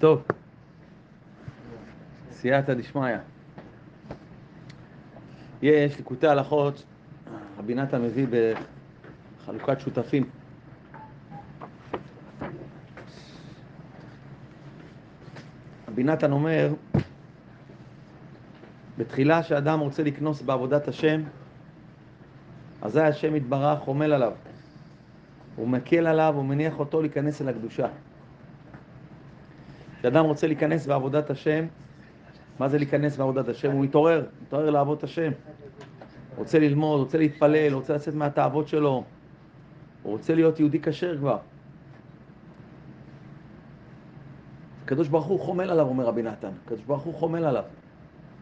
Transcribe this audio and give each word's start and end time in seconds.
טוב, 0.00 0.22
סייעתא 2.30 2.74
דשמיא. 2.74 3.16
יש 5.62 5.96
ליקוטי 5.96 6.26
הלכות, 6.26 6.84
רבי 7.58 7.74
נתן 7.74 8.02
מביא 8.02 8.26
בחלוקת 9.40 9.80
שותפים. 9.80 10.24
רבי 15.88 16.04
נתן 16.04 16.32
אומר, 16.32 16.74
בתחילה 18.98 19.42
שאדם 19.42 19.80
רוצה 19.80 20.02
לקנוס 20.02 20.42
בעבודת 20.42 20.88
השם, 20.88 21.22
אזי 22.82 23.00
השם 23.00 23.36
יתברך 23.36 23.88
עמל 23.88 24.12
עליו. 24.12 24.32
הוא 25.56 25.68
מקל 25.68 26.06
עליו, 26.06 26.34
הוא 26.36 26.44
מניח 26.44 26.78
אותו 26.78 27.00
להיכנס 27.00 27.42
אל 27.42 27.48
הקדושה. 27.48 27.88
כשאדם 30.00 30.24
רוצה 30.24 30.46
להיכנס 30.46 30.86
בעבודת 30.86 31.30
השם, 31.30 31.64
מה 32.58 32.68
זה 32.68 32.78
להיכנס 32.78 33.16
בעבודת 33.16 33.48
השם? 33.48 33.72
הוא 33.72 33.84
מתעורר, 33.84 34.26
מתעורר 34.42 34.70
לעבוד 34.70 35.04
השם. 35.04 35.32
רוצה 36.36 36.58
ללמוד, 36.58 37.00
רוצה 37.00 37.18
להתפלל, 37.18 37.72
רוצה 37.72 37.94
לצאת 37.94 38.14
מהתאוות 38.14 38.68
שלו. 38.68 39.04
הוא 40.02 40.12
רוצה 40.12 40.34
להיות 40.34 40.60
יהודי 40.60 40.80
כשר 40.82 41.18
כבר. 41.18 41.38
הקדוש 44.84 45.08
ברוך 45.08 45.26
הוא 45.26 45.40
חומל 45.40 45.70
עליו, 45.70 45.86
אומר 45.86 46.04
רבי 46.04 46.22
נתן. 46.22 46.50
הקדוש 46.64 46.82
ברוך 46.84 47.02
הוא 47.02 47.14
חומל 47.14 47.44
עליו, 47.44 47.64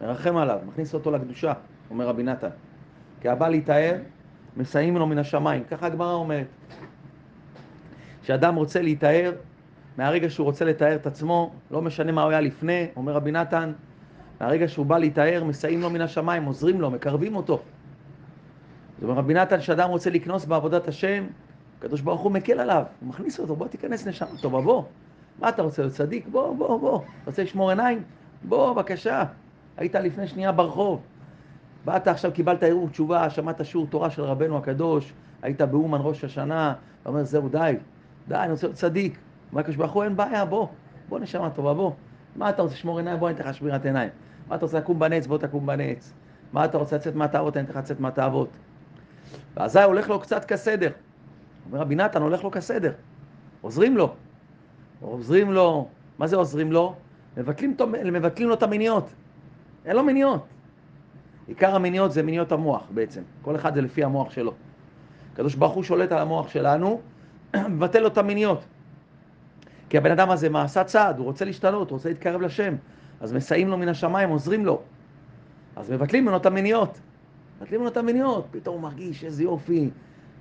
מרחם 0.01 0.37
עליו, 0.37 0.59
מכניס 0.67 0.93
אותו 0.93 1.11
לקדושה, 1.11 1.53
אומר 1.89 2.07
רבי 2.07 2.23
נתן. 2.23 2.49
כי 3.21 3.29
הבא 3.29 3.49
להיטהר, 3.49 3.95
מסייעים 4.57 4.97
לו 4.97 5.07
מן 5.07 5.17
השמיים. 5.17 5.63
ככה 5.63 5.85
הגמרא 5.85 6.13
אומרת. 6.13 6.47
כשאדם 8.23 8.55
רוצה 8.55 8.81
להיטהר, 8.81 9.31
מהרגע 9.97 10.29
שהוא 10.29 10.45
רוצה 10.45 10.65
לתאר 10.65 10.95
את 10.95 11.07
עצמו, 11.07 11.51
לא 11.71 11.81
משנה 11.81 12.11
מה 12.11 12.23
הוא 12.23 12.31
היה 12.31 12.41
לפני, 12.41 12.87
אומר 12.95 13.13
רבי 13.13 13.31
נתן, 13.31 13.71
מהרגע 14.41 14.67
שהוא 14.67 14.85
בא 14.85 14.97
להיטהר, 14.97 15.43
מסייעים 15.43 15.81
לו 15.81 15.89
מן 15.89 16.01
השמיים, 16.01 16.45
עוזרים 16.45 16.81
לו, 16.81 16.91
מקרבים 16.91 17.35
אותו. 17.35 17.59
זאת 18.95 19.03
אומרת, 19.03 19.17
רבי 19.17 19.33
נתן, 19.33 19.57
כשאדם 19.59 19.89
רוצה 19.89 20.09
לקנוס 20.09 20.45
בעבודת 20.45 20.87
השם, 20.87 21.23
הקדוש 21.79 22.01
ברוך 22.01 22.21
הוא 22.21 22.31
מקל 22.31 22.59
עליו, 22.59 22.83
הוא 22.99 23.09
מכניס 23.09 23.39
אותו, 23.39 23.55
בוא 23.55 23.67
תיכנס 23.67 24.07
נשמה 24.07 24.37
טובה, 24.41 24.61
בוא. 24.61 24.83
מה 25.39 25.49
אתה 25.49 25.61
רוצה 25.61 25.81
להיות 25.81 25.93
צדיק? 25.93 26.27
בוא, 26.27 26.55
בוא, 26.55 26.79
בוא. 26.79 27.01
רוצה 27.25 27.43
לשמור 27.43 27.69
עיניים? 27.69 28.03
בוא, 28.43 28.73
בבקשה. 28.73 29.23
היית 29.77 29.95
לפני 29.95 30.27
שנייה 30.27 30.51
ברחוב. 30.51 31.01
באת 31.85 32.07
עכשיו, 32.07 32.31
קיבלת 32.31 32.63
ערעור 32.63 32.89
תשובה, 32.89 33.29
שמעת 33.29 33.65
שיעור 33.65 33.87
תורה 33.87 34.09
של 34.09 34.21
רבנו 34.21 34.57
הקדוש, 34.57 35.13
היית 35.41 35.61
באומן 35.61 35.99
ראש 36.01 36.23
השנה, 36.23 36.73
אתה 37.01 37.09
אומר, 37.09 37.23
זהו, 37.23 37.49
די, 37.49 37.75
די, 38.27 38.35
אני 38.35 38.51
רוצה 38.51 38.67
להיות 38.67 38.77
צדיק. 38.77 39.17
אומר 39.51 39.61
הקדוש 39.61 39.75
ברוך 39.75 39.91
הוא, 39.91 40.03
אין 40.03 40.15
בעיה, 40.15 40.45
בוא, 40.45 40.67
בוא 41.09 41.19
נשמה 41.19 41.49
טובה, 41.49 41.73
בוא. 41.73 41.91
מה 42.35 42.49
אתה 42.49 42.61
רוצה 42.61 42.75
לשמור 42.75 42.97
עיניים? 42.97 43.19
בוא, 43.19 43.29
אני 43.29 43.35
אתן 43.35 43.49
לך 43.49 43.55
שמירת 43.55 43.85
עיניים. 43.85 44.09
מה 44.47 44.55
אתה 44.55 44.65
רוצה 44.65 44.77
לקום 44.77 44.99
בנץ? 44.99 45.27
בוא 45.27 45.37
תקום 45.37 45.65
בנץ. 45.65 46.13
מה 46.53 46.65
אתה 46.65 46.77
רוצה 46.77 46.95
לצאת 46.95 47.15
מהתאוות? 47.15 47.57
אני 47.57 47.65
אתן 47.65 47.71
לך 47.71 47.77
לצאת 47.77 47.99
מהתאוות. 47.99 48.49
ואזי 49.57 49.81
הולך 49.81 50.09
לו 50.09 50.19
קצת 50.19 50.45
כסדר. 50.45 50.91
אומר 51.65 51.79
רבי 51.79 51.95
נתן, 51.95 52.21
הולך 52.21 52.43
לו 52.43 52.51
כסדר. 52.51 52.91
עוזרים 53.61 53.97
לו. 53.97 54.13
עוזרים 55.01 55.51
לו, 55.51 55.87
מה 56.17 56.27
זה 56.27 56.35
עוזרים 56.35 56.71
לו? 56.71 56.95
מבטלים, 57.37 57.75
מבטלים 58.03 58.49
לו 58.49 58.53
את 58.53 58.63
המיניות. 58.63 59.09
אין 59.85 59.95
לו 59.95 60.03
מיניות. 60.03 60.45
עיקר 61.47 61.75
המיניות 61.75 62.11
זה 62.11 62.23
מיניות 62.23 62.51
המוח 62.51 62.83
בעצם. 62.93 63.21
כל 63.41 63.55
אחד 63.55 63.75
זה 63.75 63.81
לפי 63.81 64.03
המוח 64.03 64.31
שלו. 64.31 64.53
הקדוש 65.33 65.55
ברוך 65.55 65.73
הוא 65.73 65.83
שולט 65.83 66.11
על 66.11 66.17
המוח 66.17 66.49
שלנו, 66.49 67.01
מבטל 67.69 67.99
לו 67.99 68.07
את 68.07 68.17
המיניות. 68.17 68.65
כי 69.89 69.97
הבן 69.97 70.11
אדם 70.11 70.29
הזה, 70.29 70.49
מה 70.49 70.63
עשה 70.63 70.83
צעד? 70.83 71.17
הוא 71.17 71.25
רוצה 71.25 71.45
להשתנות, 71.45 71.89
הוא 71.89 71.97
רוצה 71.97 72.09
להתקרב 72.09 72.41
לשם. 72.41 72.75
אז 73.21 73.33
מסייעים 73.33 73.67
לו 73.67 73.77
מן 73.77 73.89
השמיים, 73.89 74.29
עוזרים 74.29 74.65
לו. 74.65 74.81
אז 75.75 75.91
מבטלים 75.91 76.23
ממנו 76.23 76.37
את 76.37 76.45
המיניות. 76.45 76.99
מבטלים 77.57 77.79
ממנו 77.79 77.91
את 77.91 77.97
המיניות, 77.97 78.47
פתאום 78.51 78.75
הוא 78.75 78.83
מרגיש 78.83 79.23
איזה 79.23 79.43
יופי. 79.43 79.89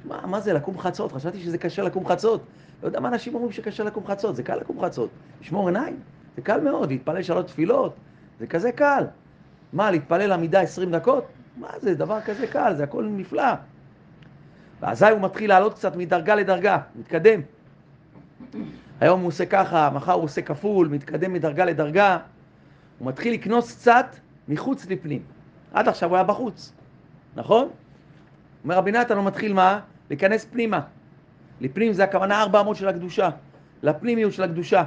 מה, 0.04 0.26
מה 0.26 0.40
זה, 0.40 0.52
לקום 0.52 0.78
חצות? 0.78 1.12
חשבתי 1.12 1.40
שזה 1.40 1.58
קשה 1.58 1.82
לקום 1.82 2.08
חצות. 2.08 2.42
לא 2.82 2.88
יודע 2.88 3.00
מה 3.00 3.08
אנשים 3.08 3.34
אומרים 3.34 3.52
שקשה 3.52 3.84
לקום 3.84 4.06
חצות, 4.06 4.36
זה 4.36 4.42
קל 4.42 4.56
לקום 4.56 4.84
חצות. 4.84 5.10
לשמור 5.40 5.68
עיניים, 5.68 5.96
זה 6.36 6.42
קל 6.42 6.60
מאוד, 6.60 6.88
להתפלל 6.90 7.22
שלוש 7.22 7.44
תפילות, 7.44 7.94
זה 8.38 8.46
כזה 8.46 8.72
קל. 8.72 9.04
מה, 9.72 9.90
להתפלל 9.90 10.32
עמידה 10.32 10.60
עשרים 10.60 10.90
דקות? 10.90 11.24
מה 11.56 11.68
זה, 11.80 11.94
דבר 11.94 12.20
כזה 12.20 12.46
קל, 12.46 12.74
זה 12.76 12.84
הכל 12.84 13.04
נפלא. 13.10 13.52
ואזי 14.80 15.06
הוא 15.06 15.20
מתחיל 15.20 15.50
לעלות 15.50 15.74
קצת 15.74 15.96
מדרגה 15.96 16.34
לדרגה, 16.34 16.78
מתקדם. 16.96 17.40
היום 19.00 19.20
הוא 19.20 19.28
עושה 19.28 19.46
ככה, 19.46 19.90
מחר 19.94 20.12
הוא 20.12 20.24
עושה 20.24 20.42
כפול, 20.42 20.88
מתקדם 20.88 21.32
מדרגה 21.32 21.64
לדרגה. 21.64 22.18
הוא 22.98 23.08
מתחיל 23.08 23.34
לקנוס 23.34 23.76
קצת 23.76 24.16
מחוץ 24.48 24.86
לפנים. 24.86 25.22
עד 25.72 25.88
עכשיו 25.88 26.08
הוא 26.08 26.16
היה 26.16 26.24
בחוץ, 26.24 26.72
נכון? 27.36 27.68
אומר 28.64 28.76
רבי 28.76 28.92
נתן, 28.92 29.16
הוא 29.16 29.24
מתחיל 29.24 29.52
מה? 29.52 29.80
להיכנס 30.10 30.44
פנימה. 30.44 30.80
לפנים 31.60 31.92
זה 31.92 32.04
הכוונה 32.04 32.42
ארבע 32.42 32.60
אמות 32.60 32.76
של 32.76 32.88
הקדושה, 32.88 33.30
לפנימיות 33.82 34.32
של 34.32 34.42
הקדושה. 34.42 34.84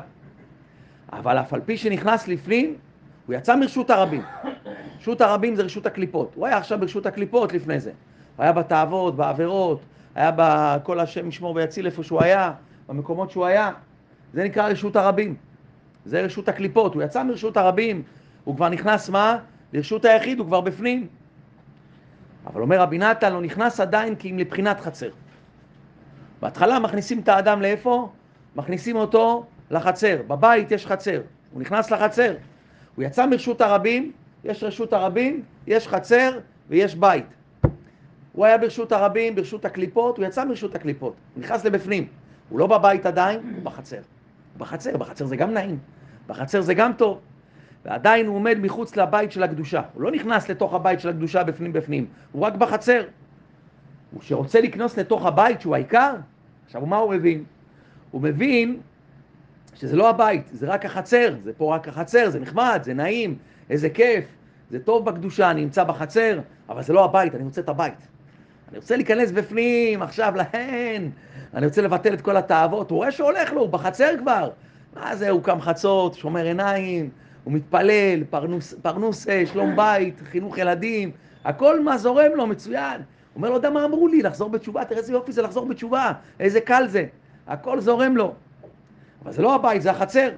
אבל 1.14 1.40
אף 1.40 1.54
על 1.54 1.62
פי 1.66 1.78
שנכנס 1.78 2.28
לפנים, 2.28 2.76
הוא 3.28 3.36
יצא 3.36 3.56
מרשות 3.56 3.90
הרבים. 3.90 4.22
רשות 5.00 5.22
הרבים 5.22 5.56
זה 5.56 5.64
רשות 5.64 5.86
הקליפות. 5.86 6.32
הוא 6.36 6.48
היה 6.48 6.58
עכשיו 6.58 6.80
ברשות 6.80 7.06
הקליפות 7.06 7.54
לפני 7.54 7.80
זה. 7.80 7.92
הוא 8.36 8.44
היה 8.44 8.52
בתאוות, 8.52 9.16
בעבירות, 9.16 9.82
היה 10.16 10.32
בכל 10.36 11.00
השם 11.00 11.28
ישמור 11.28 11.56
ויציל 11.56 11.86
איפה 11.86 12.04
שהוא 12.04 12.24
היה, 12.24 12.54
במקומות 12.90 13.32
שהוא 13.32 13.46
היה. 13.46 13.72
זה 14.34 14.44
נקרא 14.44 14.68
רשות 14.68 14.96
הרבים. 14.96 15.36
זה 16.06 16.22
רשות 16.22 16.50
הקליפות. 16.50 16.96
הוא 16.96 17.04
יצא 17.04 17.24
מרשות 17.24 17.58
הרבים, 17.58 18.04
הוא 18.44 18.56
כבר 18.56 18.70
נכנס 18.70 19.10
מה? 19.10 19.38
לרשות 19.74 20.06
היחיד, 20.06 20.40
הוא 20.40 20.48
כבר 20.48 20.62
בפנים. 20.62 21.08
אבל 22.46 22.62
אומר 22.62 22.80
רבי 22.80 22.98
נתן, 22.98 23.34
לא 23.34 23.42
נכנס 23.42 23.80
עדיין 23.80 24.16
כי 24.16 24.32
אם 24.32 24.40
לבחינת 24.40 24.80
חצר. 24.80 25.10
בהתחלה 26.42 26.80
מכניסים 26.80 27.20
את 27.20 27.30
האדם 27.30 27.62
לאיפה? 27.62 28.10
מכניסים 28.56 28.96
אותו 28.96 29.46
לחצר. 29.72 30.22
בבית 30.28 30.72
יש 30.72 30.88
חצר. 30.88 31.22
הוא 31.52 31.62
נכנס 31.62 31.92
לחצר. 31.92 32.36
הוא 32.96 33.04
יצא 33.04 33.26
מרשות 33.26 33.62
הרבים, 33.62 34.12
יש 34.44 34.64
רשות 34.64 34.94
הרבים, 34.94 35.44
יש 35.68 35.88
חצר 35.88 36.40
ויש 36.70 36.96
בית. 36.96 37.26
הוא 38.32 38.46
היה 38.46 38.58
ברשות 38.58 38.92
הרבים, 38.92 39.36
ברשות 39.36 39.66
הקליפות, 39.66 40.18
הוא 40.18 40.26
יצא 40.26 40.46
מרשות 40.46 40.76
הקליפות, 40.76 41.14
הוא 41.36 41.44
נכנס 41.44 41.66
לבפנים. 41.66 42.08
הוא 42.50 42.60
לא 42.60 42.68
בבית 42.68 43.06
עדיין, 43.06 43.40
הוא 43.56 43.64
בחצר. 43.64 43.98
בחצר, 44.58 44.98
בחצר 44.98 45.26
זה 45.26 45.36
גם 45.36 45.54
נעים, 45.54 45.80
בחצר 46.28 46.62
זה 46.62 46.74
גם 46.74 46.94
טוב. 46.94 47.20
ועדיין 47.86 48.28
הוא 48.28 48.36
עומד 48.36 48.58
מחוץ 48.60 48.96
לבית 48.96 49.32
של 49.32 49.44
הקדושה. 49.44 49.82
הוא 49.94 50.02
לא 50.02 50.12
נכנס 50.12 50.50
לתוך 50.50 50.74
הבית 50.74 51.00
של 51.00 51.10
הקדושה 51.10 51.44
בפנים 51.44 51.74
בפנים, 51.74 52.06
הוא 52.32 52.42
רק 52.46 52.56
בחצר. 52.56 53.04
הוא 54.12 54.22
שרוצה 54.22 54.62
לקנוס 54.62 54.98
לתוך 54.98 55.26
הבית 55.26 55.62
שהוא 55.62 55.76
העיקר, 55.76 56.16
עכשיו 56.66 56.86
מה 56.86 56.98
הוא 56.98 57.14
מבין? 57.14 57.44
הוא 58.12 58.22
מבין 58.22 58.80
שזה 59.76 59.96
לא 59.96 60.10
הבית, 60.10 60.48
זה 60.52 60.68
רק 60.68 60.86
החצר, 60.86 61.36
זה 61.44 61.54
פה 61.54 61.76
רק 61.76 61.88
החצר, 61.88 62.30
זה 62.30 62.40
נחמד, 62.40 62.82
זה 62.84 62.94
נעים, 62.94 63.38
איזה 63.70 63.90
כיף, 63.90 64.26
זה 64.70 64.80
טוב 64.80 65.06
בקדושה, 65.06 65.52
אני 65.52 65.62
נמצא 65.62 65.84
בחצר, 65.84 66.40
אבל 66.70 66.84
זה 66.84 66.94
לא 66.94 67.06
הבית, 67.06 67.36
אני 67.36 67.44
רוצה 67.44 67.62
את 67.62 67.70
הבית. 67.70 68.08
אני 68.72 68.80
רוצה 68.80 68.96
להיכנס 68.96 69.32
בפנים 69.32 70.02
עכשיו 70.02 70.34
להן, 70.36 71.10
אני 71.54 71.66
רוצה 71.66 71.82
לבטל 71.82 72.14
את 72.14 72.22
כל 72.22 72.38
התאוות, 72.38 72.92
הוא 72.92 72.98
רואה 72.98 73.12
שהולך 73.12 73.54
לו, 73.54 73.62
הוא 73.62 73.70
בחצר 73.70 74.18
כבר. 74.18 74.50
מה 74.96 75.16
זה, 75.16 75.30
הוא 75.30 75.44
קם 75.44 75.62
חצות, 75.62 76.14
שומר 76.14 76.46
עיניים, 76.46 77.10
הוא 77.44 77.54
מתפלל, 77.54 78.24
פרנוס, 78.30 78.74
פרנוס 78.82 79.28
שלום 79.46 79.76
בית, 79.76 80.22
חינוך 80.32 80.58
ילדים, 80.58 81.12
הכל 81.46 81.84
מה 81.84 81.98
זורם 81.98 82.32
לו, 82.36 82.48
מצוין. 82.48 82.96
הוא 82.96 83.36
אומר 83.36 83.50
לו, 83.50 83.56
יודע 83.56 83.70
מה 83.70 83.86
אמרו 83.86 84.08
לי, 84.08 84.22
לחזור 84.22 84.50
בתשובה, 84.50 84.86
תראה 84.86 85.00
איזה 85.00 85.14
יופי 85.14 85.32
זה 85.32 85.42
לחזור 85.42 85.66
בתשובה, 85.66 86.12
איזה 86.40 86.62
קל 86.62 86.88
זה. 86.88 87.06
הכל 87.48 87.80
זורם 87.80 88.18
לו. 88.18 88.34
אבל 89.24 89.32
זה 89.32 89.42
לא 89.42 89.56
הבית, 89.56 89.82
זה 89.82 89.92
החצר. 89.92 90.30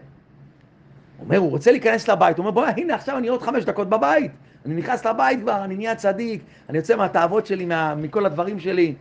הוא 1.18 1.26
אומר, 1.26 1.38
הוא 1.38 1.50
רוצה 1.50 1.72
להיכנס 1.72 2.08
לבית, 2.08 2.38
הוא 2.38 2.44
אומר, 2.44 2.52
בוא, 2.52 2.66
הנה, 2.66 2.96
עכשיו 2.96 3.18
אני 3.18 3.28
עוד 3.28 3.42
חמש 3.42 3.64
דקות 3.66 3.90
בבית. 3.90 4.32
אני 4.66 4.76
נכנס 4.76 5.06
לבית 5.06 5.40
כבר, 5.40 5.64
אני 5.64 5.76
נהיה 5.76 5.96
צדיק, 5.96 6.42
אני 6.70 6.78
יוצא 6.78 6.96
מהתאוות 6.96 7.46
שלי, 7.46 7.66
מה, 7.66 7.96
מכל 7.96 8.26
הדברים 8.26 8.60
שלי. 8.60 8.96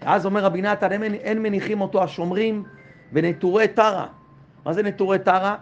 אז 0.00 0.26
אומר 0.26 0.44
רבי 0.44 0.62
נתן, 0.62 0.92
אין, 0.92 1.14
אין 1.14 1.42
מניחים 1.42 1.80
אותו 1.80 2.02
השומרים 2.02 2.64
ונטורי 3.12 3.68
טרה. 3.68 4.06
מה 4.64 4.72
זה 4.72 4.82
נטורי 4.82 5.18
טרה? 5.18 5.56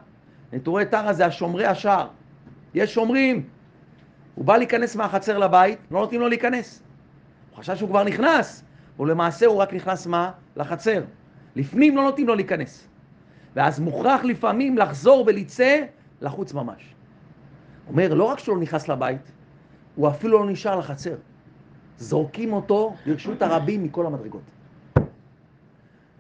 נטורי 0.53 0.87
טרה 0.87 1.13
זה 1.13 1.27
השומרי 1.27 1.67
השער. 1.67 2.09
יש 2.75 2.95
שומרים. 2.95 3.43
הוא 4.35 4.45
בא 4.45 4.57
להיכנס 4.57 4.97
מהחצר 4.97 5.39
לבית, 5.39 5.79
לא 5.91 6.01
נותנים 6.01 6.21
לו 6.21 6.29
להיכנס. 6.29 6.83
הוא 7.51 7.59
חשב 7.59 7.77
שהוא 7.77 7.89
כבר 7.89 8.05
נכנס, 8.05 8.65
ולמעשה 9.01 9.47
הוא 9.47 9.57
רק 9.57 9.75
נכנס 9.75 10.07
מה? 10.07 10.31
לחצר. 10.57 11.03
לפנים 11.57 11.97
לא 11.97 12.03
נותנים 12.03 12.27
לו 12.27 12.35
להיכנס. 12.35 12.89
ואז 13.57 13.81
מוכרח 13.81 14.25
לפעמים 14.25 14.79
לחזור 14.79 15.25
ולצא 15.27 15.77
לחוץ 16.21 16.55
ממש. 16.55 16.90
אומר, 17.91 18.15
לא 18.15 18.25
רק 18.25 18.39
שהוא 18.39 18.57
לא 18.57 18.63
נכנס 18.63 18.89
לבית, 18.89 19.33
הוא 19.97 20.09
אפילו 20.09 20.39
לא 20.39 20.51
נשאר 20.51 20.79
לחצר. 20.79 21.15
זורקים 21.99 22.53
אותו 22.53 22.95
לרשות 23.07 23.43
הרבים 23.43 23.85
מכל 23.85 24.07
המדרגות. 24.07 24.43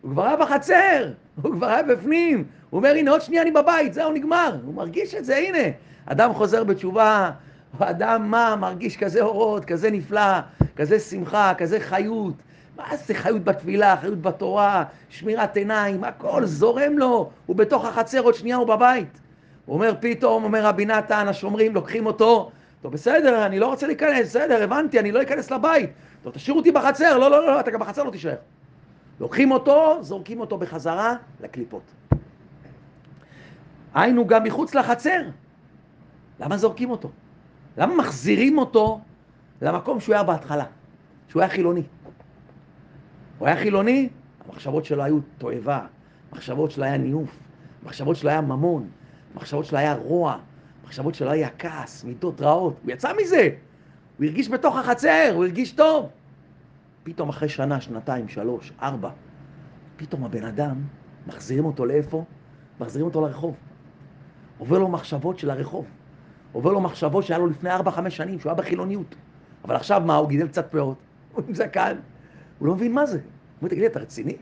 הוא 0.02 0.10
כבר 0.10 0.24
היה 0.24 0.36
בחצר, 0.36 1.12
הוא 1.42 1.52
כבר 1.52 1.66
היה 1.66 1.82
בפנים. 1.82 2.44
הוא 2.70 2.78
אומר, 2.78 2.88
הנה, 2.88 3.10
עוד 3.10 3.20
שנייה 3.20 3.42
אני 3.42 3.50
בבית, 3.50 3.94
זהו, 3.94 4.12
נגמר. 4.12 4.56
הוא 4.64 4.74
מרגיש 4.74 5.14
את 5.14 5.24
זה, 5.24 5.36
הנה. 5.36 5.68
אדם 6.06 6.34
חוזר 6.34 6.64
בתשובה, 6.64 7.30
האדם 7.78 8.30
מה, 8.30 8.56
מרגיש 8.56 8.96
כזה 8.96 9.22
אורות, 9.22 9.64
כזה 9.64 9.90
נפלא, 9.90 10.40
כזה 10.76 10.98
שמחה, 10.98 11.52
כזה 11.58 11.80
חיות. 11.80 12.34
מה 12.76 12.96
זה 12.96 13.14
חיות 13.14 13.44
בתפילה, 13.44 13.96
חיות 13.96 14.22
בתורה, 14.22 14.84
שמירת 15.08 15.56
עיניים, 15.56 16.04
הכל 16.04 16.46
זורם 16.46 16.98
לו. 16.98 17.30
הוא 17.46 17.56
בתוך 17.56 17.84
החצר, 17.84 18.20
עוד 18.20 18.34
שנייה 18.34 18.56
הוא 18.56 18.66
בבית. 18.66 19.20
הוא 19.70 19.74
אומר, 19.74 19.94
פתאום, 20.00 20.44
אומר 20.44 20.66
רבי 20.66 20.86
נתן, 20.86 21.28
השומרים 21.28 21.74
לוקחים 21.74 22.06
אותו, 22.06 22.50
טוב, 22.82 22.92
בסדר, 22.92 23.46
אני 23.46 23.58
לא 23.58 23.66
רוצה 23.66 23.86
להיכנס, 23.86 24.26
בסדר, 24.26 24.62
הבנתי, 24.62 25.00
אני 25.00 25.12
לא 25.12 25.22
אכנס 25.22 25.50
לבית. 25.50 25.90
טוב, 26.22 26.32
תשאירו 26.32 26.58
אותי 26.58 26.72
בחצר, 26.72 27.18
לא, 27.18 27.30
לא, 27.30 27.46
לא, 27.46 27.60
אתה 27.60 27.70
גם 27.70 27.80
בחצר 27.80 28.02
לא 28.02 28.10
תישאר. 28.10 28.34
לוקחים 29.20 29.50
אותו, 29.50 29.98
זורקים 30.00 30.40
אותו 30.40 30.58
בחזרה 30.58 31.16
לקליפות. 31.40 31.82
היינו 33.94 34.26
גם 34.26 34.44
מחוץ 34.44 34.74
לחצר. 34.74 35.22
למה 36.40 36.56
זורקים 36.56 36.90
אותו? 36.90 37.10
למה 37.76 37.94
מחזירים 37.94 38.58
אותו 38.58 39.00
למקום 39.62 40.00
שהוא 40.00 40.14
היה 40.14 40.24
בהתחלה? 40.24 40.64
שהוא 41.28 41.42
היה 41.42 41.50
חילוני. 41.50 41.82
הוא 43.38 43.48
היה 43.48 43.56
חילוני, 43.56 44.08
המחשבות 44.46 44.84
שלו 44.84 45.02
היו 45.02 45.18
תועבה, 45.38 45.80
המחשבות 46.32 46.70
שלו 46.70 46.84
היה 46.84 46.96
ניאוף, 46.96 47.38
המחשבות 47.82 48.16
שלו 48.16 48.30
היה 48.30 48.40
ממון, 48.40 48.88
המחשבות 49.34 49.64
שלו 49.64 49.78
היה 49.78 49.94
רוע, 49.94 50.38
המחשבות 50.82 51.14
שלו 51.14 51.30
היה 51.30 51.48
כעס, 51.58 52.04
מידות 52.04 52.40
רעות. 52.40 52.76
הוא 52.82 52.92
יצא 52.92 53.12
מזה, 53.22 53.48
הוא 54.18 54.26
הרגיש 54.26 54.48
בתוך 54.48 54.76
החצר, 54.76 55.30
הוא 55.34 55.44
הרגיש 55.44 55.72
טוב. 55.72 56.10
פתאום 57.02 57.28
אחרי 57.28 57.48
שנה, 57.48 57.80
שנתיים, 57.80 58.28
שלוש, 58.28 58.72
ארבע, 58.82 59.10
פתאום 59.96 60.24
הבן 60.24 60.44
אדם, 60.44 60.82
מחזירים 61.26 61.64
אותו 61.64 61.86
לאיפה? 61.86 62.24
מחזירים 62.80 63.06
אותו 63.06 63.20
לרחוב. 63.20 63.56
עובר 64.58 64.78
לו 64.78 64.88
מחשבות 64.88 65.38
של 65.38 65.50
הרחוב. 65.50 65.86
עובר 66.52 66.72
לו 66.72 66.80
מחשבות 66.80 67.24
שהיה 67.24 67.38
לו 67.38 67.46
לפני 67.46 67.70
ארבע, 67.70 67.90
חמש 67.90 68.16
שנים, 68.16 68.38
שהוא 68.40 68.50
היה 68.50 68.58
בחילוניות. 68.58 69.14
אבל 69.64 69.76
עכשיו 69.76 70.02
מה, 70.06 70.16
הוא 70.16 70.28
גידל 70.28 70.48
קצת 70.48 70.72
פאות, 70.72 70.98
הוא 71.32 71.44
עם 71.48 71.54
זקן, 71.54 71.96
הוא 72.58 72.68
לא 72.68 72.74
מבין 72.74 72.92
מה 72.92 73.06
זה. 73.06 73.16
הוא 73.16 73.24
אומר, 73.60 73.68
תגיד 73.68 73.80
לי, 73.80 73.86
אתה 73.86 74.00
רציני? 74.00 74.36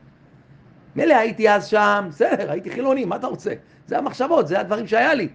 מילא 0.95 1.13
הייתי 1.13 1.49
אז 1.49 1.67
שם, 1.67 2.05
בסדר, 2.09 2.51
הייתי 2.51 2.69
חילוני, 2.69 3.05
מה 3.05 3.15
אתה 3.15 3.27
רוצה? 3.27 3.53
זה 3.87 3.97
המחשבות, 3.97 4.47
זה 4.47 4.59
הדברים 4.59 4.87
שהיה 4.87 5.13
לי. 5.13 5.27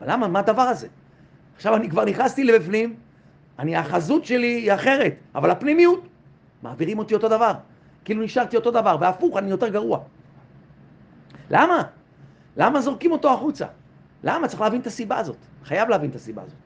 אבל 0.00 0.12
למה, 0.12 0.28
מה 0.28 0.38
הדבר 0.38 0.62
הזה? 0.62 0.88
עכשיו 1.56 1.76
אני 1.76 1.90
כבר 1.90 2.04
נכנסתי 2.04 2.44
לבפנים, 2.44 2.96
אני, 3.58 3.76
החזות 3.76 4.24
שלי 4.24 4.46
היא 4.46 4.74
אחרת, 4.74 5.14
אבל 5.34 5.50
הפנימיות, 5.50 6.08
מעבירים 6.62 6.98
אותי 6.98 7.14
אותו 7.14 7.28
דבר. 7.28 7.52
כאילו 8.04 8.22
נשארתי 8.22 8.56
אותו 8.56 8.70
דבר, 8.70 8.96
והפוך, 9.00 9.36
אני 9.36 9.50
יותר 9.50 9.68
גרוע. 9.68 10.00
למה? 11.50 11.82
למה 12.56 12.80
זורקים 12.80 13.12
אותו 13.12 13.32
החוצה? 13.32 13.66
למה? 14.24 14.48
צריך 14.48 14.60
להבין 14.60 14.80
את 14.80 14.86
הסיבה 14.86 15.18
הזאת. 15.18 15.36
חייב 15.64 15.88
להבין 15.88 16.10
את 16.10 16.14
הסיבה 16.14 16.42
הזאת. 16.42 16.58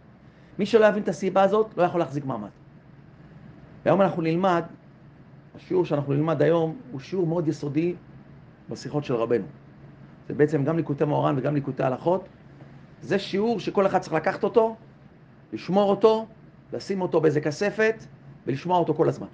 מי 0.59 0.67
שלא 0.67 0.87
יבין 0.87 1.03
את 1.03 1.09
הסיבה 1.09 1.43
הזאת, 1.43 1.67
לא 1.77 1.83
יכול 1.83 2.01
להחזיק 2.01 2.25
מעמד. 2.25 2.49
היום 3.85 4.03
אנחנו 4.03 4.23
נלמד, 4.23 4.63
השיעור 5.57 5.85
שאנחנו 5.85 6.13
נלמד 6.13 6.43
היום 6.43 6.77
הוא 6.93 7.01
שיעור 7.01 7.27
מאוד 7.27 7.49
יסודי 7.49 7.95
בשיחות 8.71 9.05
של 9.05 9.15
רבנו. 9.15 9.45
זה 10.29 10.35
בעצם 10.35 10.65
גם 10.65 10.77
ליקוטי 10.77 11.05
מאורן 11.05 11.35
וגם 11.39 11.55
ליקוטי 11.55 11.83
הלכות. 11.83 12.29
זה 13.03 13.19
שיעור 13.19 13.61
שכל 13.61 13.87
אחד 13.87 13.99
צריך 13.99 14.13
לקחת 14.13 14.45
אותו, 14.45 14.77
לשמור 15.53 15.91
אותו, 15.91 16.27
לשים 16.73 17.01
אותו 17.01 17.21
באיזה 17.21 17.41
כספת 17.41 18.05
ולשמוע 18.47 18.79
אותו 18.79 18.95
כל 18.95 19.09
הזמן. 19.09 19.27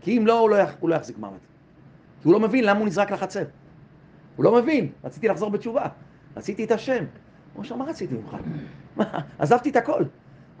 כי 0.00 0.18
אם 0.18 0.26
לא, 0.26 0.38
הוא 0.38 0.50
לא, 0.50 0.56
יח, 0.56 0.74
הוא 0.80 0.90
לא 0.90 0.94
יחזיק 0.94 1.18
מעמד. 1.18 1.38
כי 2.22 2.28
הוא 2.28 2.32
לא 2.32 2.40
מבין 2.40 2.64
למה 2.64 2.78
הוא 2.78 2.86
נזרק 2.86 3.10
לחצר. 3.10 3.44
הוא 4.36 4.44
לא 4.44 4.54
מבין, 4.62 4.92
רציתי 5.04 5.28
לחזור 5.28 5.50
בתשובה, 5.50 5.86
רציתי 6.36 6.64
את 6.64 6.70
השם. 6.70 7.04
הוא 7.54 7.64
אומר, 7.64 7.76
מה 7.76 7.90
רציתי 7.90 8.14
ממך? 8.14 8.36
עזבתי 9.38 9.70
את 9.70 9.76
הכל. 9.76 10.04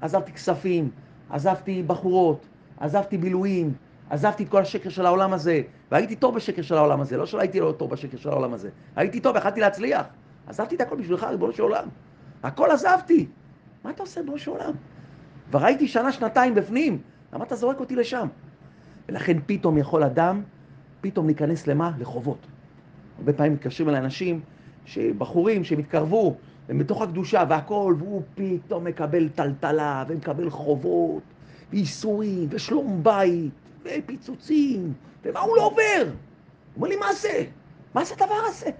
עזבתי 0.00 0.32
כספים, 0.32 0.90
עזבתי 1.30 1.82
בחורות, 1.82 2.46
עזבתי 2.80 3.18
בילויים, 3.18 3.74
עזבתי 4.10 4.42
את 4.42 4.48
כל 4.48 4.62
השקר 4.62 4.88
של 4.88 5.06
העולם 5.06 5.32
הזה, 5.32 5.62
והייתי 5.92 6.16
טוב 6.16 6.34
בשקר 6.34 6.62
של 6.62 6.74
העולם 6.74 7.00
הזה, 7.00 7.16
לא 7.16 7.26
שלא 7.26 7.40
הייתי 7.40 7.60
לא 7.60 7.74
טוב 7.76 7.90
בשקר 7.90 8.16
של 8.16 8.28
העולם 8.28 8.54
הזה, 8.54 8.70
הייתי 8.96 9.20
טוב, 9.20 9.36
יכלתי 9.36 9.60
להצליח. 9.60 10.06
עזבתי 10.46 10.74
את 10.76 10.80
הכל 10.80 10.96
בשבילך, 10.96 11.24
ריבונו 11.24 11.52
של 11.52 11.62
עולם. 11.62 11.88
הכל 12.42 12.70
עזבתי. 12.70 13.26
מה 13.84 13.90
אתה 13.90 14.02
עושה, 14.02 14.20
ריבונו 14.20 14.38
של 14.38 14.50
עולם? 14.50 14.72
כבר 15.50 15.64
הייתי 15.64 15.88
שנה, 15.88 16.12
שנתיים 16.12 16.54
בפנים, 16.54 16.98
למה 17.32 17.44
אתה 17.44 17.56
זורק 17.56 17.80
אותי 17.80 17.96
לשם? 17.96 18.28
ולכן 19.08 19.36
פתאום 19.46 19.78
יכול 19.78 20.04
אדם, 20.04 20.42
פתאום 21.00 21.26
להיכנס 21.26 21.66
למה? 21.66 21.92
לחובות. 21.98 22.46
הרבה 23.18 23.32
פעמים 23.32 23.52
מתקשרים 23.52 23.88
אל 23.88 23.94
אנשים, 23.94 24.40
בחורים 25.18 25.64
שהם 25.64 25.78
התקרבו, 25.78 26.36
הם 26.68 26.78
בתוך 26.78 27.02
הקדושה 27.02 27.44
והכל, 27.48 27.94
והוא 27.98 28.22
פתאום 28.34 28.84
מקבל 28.84 29.28
טלטלה, 29.28 30.04
ומקבל 30.08 30.50
חובות, 30.50 31.22
וייסורים, 31.70 32.48
ושלום 32.50 33.02
בית, 33.02 33.52
ופיצוצים, 33.84 34.92
ומה 35.24 35.40
הוא 35.40 35.56
לא 35.56 35.62
עובר? 35.62 36.02
הוא 36.04 36.12
אומר 36.76 36.88
לי, 36.88 36.96
מה 36.96 37.12
זה? 37.12 37.44
מה 37.94 38.04
זה 38.04 38.14
הדבר 38.14 38.40
הזה? 38.46 38.70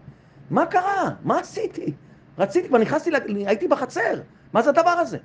מה 0.50 0.66
קרה? 0.66 1.10
מה 1.24 1.38
עשיתי? 1.38 1.92
רציתי, 2.38 2.68
כבר 2.68 2.78
נכנסתי, 2.78 3.10
הייתי 3.46 3.68
בחצר, 3.68 4.20
מה 4.52 4.62
זה 4.62 4.70
הדבר 4.70 4.90
הזה? 4.90 5.18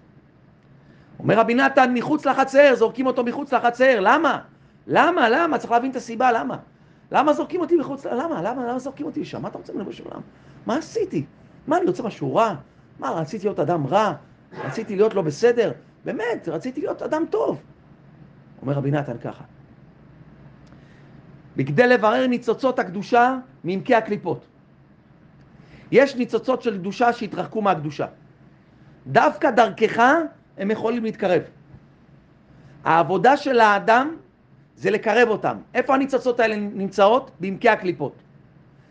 אומר 1.20 1.40
רבי 1.40 1.54
נתן, 1.54 1.94
מחוץ 1.94 2.26
לחצר, 2.26 2.76
זורקים 2.76 3.06
אותו 3.06 3.24
מחוץ 3.24 3.54
לחצר, 3.54 4.00
למה? 4.00 4.42
למה? 4.88 5.30
למה? 5.30 5.58
צריך 5.58 5.72
להבין 5.72 5.92
את 5.92 5.96
הסיבה, 5.96 6.32
למה? 6.32 6.58
למה 7.12 7.34
זורקים 7.34 7.62
אותי 7.62 7.76
מחוץ, 7.76 8.06
למה? 8.06 8.42
למה? 8.42 8.68
למה 8.68 8.80
זורקים 8.80 9.06
אותי 9.06 9.22
לשם? 9.22 9.42
מה 9.42 9.48
אתה 9.48 9.58
רוצה 9.58 9.74
ממנו 9.74 9.86
בשביל 9.86 10.08
מה 10.66 10.78
עשיתי? 10.78 11.26
מה, 11.68 11.78
אני 11.78 11.86
רוצה 11.86 12.04
משהו 12.04 12.36
רע? 12.36 12.56
מה, 13.00 13.10
רציתי 13.12 13.48
להיות 13.48 13.60
אדם 13.60 13.88
רע? 13.88 14.14
רציתי 14.66 14.96
להיות 14.96 15.14
לא 15.14 15.22
בסדר? 15.22 15.72
באמת, 16.06 16.48
רציתי 16.48 16.82
להיות 16.82 17.02
אדם 17.02 17.24
טוב. 17.30 17.62
אומר 18.62 18.74
רבי 18.74 18.92
נתן 18.92 19.18
ככה, 19.18 19.44
בכדי 21.56 21.88
לברר 21.88 22.28
ניצוצות 22.28 22.80
הקדושה 22.80 23.38
מעמקי 23.64 23.96
הקליפות. 23.96 24.46
יש 25.92 26.16
ניצוצות 26.16 26.62
של 26.62 26.78
קדושה 26.78 27.14
שהתרחקו 27.14 27.62
מהקדושה. 27.62 28.06
דווקא 29.08 29.52
דרכך 29.52 30.04
הם 30.58 30.72
יכולים 30.72 31.04
להתקרב. 31.04 31.42
העבודה 32.84 33.38
של 33.38 33.60
האדם 33.60 34.16
זה 34.76 34.92
לקרב 34.92 35.28
אותם. 35.30 35.58
איפה 35.74 35.94
הניצוצות 35.94 36.40
האלה 36.40 36.56
נמצאות? 36.56 37.32
בעמקי 37.40 37.70
הקליפות. 37.70 38.16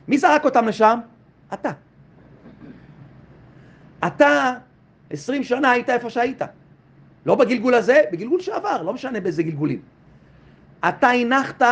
מי 0.09 0.19
זרק 0.19 0.45
אותם 0.45 0.69
לשם? 0.69 0.99
אתה. 1.55 1.71
אתה 4.07 4.55
עשרים 5.11 5.45
שנה 5.45 5.71
היית 5.71 5.91
איפה 5.91 6.11
שהיית. 6.11 6.43
לא 7.27 7.35
בגלגול 7.35 7.75
הזה, 7.75 8.03
בגלגול 8.13 8.41
שעבר, 8.41 8.83
לא 8.83 8.93
משנה 8.93 9.21
באיזה 9.21 9.43
גלגולים. 9.43 9.81
אתה 10.89 11.09
הנחת 11.09 11.63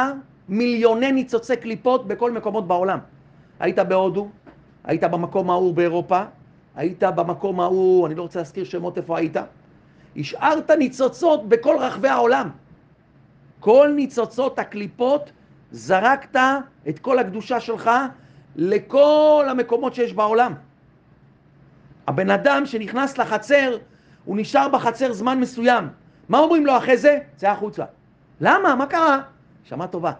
מיליוני 0.48 1.12
ניצוצי 1.12 1.56
קליפות 1.56 2.06
בכל 2.06 2.32
מקומות 2.32 2.66
בעולם. 2.66 2.98
היית 3.60 3.78
בהודו, 3.78 4.28
היית 4.84 5.04
במקום 5.04 5.50
ההוא 5.50 5.74
באירופה, 5.74 6.22
היית 6.74 7.02
במקום 7.02 7.60
ההוא, 7.60 8.06
אני 8.06 8.14
לא 8.14 8.22
רוצה 8.22 8.38
להזכיר 8.38 8.64
שמות 8.64 8.98
איפה 8.98 9.18
היית, 9.18 9.36
השארת 10.16 10.70
ניצוצות 10.70 11.48
בכל 11.48 11.76
רחבי 11.78 12.08
העולם. 12.08 12.50
כל 13.60 13.92
ניצוצות 13.96 14.58
הקליפות, 14.58 15.30
זרקת 15.70 16.40
את 16.88 16.98
כל 16.98 17.18
הקדושה 17.18 17.60
שלך 17.60 17.90
לכל 18.56 19.46
המקומות 19.48 19.94
שיש 19.94 20.12
בעולם. 20.12 20.54
הבן 22.06 22.30
אדם 22.30 22.66
שנכנס 22.66 23.18
לחצר, 23.18 23.76
הוא 24.24 24.36
נשאר 24.36 24.68
בחצר 24.68 25.12
זמן 25.12 25.40
מסוים. 25.40 25.88
מה 26.28 26.38
אומרים 26.38 26.66
לו 26.66 26.76
אחרי 26.76 26.96
זה? 26.96 27.18
צא 27.36 27.50
החוצה. 27.50 27.84
למה? 28.40 28.74
מה 28.74 28.86
קרה? 28.86 29.20
שמע 29.64 29.86
טובה. 29.86 30.12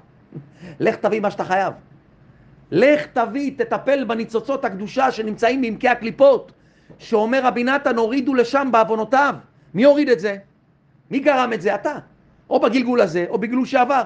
לך 0.81 0.97
תביא 0.97 1.21
מה 1.21 1.31
שאתה 1.31 1.45
חייב. 1.45 1.73
לך 2.71 3.07
תביא, 3.07 3.53
תטפל 3.57 4.05
בניצוצות 4.05 4.65
הקדושה 4.65 5.13
שנמצאים 5.13 5.63
בעמקי 5.63 5.89
הקליפות, 5.89 6.53
שאומר 6.99 7.47
רבי 7.47 7.65
נתן, 7.65 7.97
הורידו 7.97 8.35
לשם 8.35 8.69
בעוונותיו. 8.73 9.35
מי 9.75 9.85
הוריד 9.85 10.09
את 10.09 10.21
זה? 10.21 10.37
מי 11.11 11.19
גרם 11.19 11.53
את 11.53 11.63
זה? 11.63 11.75
אתה. 11.75 11.99
או 12.51 12.61
בגלגול 12.61 13.01
הזה, 13.01 13.27
או 13.29 13.39
בגלגול 13.39 13.67
שעבר. 13.67 14.03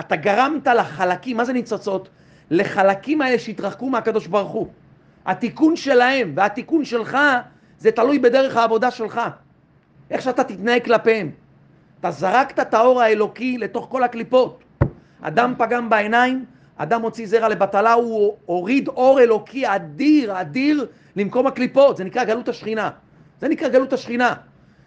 אתה 0.00 0.16
גרמת 0.16 0.66
לחלקים, 0.66 1.36
מה 1.36 1.44
זה 1.44 1.52
ניצוצות? 1.52 2.08
לחלקים 2.50 3.22
האלה 3.22 3.38
שהתרחקו 3.38 3.90
מהקדוש 3.90 4.26
ברוך 4.26 4.50
הוא. 4.50 4.68
התיקון 5.26 5.76
שלהם 5.76 6.32
והתיקון 6.36 6.84
שלך, 6.84 7.18
זה 7.78 7.90
תלוי 7.90 8.18
בדרך 8.18 8.56
העבודה 8.56 8.90
שלך. 8.90 9.20
איך 10.10 10.22
שאתה 10.22 10.44
תתנהג 10.44 10.84
כלפיהם. 10.84 11.30
אתה 12.00 12.10
זרקת 12.10 12.60
את 12.60 12.74
האור 12.74 13.02
האלוקי 13.02 13.58
לתוך 13.58 13.86
כל 13.90 14.02
הקליפות. 14.02 14.62
אדם 15.22 15.54
פגם 15.58 15.90
בעיניים, 15.90 16.44
אדם 16.76 17.02
הוציא 17.02 17.26
זרע 17.26 17.48
לבטלה, 17.48 17.92
הוא 17.92 18.36
הוריד 18.46 18.88
אור 18.88 19.20
אלוקי 19.20 19.74
אדיר, 19.74 20.40
אדיר, 20.40 20.86
למקום 21.16 21.46
הקליפות. 21.46 21.96
זה 21.96 22.04
נקרא 22.04 22.24
גלות 22.24 22.48
השכינה. 22.48 22.90
זה 23.40 23.48
נקרא 23.48 23.68
גלות 23.68 23.92
השכינה. 23.92 24.34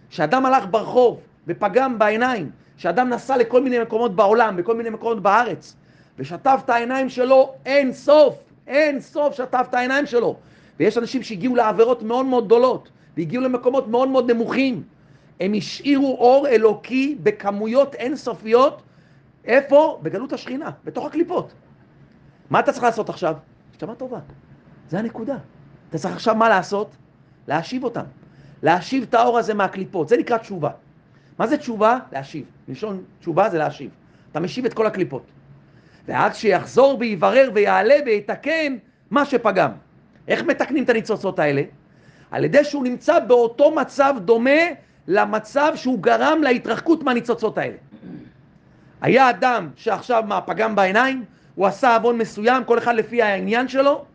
שאדם 0.09 0.45
הלך 0.45 0.63
ברחוב 0.71 1.19
ופגם 1.47 1.99
בעיניים, 1.99 2.49
שאדם 2.77 3.09
נסע 3.09 3.37
לכל 3.37 3.61
מיני 3.61 3.79
מקומות 3.79 4.15
בעולם, 4.15 4.57
בכל 4.57 4.75
מיני 4.75 4.89
מקומות 4.89 5.21
בארץ, 5.21 5.75
ושטף 6.19 6.61
את 6.65 6.69
העיניים 6.69 7.09
שלו 7.09 7.53
אין 7.65 7.93
סוף, 7.93 8.35
אין 8.67 8.99
סוף 8.99 9.35
שטף 9.35 9.65
את 9.69 9.73
העיניים 9.73 10.05
שלו. 10.05 10.35
ויש 10.79 10.97
אנשים 10.97 11.23
שהגיעו 11.23 11.55
לעבירות 11.55 12.03
מאוד 12.03 12.25
מאוד 12.25 12.45
גדולות, 12.45 12.89
והגיעו 13.17 13.43
למקומות 13.43 13.87
מאוד 13.87 14.09
מאוד 14.09 14.31
נמוכים. 14.31 14.83
הם 15.39 15.53
השאירו 15.57 16.17
אור 16.19 16.47
אלוקי 16.47 17.17
בכמויות 17.23 17.95
אינסופיות, 17.95 18.81
איפה? 19.45 19.99
בגלות 20.03 20.33
השכינה, 20.33 20.69
בתוך 20.83 21.05
הקליפות. 21.05 21.53
מה 22.49 22.59
אתה 22.59 22.71
צריך 22.71 22.83
לעשות 22.83 23.09
עכשיו? 23.09 23.35
שמה 23.79 23.95
טובה, 23.95 24.19
זה 24.89 24.99
הנקודה. 24.99 25.37
אתה 25.89 25.97
צריך 25.97 26.15
עכשיו 26.15 26.35
מה 26.35 26.49
לעשות? 26.49 26.95
להשיב 27.47 27.83
אותם. 27.83 28.03
להשיב 28.63 29.03
את 29.03 29.13
האור 29.13 29.37
הזה 29.37 29.53
מהקליפות, 29.53 30.09
זה 30.09 30.17
נקרא 30.17 30.37
תשובה. 30.37 30.69
מה 31.39 31.47
זה 31.47 31.57
תשובה? 31.57 31.99
להשיב. 32.11 32.45
לשון 32.67 33.03
תשובה 33.19 33.49
זה 33.49 33.57
להשיב. 33.57 33.91
אתה 34.31 34.39
משיב 34.39 34.65
את 34.65 34.73
כל 34.73 34.85
הקליפות. 34.85 35.23
ואז 36.07 36.35
שיחזור 36.35 36.97
ויברר 36.99 37.49
ויעלה 37.53 37.95
ויתקן 38.05 38.77
מה 39.11 39.25
שפגם. 39.25 39.71
איך 40.27 40.43
מתקנים 40.43 40.83
את 40.83 40.89
הניצוצות 40.89 41.39
האלה? 41.39 41.61
על 42.31 42.45
ידי 42.45 42.63
שהוא 42.63 42.83
נמצא 42.83 43.19
באותו 43.19 43.75
מצב 43.75 44.15
דומה 44.19 44.61
למצב 45.07 45.71
שהוא 45.75 45.99
גרם 45.99 46.41
להתרחקות 46.43 47.03
מהניצוצות 47.03 47.57
האלה. 47.57 47.77
היה 49.03 49.29
אדם 49.29 49.69
שעכשיו 49.75 50.23
מה, 50.27 50.41
פגם 50.41 50.75
בעיניים, 50.75 51.23
הוא 51.55 51.67
עשה 51.67 51.95
עוון 51.95 52.17
מסוים, 52.17 52.63
כל 52.63 52.77
אחד 52.77 52.95
לפי 52.95 53.21
העניין 53.21 53.67
שלו, 53.67 54.05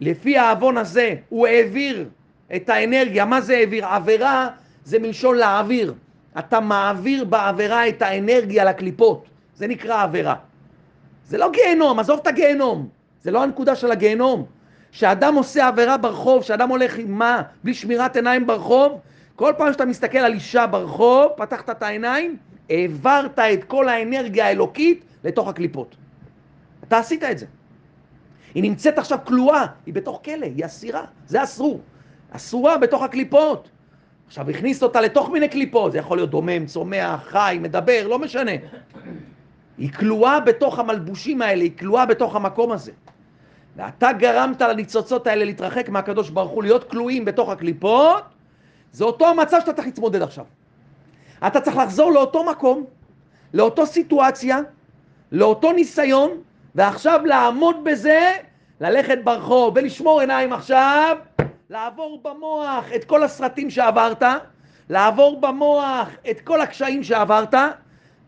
לפי 0.00 0.38
העוון 0.38 0.78
הזה 0.78 1.14
הוא 1.28 1.46
העביר 1.46 2.08
את 2.56 2.68
האנרגיה, 2.68 3.24
מה 3.24 3.40
זה 3.40 3.56
העביר? 3.56 3.86
עבירה 3.86 4.48
זה 4.84 4.98
מלשון 4.98 5.36
להעביר. 5.36 5.94
אתה 6.38 6.60
מעביר 6.60 7.24
בעבירה 7.24 7.88
את 7.88 8.02
האנרגיה 8.02 8.64
לקליפות, 8.64 9.24
זה 9.54 9.66
נקרא 9.66 10.02
עבירה. 10.02 10.34
זה 11.26 11.38
לא 11.38 11.50
גיהנום, 11.50 11.98
עזוב 11.98 12.20
את 12.22 12.26
הגיהנום, 12.26 12.88
זה 13.22 13.30
לא 13.30 13.42
הנקודה 13.42 13.76
של 13.76 13.90
הגיהנום. 13.90 14.46
כשאדם 14.92 15.34
עושה 15.34 15.68
עבירה 15.68 15.96
ברחוב, 15.96 16.42
כשאדם 16.42 16.68
הולך 16.68 16.98
עם 16.98 17.18
מה? 17.18 17.42
בלי 17.64 17.74
שמירת 17.74 18.16
עיניים 18.16 18.46
ברחוב, 18.46 19.00
כל 19.36 19.52
פעם 19.58 19.72
שאתה 19.72 19.84
מסתכל 19.84 20.18
על 20.18 20.32
אישה 20.32 20.66
ברחוב, 20.66 21.28
פתחת 21.36 21.70
את 21.70 21.82
העיניים, 21.82 22.36
העברת 22.70 23.38
את 23.38 23.64
כל 23.64 23.88
האנרגיה 23.88 24.46
האלוקית 24.46 25.04
לתוך 25.24 25.48
הקליפות. 25.48 25.96
אתה 26.84 26.98
עשית 26.98 27.24
את 27.24 27.38
זה. 27.38 27.46
היא 28.54 28.62
נמצאת 28.62 28.98
עכשיו 28.98 29.18
כלואה, 29.24 29.66
היא 29.86 29.94
בתוך 29.94 30.20
כלא, 30.24 30.46
היא 30.46 30.64
אסירה, 30.64 31.04
זה 31.26 31.42
אסור. 31.42 31.80
אסורה 32.30 32.78
בתוך 32.78 33.02
הקליפות. 33.02 33.68
עכשיו 34.26 34.50
הכניס 34.50 34.82
אותה 34.82 35.00
לתוך 35.00 35.28
מיני 35.28 35.48
קליפות, 35.48 35.92
זה 35.92 35.98
יכול 35.98 36.18
להיות 36.18 36.30
דומם, 36.30 36.66
צומח, 36.66 37.22
חי, 37.22 37.58
מדבר, 37.60 38.06
לא 38.08 38.18
משנה. 38.18 38.50
היא 39.78 39.92
כלואה 39.92 40.40
בתוך 40.40 40.78
המלבושים 40.78 41.42
האלה, 41.42 41.62
היא 41.62 41.78
כלואה 41.78 42.06
בתוך 42.06 42.36
המקום 42.36 42.72
הזה. 42.72 42.92
ואתה 43.76 44.12
גרמת 44.12 44.62
לניצוצות 44.62 45.26
האלה 45.26 45.44
להתרחק 45.44 45.88
מהקדוש 45.88 46.30
ברוך 46.30 46.50
הוא, 46.50 46.62
להיות 46.62 46.90
כלואים 46.90 47.24
בתוך 47.24 47.48
הקליפות, 47.48 48.22
זה 48.92 49.04
אותו 49.04 49.28
המצב 49.28 49.60
שאתה 49.60 49.72
צריך 49.72 49.86
להתמודד 49.86 50.22
עכשיו. 50.22 50.44
אתה 51.46 51.60
צריך 51.60 51.76
לחזור 51.76 52.12
לאותו 52.12 52.44
מקום, 52.44 52.84
לאותו 53.54 53.86
סיטואציה, 53.86 54.58
לאותו 55.32 55.72
ניסיון, 55.72 56.30
ועכשיו 56.74 57.20
לעמוד 57.24 57.84
בזה, 57.84 58.32
ללכת 58.80 59.18
ברחוב 59.24 59.76
ולשמור 59.76 60.20
עיניים 60.20 60.52
עכשיו, 60.52 61.16
לעבור 61.70 62.20
במוח 62.22 62.84
את 62.94 63.04
כל 63.04 63.22
הסרטים 63.22 63.70
שעברת, 63.70 64.22
לעבור 64.90 65.40
במוח 65.40 66.08
את 66.30 66.40
כל 66.40 66.60
הקשיים 66.60 67.02
שעברת, 67.02 67.54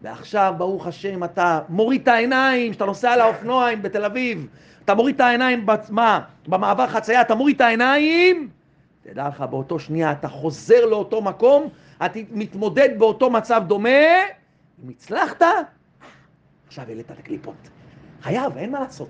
ועכשיו, 0.03 0.55
ברוך 0.59 0.87
השם, 0.87 1.25
אתה 1.25 1.61
מוריד 1.69 2.03
את 2.03 2.09
העיניים, 2.09 2.71
כשאתה 2.71 2.85
נוסע 2.85 3.11
על 3.11 3.21
האופנוע 3.21 3.75
בתל 3.75 4.05
אביב, 4.05 4.47
אתה 4.85 4.95
מוריד 4.95 5.15
את 5.15 5.21
העיניים 5.21 5.67
בעצמה, 5.67 6.21
במעבר 6.49 6.87
חצייה, 6.87 7.21
אתה 7.21 7.35
מוריד 7.35 7.57
את 7.57 7.61
העיניים, 7.61 8.49
תדע 9.03 9.29
לך, 9.29 9.41
באותו 9.51 9.79
שנייה 9.79 10.13
אתה 10.13 10.29
חוזר 10.29 10.87
לאותו 10.87 11.23
מקום, 11.23 11.69
אתה 12.07 12.19
מתמודד 12.33 12.89
באותו 12.99 13.31
מצב 13.31 13.63
דומה, 13.67 13.89
אם 14.85 14.89
הצלחת, 14.89 15.43
עכשיו 16.67 16.85
העלית 16.89 17.11
את 17.11 17.19
הקליפות. 17.19 17.69
חייב, 18.23 18.57
אין 18.57 18.71
מה 18.73 18.81
לעשות. 18.81 19.09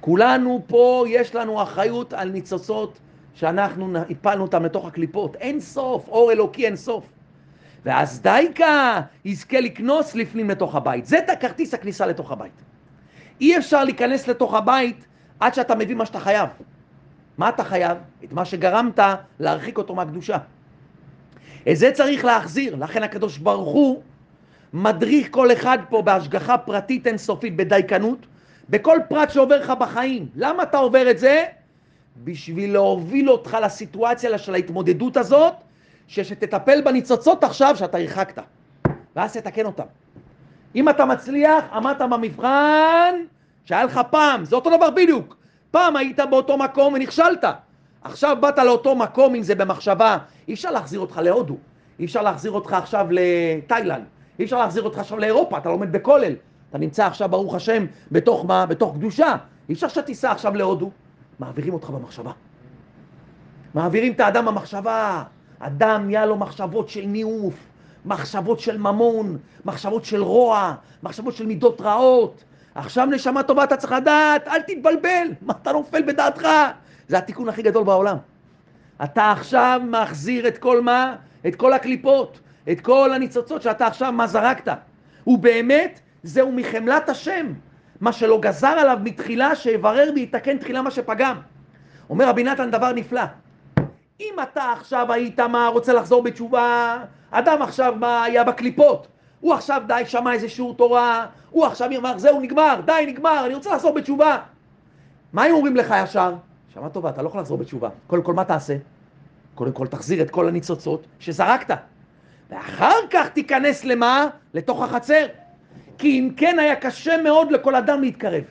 כולנו 0.00 0.62
פה, 0.66 1.04
יש 1.08 1.34
לנו 1.34 1.62
אחריות 1.62 2.12
על 2.12 2.30
ניצוצות 2.30 2.98
שאנחנו 3.34 3.98
הפלנו 4.10 4.42
אותם 4.42 4.64
לתוך 4.64 4.86
הקליפות. 4.86 5.36
אין 5.36 5.60
סוף, 5.60 6.08
אור 6.08 6.32
אלוקי 6.32 6.66
אין 6.66 6.76
סוף. 6.76 7.04
ואז 7.84 8.20
דייקה 8.22 9.00
יזכה 9.24 9.60
לקנוס 9.60 10.14
לפנים 10.14 10.50
לתוך 10.50 10.74
הבית. 10.74 11.06
זה 11.06 11.18
כרטיס 11.40 11.74
הכניסה 11.74 12.06
לתוך 12.06 12.32
הבית. 12.32 12.62
אי 13.40 13.58
אפשר 13.58 13.84
להיכנס 13.84 14.28
לתוך 14.28 14.54
הבית 14.54 15.06
עד 15.40 15.54
שאתה 15.54 15.74
מביא 15.74 15.94
מה 15.94 16.06
שאתה 16.06 16.20
חייב. 16.20 16.48
מה 17.38 17.48
אתה 17.48 17.64
חייב? 17.64 17.98
את 18.24 18.32
מה 18.32 18.44
שגרמת 18.44 18.98
להרחיק 19.40 19.78
אותו 19.78 19.94
מהקדושה. 19.94 20.38
את 21.68 21.76
זה 21.76 21.92
צריך 21.92 22.24
להחזיר, 22.24 22.76
לכן 22.76 23.02
הקדוש 23.02 23.38
ברוך 23.38 23.68
הוא 23.68 24.02
מדריך 24.72 25.28
כל 25.30 25.52
אחד 25.52 25.78
פה 25.88 26.02
בהשגחה 26.02 26.58
פרטית 26.58 27.06
אינסופית, 27.06 27.56
בדייקנות, 27.56 28.26
בכל 28.68 28.98
פרט 29.08 29.30
שעובר 29.30 29.60
לך 29.60 29.70
בחיים. 29.70 30.28
למה 30.36 30.62
אתה 30.62 30.78
עובר 30.78 31.10
את 31.10 31.18
זה? 31.18 31.44
בשביל 32.24 32.72
להוביל 32.72 33.30
אותך 33.30 33.56
לסיטואציה 33.62 34.38
של 34.38 34.54
ההתמודדות 34.54 35.16
הזאת, 35.16 35.54
שתטפל 36.08 36.80
בניצוצות 36.80 37.44
עכשיו 37.44 37.76
שאתה 37.76 37.98
הרחקת, 37.98 38.42
ואז 39.16 39.32
תתקן 39.32 39.66
אותם. 39.66 39.84
אם 40.74 40.88
אתה 40.88 41.04
מצליח, 41.04 41.64
עמדת 41.72 42.00
במבחן 42.00 43.14
שהיה 43.64 43.84
לך 43.84 44.00
פעם, 44.10 44.44
זה 44.44 44.56
אותו 44.56 44.76
דבר 44.76 44.90
בדיוק. 44.90 45.36
פעם 45.70 45.96
היית 45.96 46.20
באותו 46.30 46.58
מקום 46.58 46.94
ונכשלת. 46.94 47.44
עכשיו 48.04 48.36
באת 48.40 48.58
לאותו 48.58 48.96
מקום, 48.96 49.34
אם 49.34 49.42
זה 49.42 49.54
במחשבה, 49.54 50.18
אי 50.48 50.54
אפשר 50.54 50.70
להחזיר 50.70 51.00
אותך 51.00 51.20
להודו, 51.22 51.56
אי 51.98 52.04
אפשר 52.04 52.22
להחזיר 52.22 52.52
אותך 52.52 52.72
עכשיו 52.72 53.06
לתאילנד, 53.10 54.04
אי 54.38 54.44
אפשר 54.44 54.58
להחזיר 54.58 54.82
אותך 54.82 54.98
עכשיו 54.98 55.18
לאירופה, 55.18 55.58
אתה 55.58 55.68
לומד 55.68 55.92
בכולל, 55.92 56.32
אתה 56.70 56.78
נמצא 56.78 57.06
עכשיו, 57.06 57.28
ברוך 57.28 57.54
השם, 57.54 57.86
בתוך 58.12 58.44
מה? 58.44 58.66
בתוך 58.66 58.94
קדושה. 58.94 59.36
אי 59.68 59.74
אפשר 59.74 59.88
שתיסע 59.88 60.30
עכשיו 60.30 60.54
להודו, 60.54 60.90
מעבירים 61.38 61.74
אותך 61.74 61.90
במחשבה. 61.90 62.32
מעבירים 63.74 64.12
את 64.12 64.20
האדם 64.20 64.44
במחשבה. 64.44 65.22
אדם 65.58 66.06
נהיה 66.06 66.26
לו 66.26 66.36
מחשבות 66.36 66.88
של 66.88 67.06
ניאוף, 67.06 67.54
מחשבות 68.04 68.60
של 68.60 68.78
ממון, 68.78 69.38
מחשבות 69.64 70.04
של 70.04 70.22
רוע, 70.22 70.74
מחשבות 71.02 71.34
של 71.34 71.46
מידות 71.46 71.80
רעות. 71.80 72.44
עכשיו 72.74 73.06
נשמה 73.06 73.42
טובה 73.42 73.64
אתה 73.64 73.76
צריך 73.76 73.92
לדעת, 73.92 74.48
אל 74.48 74.62
תתבלבל, 74.62 75.28
מה 75.42 75.52
אתה 75.62 75.72
נופל 75.72 76.02
בדעתך? 76.02 76.46
זה 77.10 77.18
התיקון 77.18 77.48
הכי 77.48 77.62
גדול 77.62 77.84
בעולם. 77.84 78.16
אתה 79.04 79.32
עכשיו 79.32 79.80
מחזיר 79.84 80.48
את 80.48 80.58
כל 80.58 80.80
מה? 80.80 81.16
את 81.46 81.56
כל 81.56 81.72
הקליפות, 81.72 82.40
את 82.72 82.80
כל 82.80 83.12
הניצוצות 83.14 83.62
שאתה 83.62 83.86
עכשיו 83.86 84.12
מה 84.12 84.26
זרקת. 84.26 84.72
ובאמת, 85.26 86.00
זהו 86.22 86.52
מחמלת 86.52 87.08
השם, 87.08 87.46
מה 88.00 88.12
שלא 88.12 88.40
גזר 88.40 88.68
עליו 88.68 88.98
מתחילה, 89.02 89.54
שיברר 89.54 90.10
ויתקן 90.14 90.58
תחילה 90.58 90.82
מה 90.82 90.90
שפגם. 90.90 91.36
אומר 92.10 92.28
רבי 92.28 92.44
נתן 92.44 92.70
דבר 92.70 92.92
נפלא. 92.92 93.24
אם 94.20 94.34
אתה 94.42 94.72
עכשיו 94.72 95.12
היית 95.12 95.40
מה, 95.40 95.68
רוצה 95.68 95.92
לחזור 95.92 96.22
בתשובה, 96.22 96.98
אדם 97.30 97.62
עכשיו 97.62 97.94
מה 97.98 98.24
היה 98.24 98.44
בקליפות, 98.44 99.06
הוא 99.40 99.54
עכשיו 99.54 99.82
די 99.86 100.02
שמע 100.06 100.32
איזה 100.32 100.48
שיעור 100.48 100.74
תורה, 100.74 101.26
הוא 101.50 101.66
עכשיו 101.66 101.90
אמר 101.96 102.18
זהו 102.18 102.40
נגמר, 102.40 102.80
די 102.84 103.04
נגמר, 103.06 103.46
אני 103.46 103.54
רוצה 103.54 103.74
לחזור 103.74 103.94
בתשובה. 103.94 104.38
מה 105.32 105.42
הם 105.42 105.54
אומרים 105.54 105.76
לך 105.76 105.94
ישר? 106.04 106.34
שמע 106.74 106.88
טובה, 106.88 107.10
אתה 107.10 107.22
לא 107.22 107.28
יכול 107.28 107.40
לחזור 107.40 107.58
בתשובה. 107.58 107.88
קודם 108.06 108.22
כל 108.22 108.34
מה 108.34 108.44
תעשה? 108.44 108.76
קודם 109.54 109.72
כל 109.72 109.86
תחזיר 109.86 110.22
את 110.22 110.30
כל 110.30 110.48
הניצוצות 110.48 111.06
שזרקת. 111.18 111.76
ואחר 112.50 112.98
כך 113.10 113.28
תיכנס 113.28 113.84
למה? 113.84 114.26
לתוך 114.54 114.82
החצר. 114.82 115.26
כי 115.98 116.18
אם 116.18 116.30
כן 116.36 116.58
היה 116.58 116.76
קשה 116.76 117.22
מאוד 117.22 117.52
לכל 117.52 117.74
אדם 117.74 118.00
להתקרב. 118.00 118.44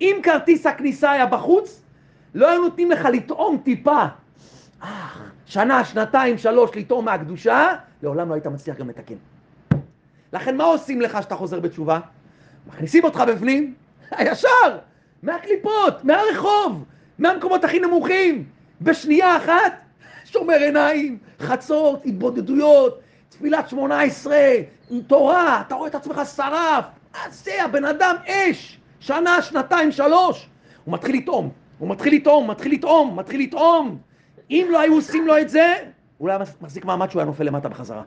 אם 0.00 0.20
כרטיס 0.22 0.66
הכניסה 0.66 1.10
היה 1.10 1.26
בחוץ, 1.26 1.82
לא 2.34 2.50
היו 2.50 2.62
נותנים 2.62 2.90
לך 2.90 3.04
לטעום 3.12 3.58
טיפה. 3.64 4.04
אה, 4.82 5.08
שנה, 5.46 5.84
שנתיים, 5.84 6.38
שלוש 6.38 6.70
לטעום 6.76 7.04
מהקדושה, 7.04 7.74
לעולם 8.02 8.28
לא 8.28 8.34
היית 8.34 8.46
מצליח 8.46 8.76
גם 8.76 8.88
לתקן. 8.88 9.14
לכן 10.32 10.56
מה 10.56 10.64
עושים 10.64 11.00
לך 11.00 11.18
כשאתה 11.18 11.36
חוזר 11.36 11.60
בתשובה? 11.60 12.00
מכניסים 12.66 13.04
אותך 13.04 13.22
בפנים, 13.28 13.74
ישר, 14.20 14.78
מהקליפות, 15.22 16.04
מהרחוב, 16.04 16.84
מהמקומות 17.18 17.64
הכי 17.64 17.80
נמוכים, 17.80 18.44
בשנייה 18.80 19.36
אחת, 19.36 19.72
שומר 20.24 20.54
עיניים, 20.54 21.18
חצות, 21.40 22.06
התבודדויות, 22.06 23.00
תפילת 23.28 23.68
שמונה 23.68 24.02
עשרה, 24.02 24.52
תורה, 25.06 25.62
אתה 25.66 25.74
רואה 25.74 25.88
את 25.88 25.94
עצמך 25.94 26.20
שרף, 26.36 26.84
זה 27.30 27.64
הבן 27.64 27.84
אדם 27.84 28.14
אש, 28.26 28.78
שנה, 29.00 29.42
שנתיים, 29.42 29.92
שלוש, 29.92 30.48
הוא 30.84 30.94
מתחיל 30.94 31.16
לטעום, 31.16 31.50
הוא 31.78 31.88
מתחיל 31.88 32.14
לטעום, 32.14 32.50
מתחיל 32.50 32.72
לטעום, 32.72 33.18
מתחיל 33.18 33.40
לטעום, 33.40 33.98
אם 34.50 34.66
לא 34.70 34.80
היו 34.80 34.94
עושים 34.94 35.26
לו 35.26 35.38
את 35.38 35.48
זה, 35.48 35.74
הוא 36.18 36.28
היה 36.28 36.38
מחזיק 36.60 36.84
מעמד 36.84 37.10
שהוא 37.10 37.20
היה 37.20 37.26
נופל 37.26 37.44
למטה 37.44 37.68
בחזרה. 37.68 38.02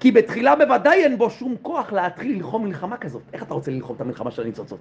כי 0.00 0.12
בתחילה 0.12 0.56
בוודאי 0.56 1.04
אין 1.04 1.18
בו 1.18 1.30
שום 1.30 1.56
כוח 1.62 1.92
להתחיל 1.92 2.36
ללחום 2.36 2.64
מלחמה 2.64 2.96
כזאת. 2.96 3.22
איך 3.32 3.42
אתה 3.42 3.54
רוצה 3.54 3.70
ללחום 3.70 3.96
את 3.96 4.00
המלחמה 4.00 4.30
של 4.30 4.42
הניצוצות? 4.42 4.78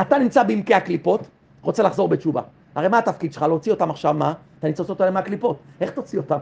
אתה 0.00 0.18
נמצא 0.18 0.42
בעמקי 0.42 0.74
הקליפות, 0.74 1.28
רוצה 1.62 1.82
לחזור 1.82 2.08
בתשובה. 2.08 2.42
הרי 2.74 2.88
מה 2.88 2.98
התפקיד 2.98 3.32
שלך? 3.32 3.42
להוציא 3.42 3.72
אותם 3.72 3.90
עכשיו 3.90 4.14
מה? 4.14 4.34
את 4.58 4.64
הניצוצות 4.64 5.00
האלה 5.00 5.12
מהקליפות. 5.12 5.58
איך 5.80 5.90
תוציא 5.90 6.18
אותם? 6.18 6.38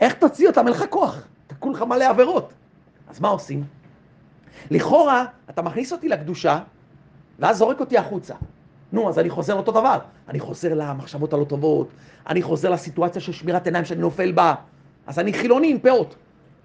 איך 0.00 0.14
תוציא 0.14 0.48
אותם? 0.48 0.66
אין 0.66 0.74
לך 0.74 0.84
כוח. 0.90 1.26
אתה 1.46 1.54
כולך 1.54 1.82
מלא 1.82 2.04
עבירות. 2.04 2.52
אז 3.08 3.20
מה 3.20 3.28
עושים? 3.28 3.64
לכאורה, 4.70 5.24
אתה 5.50 5.62
מכניס 5.62 5.92
אותי 5.92 6.08
לקדושה, 6.08 6.58
ואז 7.38 7.56
זורק 7.56 7.80
אותי 7.80 7.98
החוצה. 7.98 8.34
נו, 8.92 9.08
אז 9.08 9.18
אני 9.18 9.30
חוזר 9.30 9.54
אותו 9.54 9.72
דבר. 9.72 9.98
אני 10.28 10.40
חוזר 10.40 10.74
למחשבות 10.74 11.32
הלא 11.32 11.44
טובות, 11.44 11.88
אני 12.28 12.42
חוזר 12.42 12.70
לסיטואציה 12.70 13.22
של 13.22 13.32
שמירת 13.32 13.66
עיניים 13.66 13.84
שאני 13.84 14.00
נופל 14.00 14.32
בה. 14.32 14.54
אז 15.06 15.18
אני 15.18 15.32
חילוני 15.32 15.70
עם 15.70 15.78
פאות. 15.78 16.14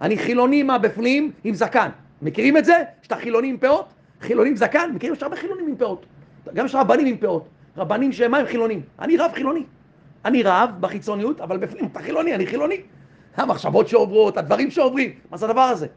אני 0.01 0.17
חילוני 0.17 0.63
מהבפנים 0.63 1.31
עם 1.43 1.55
זקן. 1.55 1.89
מכירים 2.21 2.57
את 2.57 2.65
זה? 2.65 2.83
שאתה 3.01 3.15
חילוני 3.15 3.49
עם 3.49 3.57
פאות? 3.57 3.93
חילוני 4.21 4.49
עם 4.49 4.55
זקן? 4.55 4.91
מכירים? 4.95 5.15
יש 5.15 5.23
הרבה 5.23 5.35
חילונים 5.35 5.67
עם 5.67 5.75
פאות. 5.75 6.05
גם 6.53 6.65
יש 6.65 6.75
רבנים 6.75 7.07
עם 7.07 7.17
פאות. 7.17 7.47
רבנים 7.77 8.11
שהם 8.11 8.33
הם 8.33 8.45
חילונים? 8.45 8.81
אני 8.99 9.17
רב 9.17 9.31
חילוני. 9.33 9.63
אני 10.25 10.43
רב 10.43 10.69
בחיצוניות, 10.79 11.41
אבל 11.41 11.57
בפנים 11.57 11.85
אתה 11.85 11.99
חילוני, 11.99 12.35
אני 12.35 12.47
חילוני. 12.47 12.81
המחשבות 13.37 13.87
שעוברות, 13.87 14.37
הדברים 14.37 14.71
שעוברים, 14.71 15.11
מה 15.31 15.37
זה 15.37 15.45
הדבר 15.45 15.61
הזה? 15.61 15.87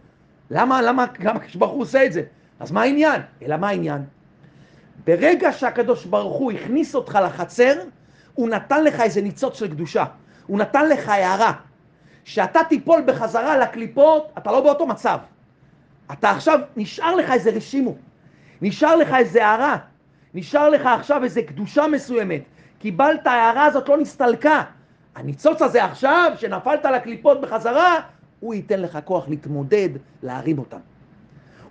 למה, 0.50 0.82
למה, 0.82 1.06
למה 1.20 1.36
הקדוש 1.36 1.56
ברוך 1.56 1.72
הוא 1.72 1.82
עושה 1.82 2.04
את 2.06 2.12
זה? 2.12 2.22
אז 2.60 2.72
מה 2.72 2.82
העניין? 2.82 3.20
אלא 3.42 3.56
מה 3.56 3.68
העניין? 3.68 4.02
ברגע 5.06 5.52
שהקדוש 5.52 6.04
ברוך 6.04 6.36
הוא 6.36 6.52
הכניס 6.52 6.94
אותך 6.94 7.18
לחצר, 7.24 7.74
הוא 8.34 8.48
נתן 8.48 8.84
לך 8.84 9.00
איזה 9.00 9.22
ניצוץ 9.22 9.58
של 9.58 9.68
קדושה. 9.68 10.04
הוא 10.46 10.58
נתן 10.58 10.88
לך 10.88 11.08
הערה. 11.08 11.52
שאתה 12.24 12.60
תיפול 12.68 13.02
בחזרה 13.06 13.58
לקליפות, 13.58 14.32
אתה 14.38 14.52
לא 14.52 14.60
באותו 14.60 14.86
מצב. 14.86 15.18
אתה 16.12 16.30
עכשיו, 16.30 16.60
נשאר 16.76 17.14
לך 17.14 17.30
איזה 17.30 17.50
רשימו, 17.50 17.94
נשאר 18.62 18.96
לך 18.96 19.14
איזה 19.14 19.46
הערה, 19.46 19.76
נשאר 20.34 20.68
לך 20.68 20.86
עכשיו 20.86 21.24
איזה 21.24 21.42
קדושה 21.42 21.86
מסוימת. 21.86 22.42
קיבלת, 22.78 23.26
ההערה 23.26 23.64
הזאת 23.64 23.88
לא 23.88 23.96
נסתלקה. 23.96 24.62
הניצוץ 25.14 25.62
הזה 25.62 25.84
עכשיו, 25.84 26.32
שנפלת 26.36 26.84
לקליפות 26.84 27.40
בחזרה, 27.40 28.00
הוא 28.40 28.54
ייתן 28.54 28.80
לך 28.80 28.98
כוח 29.04 29.28
להתמודד, 29.28 29.88
להרים 30.22 30.58
אותם. 30.58 30.78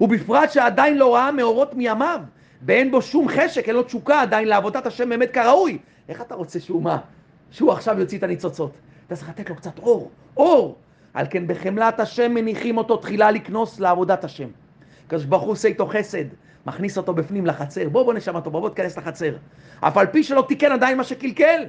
ובפרט 0.01 0.51
שעדיין 0.51 0.97
לא 0.97 1.15
ראה 1.15 1.31
מאורות 1.31 1.73
מימיו, 1.73 2.21
ואין 2.65 2.91
בו 2.91 3.01
שום 3.01 3.27
חשק, 3.27 3.67
אין 3.67 3.75
לו 3.75 3.83
תשוקה 3.83 4.21
עדיין 4.21 4.47
לעבודת 4.47 4.85
השם 4.85 5.09
באמת 5.09 5.31
כראוי. 5.31 5.77
איך 6.09 6.21
אתה 6.21 6.35
רוצה 6.35 6.59
שהוא 6.59 6.83
מה? 6.83 6.97
שהוא 7.51 7.71
עכשיו 7.71 7.99
יוציא 7.99 8.17
את 8.17 8.23
הניצוצות. 8.23 8.71
אתה 9.07 9.15
צריך 9.15 9.29
לתת 9.29 9.49
לו 9.49 9.55
קצת 9.55 9.79
אור, 9.79 10.11
אור. 10.37 10.75
על 11.13 11.25
כן 11.29 11.47
בחמלת 11.47 11.99
השם 11.99 12.33
מניחים 12.33 12.77
אותו 12.77 12.97
תחילה 12.97 13.31
לקנוס 13.31 13.79
לעבודת 13.79 14.23
השם. 14.23 14.47
הקדוש 15.07 15.25
ברוך 15.25 15.43
הוא 15.43 15.51
עושה 15.51 15.67
איתו 15.67 15.87
חסד, 15.87 16.25
מכניס 16.65 16.97
אותו 16.97 17.13
בפנים 17.13 17.45
לחצר. 17.45 17.89
בוא 17.89 18.03
בוא 18.03 18.13
נשמע 18.13 18.39
בוא 18.39 18.51
בוא 18.51 18.69
תיכנס 18.69 18.97
לחצר. 18.97 19.35
אף 19.79 19.97
על 19.97 20.07
פי 20.07 20.23
שלא 20.23 20.45
תיקן 20.47 20.71
עדיין 20.71 20.97
מה 20.97 21.03
שקלקל, 21.03 21.63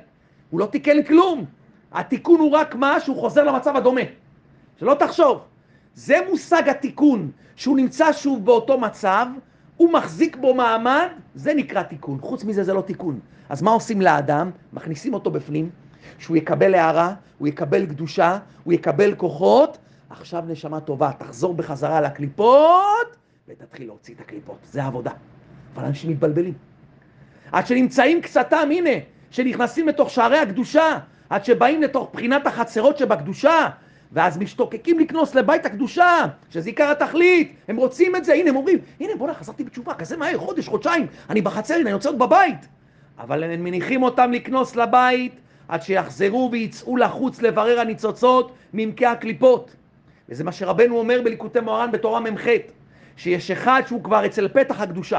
הוא 0.50 0.61
לא 0.61 0.66
תיקן 0.66 1.02
כלום. 1.02 1.44
התיקון 1.92 2.40
הוא 2.40 2.50
רק 2.50 2.75
מה 2.75 3.00
שהוא 3.00 3.16
חוזר 3.16 3.44
למצב 3.44 3.76
הדומה. 3.76 4.00
שלא 4.80 4.94
תחשוב. 4.99 5.40
זה 5.94 6.16
מושג 6.30 6.68
התיקון, 6.68 7.30
שהוא 7.56 7.76
נמצא 7.76 8.12
שוב 8.12 8.44
באותו 8.44 8.78
מצב, 8.78 9.26
הוא 9.76 9.92
מחזיק 9.92 10.37
בו 10.37 10.54
מעמד, 10.54 11.08
זה 11.34 11.54
נקרא 11.54 11.82
תיקון. 11.82 12.18
חוץ 12.20 12.44
מזה 12.44 12.64
זה 12.64 12.75
לא 12.75 12.80
תיקון. 12.80 13.20
אז 13.49 13.62
מה 13.62 13.70
עושים 13.70 14.00
לאדם? 14.00 14.50
מכניסים 14.72 15.14
אותו 15.14 15.30
בפנים, 15.30 15.70
שהוא 16.18 16.37
יקבל 16.37 16.75
הערה, 16.75 17.14
הוא 17.38 17.49
יקבל 17.49 17.87
קדושה, 17.87 18.38
הוא 18.64 18.72
יקבל 18.72 19.14
כוחות. 19.14 19.78
עכשיו 20.11 20.44
נשמה 20.46 20.80
טובה, 20.80 21.11
תחזור 21.18 21.54
בחזרה 21.54 22.00
לקליפות 22.00 23.21
ותתחיל 23.49 23.87
להוציא 23.87 24.14
את 24.14 24.20
הקליפות. 24.20 24.58
זה 24.64 24.82
העבודה. 24.82 25.11
אבל 25.75 25.84
אנשים 25.84 26.11
מתבלבלים. 26.11 26.54
עד 27.52 27.66
שנמצאים 27.66 28.22
קצתם, 28.22 28.68
הנה, 28.70 28.90
שנכנסים 29.30 29.88
לתוך 29.88 30.11
שערי 30.11 30.38
הקדושה, 30.38 30.99
עד 31.30 31.44
שבאים 31.44 31.82
לתוך 31.82 32.11
בחינת 32.12 32.46
החצרות 32.46 32.98
שבקדושה, 32.98 33.68
ואז 34.12 34.38
משתוקקים 34.38 34.98
לקנוס 34.98 35.35
לבית 35.35 35.66
הקדושה, 35.66 36.26
שזה 36.50 36.68
עיקר 36.68 36.90
התכלית, 36.90 37.55
הם 37.68 37.76
רוצים 37.76 38.16
את 38.16 38.24
זה, 38.24 38.33
הנה 38.33 38.50
הם 38.50 38.57
אומרים, 38.57 38.78
הנה 39.00 39.12
בוא'נה 39.18 39.35
חזרתי 39.35 39.64
בתשובה, 39.64 39.94
כזה 39.94 40.16
מהר, 40.16 40.38
חודש, 40.38 40.68
חודשיים, 40.68 41.07
אני 41.31 41.42
בחצר, 41.42 41.74
הנה 41.74 41.85
אני 41.85 41.94
רוצה 41.94 42.09
להיות 42.09 42.18
בבית. 42.18 42.68
אבל 43.18 43.44
הם 43.44 43.64
מניחים 43.64 44.02
אותם 44.02 44.33
לקנוס 44.33 44.76
לבית, 44.76 45.33
עד 45.68 45.83
שיחזרו 45.83 46.48
ויצאו 46.52 46.96
לחוץ 46.96 47.42
לברר 47.42 47.81
הניצוצות 47.81 48.52
מעמקי 48.72 49.07
הקליפות. 49.07 49.76
וזה 50.28 50.44
מה 50.44 50.52
שרבנו 50.52 50.98
אומר 50.98 51.20
בליקוטי 51.24 51.61
מוהר"ן 51.61 51.92
בתורה 51.92 52.20
מ"ח, 52.20 52.46
שיש 53.16 53.51
אחד 53.51 53.83
שהוא 53.87 54.05
כבר 54.05 54.27
אצל 54.27 54.48
פתח 54.48 54.81
הקדושה. 54.81 55.18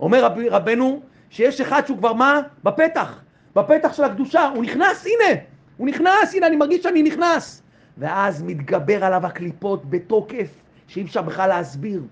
אומר 0.00 0.24
רב, 0.24 0.38
רבנו 0.50 1.00
שיש 1.30 1.60
אחד 1.60 1.86
שהוא 1.86 1.98
כבר 1.98 2.12
מה? 2.12 2.40
בפתח, 2.64 3.20
בפתח 3.56 3.92
של 3.92 4.04
הקדושה, 4.04 4.48
הוא 4.54 4.64
נכנס, 4.64 5.06
הנה, 5.06 5.40
הוא 5.76 5.86
נכנס, 5.86 6.34
הנה 6.34 6.46
אני 6.46 6.56
מרגיש 6.56 6.82
שאני 6.82 7.02
נכנס. 7.02 7.62
ואז 7.98 8.42
מתגבר 8.42 9.04
עליו 9.04 9.26
הקליפות 9.26 9.90
בתוקף 9.90 10.48
שאי 10.86 11.02
אפשר 11.02 11.22
בכלל 11.22 11.48
להסביר. 11.48 12.02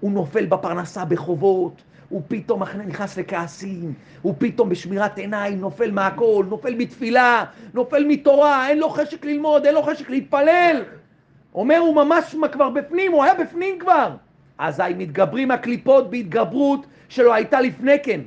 הוא 0.00 0.12
נופל 0.12 0.46
בפרנסה 0.46 1.04
בחובות, 1.04 1.82
הוא 2.08 2.22
פתאום 2.28 2.62
נכנס 2.62 3.16
לכעסים, 3.18 3.94
הוא 4.22 4.34
פתאום 4.38 4.68
בשמירת 4.68 5.18
עיניים 5.18 5.60
נופל 5.60 5.90
מהכל, 5.90 6.44
נופל 6.48 6.74
מתפילה, 6.74 7.44
נופל 7.74 8.04
מתורה, 8.04 8.68
אין 8.68 8.78
לו 8.78 8.90
חשק 8.90 9.24
ללמוד, 9.24 9.66
אין 9.66 9.74
לו 9.74 9.82
חשק 9.82 10.10
להתפלל. 10.10 10.82
אומר 11.54 11.78
הוא 11.78 11.94
ממש 11.94 12.36
כבר 12.52 12.70
בפנים, 12.70 13.12
הוא 13.12 13.24
היה 13.24 13.34
בפנים 13.34 13.78
כבר. 13.78 14.14
אזי 14.58 14.82
מתגברים 14.96 15.50
הקליפות 15.50 16.10
בהתגברות 16.10 16.86
שלא 17.08 17.34
הייתה 17.34 17.60
לפני 17.60 17.96
כן. 18.02 18.20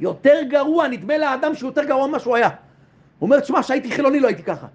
יותר 0.00 0.42
גרוע, 0.48 0.88
נדמה 0.88 1.18
לאדם 1.18 1.54
שהוא 1.54 1.68
יותר 1.68 1.84
גרוע 1.84 2.06
ממה 2.06 2.18
שהוא 2.18 2.36
היה. 2.36 2.48
הוא 2.48 3.26
אומר, 3.26 3.40
תשמע, 3.40 3.62
כשהייתי 3.62 3.90
חילוני 3.90 4.20
לא 4.20 4.26
הייתי 4.26 4.42
ככה. 4.42 4.66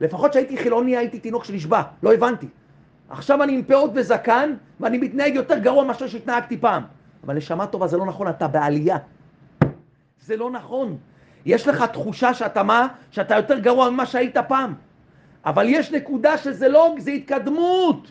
לפחות 0.00 0.30
כשהייתי 0.30 0.56
חילוני 0.56 0.96
הייתי 0.96 1.20
תינוק 1.20 1.44
שנשבע, 1.44 1.82
לא 2.02 2.14
הבנתי. 2.14 2.46
עכשיו 3.08 3.42
אני 3.42 3.54
עם 3.54 3.62
פאות 3.62 3.90
וזקן, 3.94 4.54
ואני 4.80 4.98
מתנהג 4.98 5.34
יותר 5.34 5.58
גרוע 5.58 5.84
מאשר 5.84 6.06
שהתנהגתי 6.06 6.56
פעם. 6.56 6.82
אבל 7.24 7.34
נשמה 7.34 7.66
טובה 7.66 7.86
זה 7.86 7.96
לא 7.96 8.06
נכון, 8.06 8.28
אתה 8.28 8.48
בעלייה. 8.48 8.96
זה 10.20 10.36
לא 10.36 10.50
נכון. 10.50 10.96
יש 11.46 11.68
לך 11.68 11.82
תחושה 11.82 12.34
שאתה 12.34 12.62
מה? 12.62 12.88
שאתה 13.10 13.36
יותר 13.36 13.58
גרוע 13.58 13.90
ממה 13.90 14.06
שהיית 14.06 14.36
פעם. 14.48 14.74
אבל 15.44 15.66
יש 15.68 15.92
נקודה 15.92 16.38
שזה 16.38 16.68
לא, 16.68 16.94
זה 16.98 17.10
התקדמות. 17.10 18.10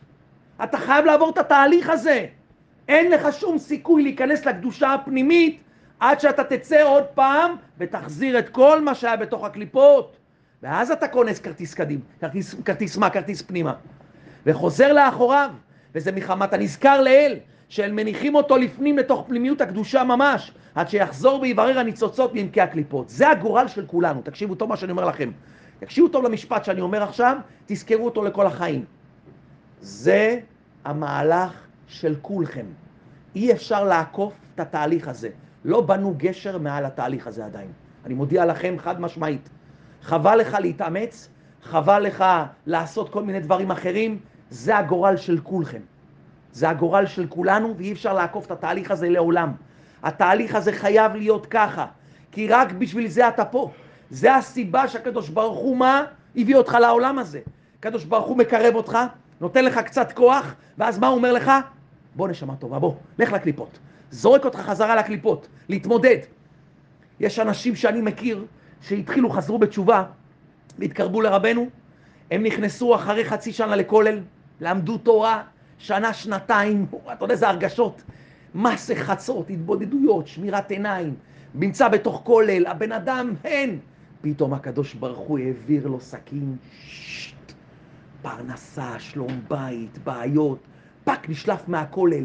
אתה 0.63 0.77
חייב 0.77 1.05
לעבור 1.05 1.29
את 1.29 1.37
התהליך 1.37 1.89
הזה. 1.89 2.25
אין 2.87 3.11
לך 3.11 3.27
שום 3.39 3.57
סיכוי 3.57 4.03
להיכנס 4.03 4.45
לקדושה 4.45 4.93
הפנימית 4.93 5.59
עד 5.99 6.19
שאתה 6.19 6.43
תצא 6.43 6.83
עוד 6.83 7.03
פעם 7.03 7.55
ותחזיר 7.77 8.39
את 8.39 8.49
כל 8.49 8.81
מה 8.81 8.95
שהיה 8.95 9.15
בתוך 9.15 9.43
הקליפות. 9.43 10.17
ואז 10.63 10.91
אתה 10.91 11.07
כונס 11.07 11.39
כרטיס 11.39 11.73
קדים, 11.73 11.99
כרטיס, 12.19 12.55
כרטיס 12.65 12.97
מה? 12.97 13.09
כרטיס 13.09 13.41
פנימה. 13.41 13.73
וחוזר 14.45 14.93
לאחוריו, 14.93 15.49
וזה 15.95 16.11
מחמת 16.11 16.53
הנזכר 16.53 17.01
לאל, 17.01 17.35
שהם 17.69 17.95
מניחים 17.95 18.35
אותו 18.35 18.57
לפנים 18.57 18.97
לתוך 18.97 19.23
פנימיות 19.27 19.61
הקדושה 19.61 20.03
ממש, 20.03 20.51
עד 20.75 20.89
שיחזור 20.89 21.41
ויברר 21.41 21.79
הניצוצות 21.79 22.33
מעמקי 22.33 22.61
הקליפות. 22.61 23.09
זה 23.09 23.29
הגורל 23.29 23.67
של 23.67 23.85
כולנו, 23.85 24.21
תקשיבו 24.21 24.55
טוב 24.55 24.69
מה 24.69 24.77
שאני 24.77 24.91
אומר 24.91 25.05
לכם. 25.05 25.31
תקשיבו 25.79 26.07
טוב 26.07 26.23
למשפט 26.23 26.65
שאני 26.65 26.81
אומר 26.81 27.03
עכשיו, 27.03 27.37
תזכרו 27.65 28.05
אותו 28.05 28.23
לכל 28.23 28.45
החיים. 28.45 28.85
זה 29.85 30.39
המהלך 30.85 31.51
של 31.87 32.15
כולכם. 32.21 32.65
אי 33.35 33.51
אפשר 33.51 33.83
לעקוף 33.83 34.33
את 34.55 34.59
התהליך 34.59 35.07
הזה. 35.07 35.29
לא 35.65 35.81
בנו 35.81 36.13
גשר 36.17 36.57
מעל 36.57 36.85
התהליך 36.85 37.27
הזה 37.27 37.45
עדיין. 37.45 37.71
אני 38.05 38.13
מודיע 38.13 38.45
לכם 38.45 38.75
חד 38.79 39.01
משמעית. 39.01 39.49
חבל 40.01 40.35
לך 40.35 40.57
להתאמץ, 40.59 41.29
חבל 41.63 41.99
לך 41.99 42.25
לעשות 42.65 43.09
כל 43.09 43.23
מיני 43.23 43.39
דברים 43.39 43.71
אחרים, 43.71 44.19
זה 44.49 44.77
הגורל 44.77 45.17
של 45.17 45.39
כולכם. 45.43 45.81
זה 46.51 46.69
הגורל 46.69 47.05
של 47.05 47.27
כולנו, 47.27 47.73
ואי 47.77 47.91
אפשר 47.91 48.13
לעקוף 48.13 48.45
את 48.45 48.51
התהליך 48.51 48.91
הזה 48.91 49.09
לעולם. 49.09 49.51
התהליך 50.03 50.55
הזה 50.55 50.71
חייב 50.71 51.15
להיות 51.15 51.45
ככה, 51.45 51.85
כי 52.31 52.47
רק 52.47 52.71
בשביל 52.71 53.07
זה 53.07 53.27
אתה 53.27 53.45
פה. 53.45 53.71
זה 54.09 54.35
הסיבה 54.35 54.87
שהקדוש 54.87 55.29
ברוך 55.29 55.59
הוא 55.59 55.77
מה? 55.77 56.03
הביא 56.35 56.55
אותך 56.55 56.77
לעולם 56.81 57.19
הזה. 57.19 57.39
הקדוש 57.79 58.03
ברוך 58.03 58.27
הוא 58.27 58.37
מקרב 58.37 58.75
אותך, 58.75 58.97
נותן 59.41 59.65
לך 59.65 59.77
קצת 59.77 60.11
כוח, 60.11 60.55
ואז 60.77 60.99
מה 60.99 61.07
הוא 61.07 61.17
אומר 61.17 61.33
לך? 61.33 61.51
בוא 62.15 62.27
נשמה 62.27 62.55
טובה, 62.55 62.79
בוא, 62.79 62.93
לך 63.19 63.33
לקליפות. 63.33 63.79
זורק 64.11 64.45
אותך 64.45 64.59
חזרה 64.59 64.95
לקליפות, 64.95 65.47
להתמודד. 65.69 66.17
יש 67.19 67.39
אנשים 67.39 67.75
שאני 67.75 68.01
מכיר 68.01 68.45
שהתחילו, 68.81 69.29
חזרו 69.29 69.57
בתשובה 69.57 70.03
והתקרבו 70.79 71.21
לרבנו, 71.21 71.67
הם 72.31 72.43
נכנסו 72.43 72.95
אחרי 72.95 73.25
חצי 73.25 73.53
שנה 73.53 73.75
לכולל, 73.75 74.19
למדו 74.61 74.97
תורה, 74.97 75.43
שנה, 75.77 76.13
שנתיים, 76.13 76.85
אתה 77.13 77.25
יודע 77.25 77.33
איזה 77.33 77.49
הרגשות, 77.49 78.01
מסה 78.55 78.95
חצות, 78.95 79.49
התבודדויות, 79.49 80.27
שמירת 80.27 80.71
עיניים, 80.71 81.15
נמצא 81.55 81.87
בתוך 81.87 82.21
כולל, 82.23 82.65
הבן 82.65 82.91
אדם, 82.91 83.33
אין. 83.43 83.79
פתאום 84.21 84.53
הקדוש 84.53 84.93
ברוך 84.93 85.19
הוא 85.19 85.39
העביר 85.39 85.87
לו 85.87 85.99
סכין, 85.99 86.55
שט, 86.87 87.44
פרנסה, 88.25 88.99
שלום 88.99 89.41
בית, 89.47 89.97
בעיות, 90.03 90.59
טאק, 91.03 91.29
נשלף 91.29 91.67
מהכולל. 91.67 92.23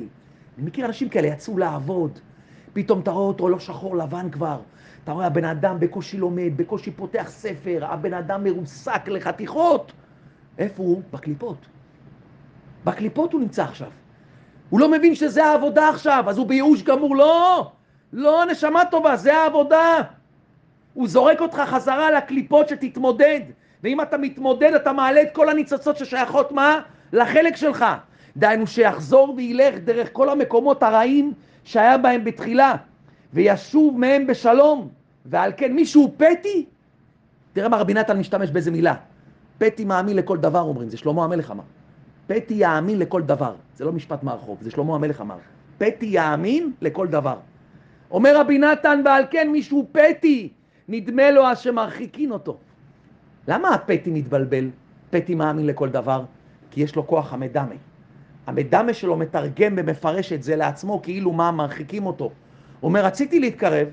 אני 0.58 0.66
מכיר 0.66 0.86
אנשים 0.86 1.08
כאלה, 1.08 1.28
יצאו 1.28 1.58
לעבוד, 1.58 2.18
פתאום 2.72 3.00
אתה 3.00 3.10
רואה 3.10 3.24
אותו 3.24 3.48
לא 3.48 3.58
שחור 3.58 3.96
לבן 3.96 4.30
כבר. 4.30 4.60
אתה 5.04 5.12
רואה, 5.12 5.26
הבן 5.26 5.44
אדם 5.44 5.80
בקושי 5.80 6.16
לומד, 6.16 6.56
בקושי 6.56 6.90
פותח 6.90 7.26
ספר, 7.28 7.84
הבן 7.84 8.14
אדם 8.14 8.44
מרוסק 8.44 9.08
לחתיכות. 9.08 9.92
איפה 10.58 10.82
הוא? 10.82 11.02
בקליפות. 11.12 11.66
בקליפות 12.84 13.32
הוא 13.32 13.40
נמצא 13.40 13.64
עכשיו. 13.64 13.90
הוא 14.70 14.80
לא 14.80 14.90
מבין 14.90 15.14
שזה 15.14 15.44
העבודה 15.44 15.88
עכשיו, 15.88 16.24
אז 16.28 16.38
הוא 16.38 16.46
בייאוש 16.46 16.82
גמור. 16.82 17.16
לא! 17.16 17.72
לא, 18.12 18.44
נשמה 18.50 18.82
טובה, 18.90 19.16
זה 19.16 19.36
העבודה. 19.36 19.96
הוא 20.94 21.08
זורק 21.08 21.40
אותך 21.40 21.62
חזרה 21.66 22.10
לקליפות 22.10 22.68
שתתמודד. 22.68 23.40
ואם 23.84 24.00
אתה 24.00 24.18
מתמודד, 24.18 24.72
אתה 24.74 24.92
מעלה 24.92 25.22
את 25.22 25.28
כל 25.32 25.48
הניצוצות 25.48 25.96
ששייכות 25.96 26.52
מה? 26.52 26.80
לחלק 27.12 27.56
שלך. 27.56 27.84
דהיינו 28.36 28.66
שיחזור 28.66 29.34
וילך 29.36 29.74
דרך 29.84 30.08
כל 30.12 30.28
המקומות 30.28 30.82
הרעים 30.82 31.32
שהיה 31.64 31.98
בהם 31.98 32.24
בתחילה, 32.24 32.74
וישוב 33.32 33.98
מהם 33.98 34.26
בשלום. 34.26 34.88
ועל 35.26 35.52
כן 35.56 35.72
מישהו 35.72 36.14
פתי, 36.16 36.66
תראה 37.52 37.68
מה 37.68 37.76
רבי 37.76 37.94
נתן 37.94 38.18
משתמש 38.18 38.50
באיזה 38.50 38.70
מילה. 38.70 38.94
פתי 39.58 39.84
מאמין 39.84 40.16
לכל 40.16 40.36
דבר 40.36 40.60
אומרים, 40.60 40.88
זה 40.88 40.96
שלמה 40.96 41.24
המלך 41.24 41.50
אמר. 41.50 41.64
פתי 42.26 42.54
יאמין 42.54 42.98
לכל 42.98 43.22
דבר, 43.22 43.54
זה 43.76 43.84
לא 43.84 43.92
משפט 43.92 44.22
מהרחוב, 44.22 44.58
זה 44.60 44.70
שלמה 44.70 44.94
המלך 44.94 45.20
אמר. 45.20 45.36
פתי 45.78 46.06
יאמין 46.06 46.72
לכל 46.80 47.06
דבר. 47.06 47.36
אומר 48.10 48.40
רבי 48.40 48.58
נתן, 48.58 49.02
ועל 49.04 49.24
כן 49.30 49.48
מישהו 49.52 49.86
פתי, 49.92 50.48
נדמה 50.88 51.30
לו 51.30 51.46
אז 51.46 51.58
שמרחיקין 51.58 52.30
אותו. 52.32 52.58
למה 53.48 53.74
הפתי 53.74 54.10
מתבלבל? 54.10 54.70
פתי 55.10 55.34
מאמין 55.34 55.66
לכל 55.66 55.88
דבר? 55.88 56.24
כי 56.70 56.80
יש 56.80 56.96
לו 56.96 57.06
כוח 57.06 57.32
המדמה. 57.32 57.74
המדמה 58.46 58.92
שלו 58.92 59.16
מתרגם 59.16 59.74
ומפרש 59.76 60.32
את 60.32 60.42
זה 60.42 60.56
לעצמו 60.56 61.02
כאילו 61.02 61.32
מה 61.32 61.50
מרחיקים 61.50 62.06
אותו. 62.06 62.24
הוא 62.24 62.88
אומר, 62.88 63.04
רציתי 63.04 63.40
להתקרב, 63.40 63.88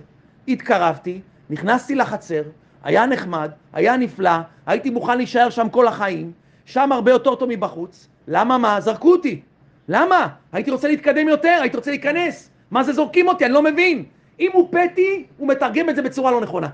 התקרבתי, 0.47 1.21
נכנסתי 1.49 1.95
לחצר, 1.95 2.41
היה 2.83 3.05
נחמד, 3.05 3.51
היה 3.73 3.97
נפלא, 3.97 4.31
הייתי 4.65 4.89
מוכן 4.89 5.17
להישאר 5.17 5.49
שם 5.49 5.69
כל 5.69 5.87
החיים, 5.87 6.31
שם 6.65 6.91
הרבה 6.91 7.11
יותר 7.11 7.35
טוב 7.35 7.49
מבחוץ. 7.49 8.07
למה 8.27 8.57
מה? 8.57 8.81
זרקו 8.81 9.11
אותי. 9.11 9.41
למה? 9.87 10.27
הייתי 10.51 10.71
רוצה 10.71 10.87
להתקדם 10.87 11.27
יותר, 11.27 11.57
הייתי 11.61 11.77
רוצה 11.77 11.91
להיכנס. 11.91 12.49
מה 12.71 12.83
זה 12.83 12.93
זורקים 12.93 13.27
אותי? 13.27 13.45
אני 13.45 13.53
לא 13.53 13.63
מבין. 13.63 14.03
אם 14.39 14.49
הוא 14.53 14.67
פתי, 14.71 15.25
הוא 15.37 15.47
מתרגם 15.47 15.89
את 15.89 15.95
זה 15.95 16.01
בצורה 16.01 16.31
לא 16.31 16.41
נכונה. 16.41 16.67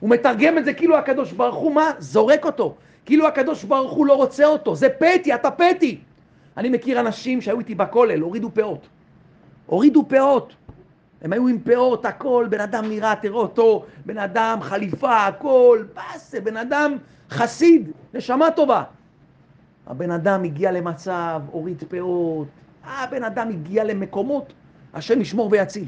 הוא 0.00 0.10
מתרגם 0.10 0.58
את 0.58 0.64
זה 0.64 0.72
כאילו 0.72 0.96
הקדוש 0.98 1.32
ברוך 1.32 1.56
הוא 1.56 1.74
מה? 1.74 1.90
זורק 1.98 2.44
אותו. 2.44 2.74
כאילו 3.04 3.26
הקדוש 3.26 3.64
ברוך 3.64 3.92
הוא 3.92 4.06
לא 4.06 4.14
רוצה 4.16 4.44
אותו. 4.44 4.74
זה 4.74 4.88
פתי, 4.88 5.34
אתה 5.34 5.50
פתי. 5.50 6.00
אני 6.56 6.68
מכיר 6.68 7.00
אנשים 7.00 7.40
שהיו 7.40 7.58
איתי 7.58 7.74
בכולל, 7.74 8.20
הורידו 8.20 8.50
פאות. 8.54 8.88
הורידו 9.66 10.04
פאות. 10.08 10.54
הם 11.22 11.32
היו 11.32 11.48
עם 11.48 11.58
פאות, 11.58 12.04
הכל, 12.04 12.46
בן 12.50 12.60
אדם 12.60 12.88
נראה, 12.88 13.14
תראה 13.16 13.36
אותו, 13.36 13.84
בן 14.06 14.18
אדם, 14.18 14.58
חליפה, 14.62 15.26
הכל, 15.26 15.84
באסה, 15.94 16.40
בן 16.40 16.56
אדם 16.56 16.96
חסיד, 17.30 17.90
נשמה 18.14 18.50
טובה. 18.50 18.82
הבן 19.86 20.10
אדם 20.10 20.44
הגיע 20.44 20.72
למצב, 20.72 21.42
הוריד 21.50 21.84
פאות, 21.88 22.48
הבן 22.84 23.24
אדם 23.24 23.48
הגיע 23.48 23.84
למקומות, 23.84 24.52
השם 24.94 25.20
ישמור 25.20 25.48
ויציל. 25.52 25.84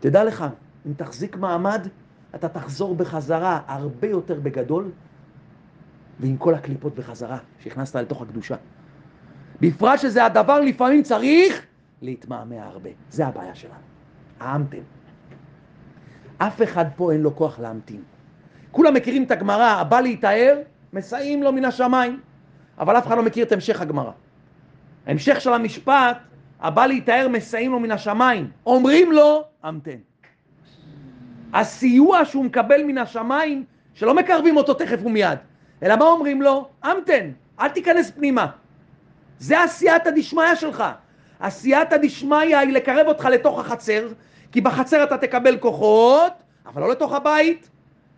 תדע 0.00 0.24
לך, 0.24 0.44
אם 0.86 0.92
תחזיק 0.96 1.36
מעמד, 1.36 1.88
אתה 2.34 2.48
תחזור 2.48 2.94
בחזרה 2.94 3.60
הרבה 3.66 4.06
יותר 4.06 4.40
בגדול, 4.40 4.90
ועם 6.20 6.36
כל 6.36 6.54
הקליפות 6.54 6.94
בחזרה 6.94 7.38
שהכנסת 7.58 7.96
לתוך 7.96 8.22
הקדושה. 8.22 8.56
בפרט 9.60 9.98
שזה 10.00 10.24
הדבר 10.24 10.60
לפעמים 10.60 11.02
צריך 11.02 11.66
להתמהמה 12.02 12.66
הרבה. 12.66 12.90
זה 13.10 13.26
הבעיה 13.26 13.54
שלנו. 13.54 13.74
העמתם. 14.40 14.82
אף 16.38 16.62
אחד 16.62 16.84
פה 16.96 17.12
אין 17.12 17.20
לו 17.20 17.36
כוח 17.36 17.58
להמתין. 17.60 18.02
כולם 18.70 18.94
מכירים 18.94 19.22
את 19.22 19.30
הגמרא, 19.30 19.66
הבא 19.66 20.00
להיטהר, 20.00 20.58
מסייעים 20.92 21.42
לו 21.42 21.52
מן 21.52 21.64
השמיים. 21.64 22.20
אבל 22.78 22.98
אף 22.98 23.06
אחד 23.06 23.16
לא 23.16 23.22
מכיר 23.22 23.46
את 23.46 23.52
המשך 23.52 23.80
הגמרא. 23.80 24.12
ההמשך 25.06 25.40
של 25.40 25.52
המשפט, 25.52 26.18
הבא 26.60 26.86
להיטהר 26.86 27.28
מסייעים 27.28 27.72
לו 27.72 27.80
מן 27.80 27.90
השמיים. 27.90 28.50
אומרים 28.66 29.12
לו, 29.12 29.44
המתן. 29.62 29.98
הסיוע 31.54 32.24
שהוא 32.24 32.44
מקבל 32.44 32.82
מן 32.84 32.98
השמיים, 32.98 33.64
שלא 33.94 34.14
מקרבים 34.14 34.56
אותו 34.56 34.74
תכף 34.74 34.98
ומיד, 35.04 35.38
אלא 35.82 35.96
מה 35.96 36.04
אומרים 36.04 36.42
לו? 36.42 36.68
המתן, 36.82 37.30
אל 37.60 37.68
תיכנס 37.68 38.10
פנימה. 38.10 38.46
זה 39.38 39.62
הסייעתא 39.62 40.10
דשמיא 40.10 40.54
שלך. 40.54 40.84
הסייעתא 41.40 41.96
דשמיא 41.96 42.56
היא 42.56 42.72
לקרב 42.72 43.06
אותך 43.06 43.24
לתוך 43.24 43.58
החצר, 43.58 44.08
כי 44.52 44.60
בחצר 44.60 45.04
אתה 45.04 45.18
תקבל 45.18 45.56
כוחות, 45.56 46.32
אבל 46.66 46.82
לא 46.82 46.90
לתוך 46.90 47.12
הבית. 47.12 47.68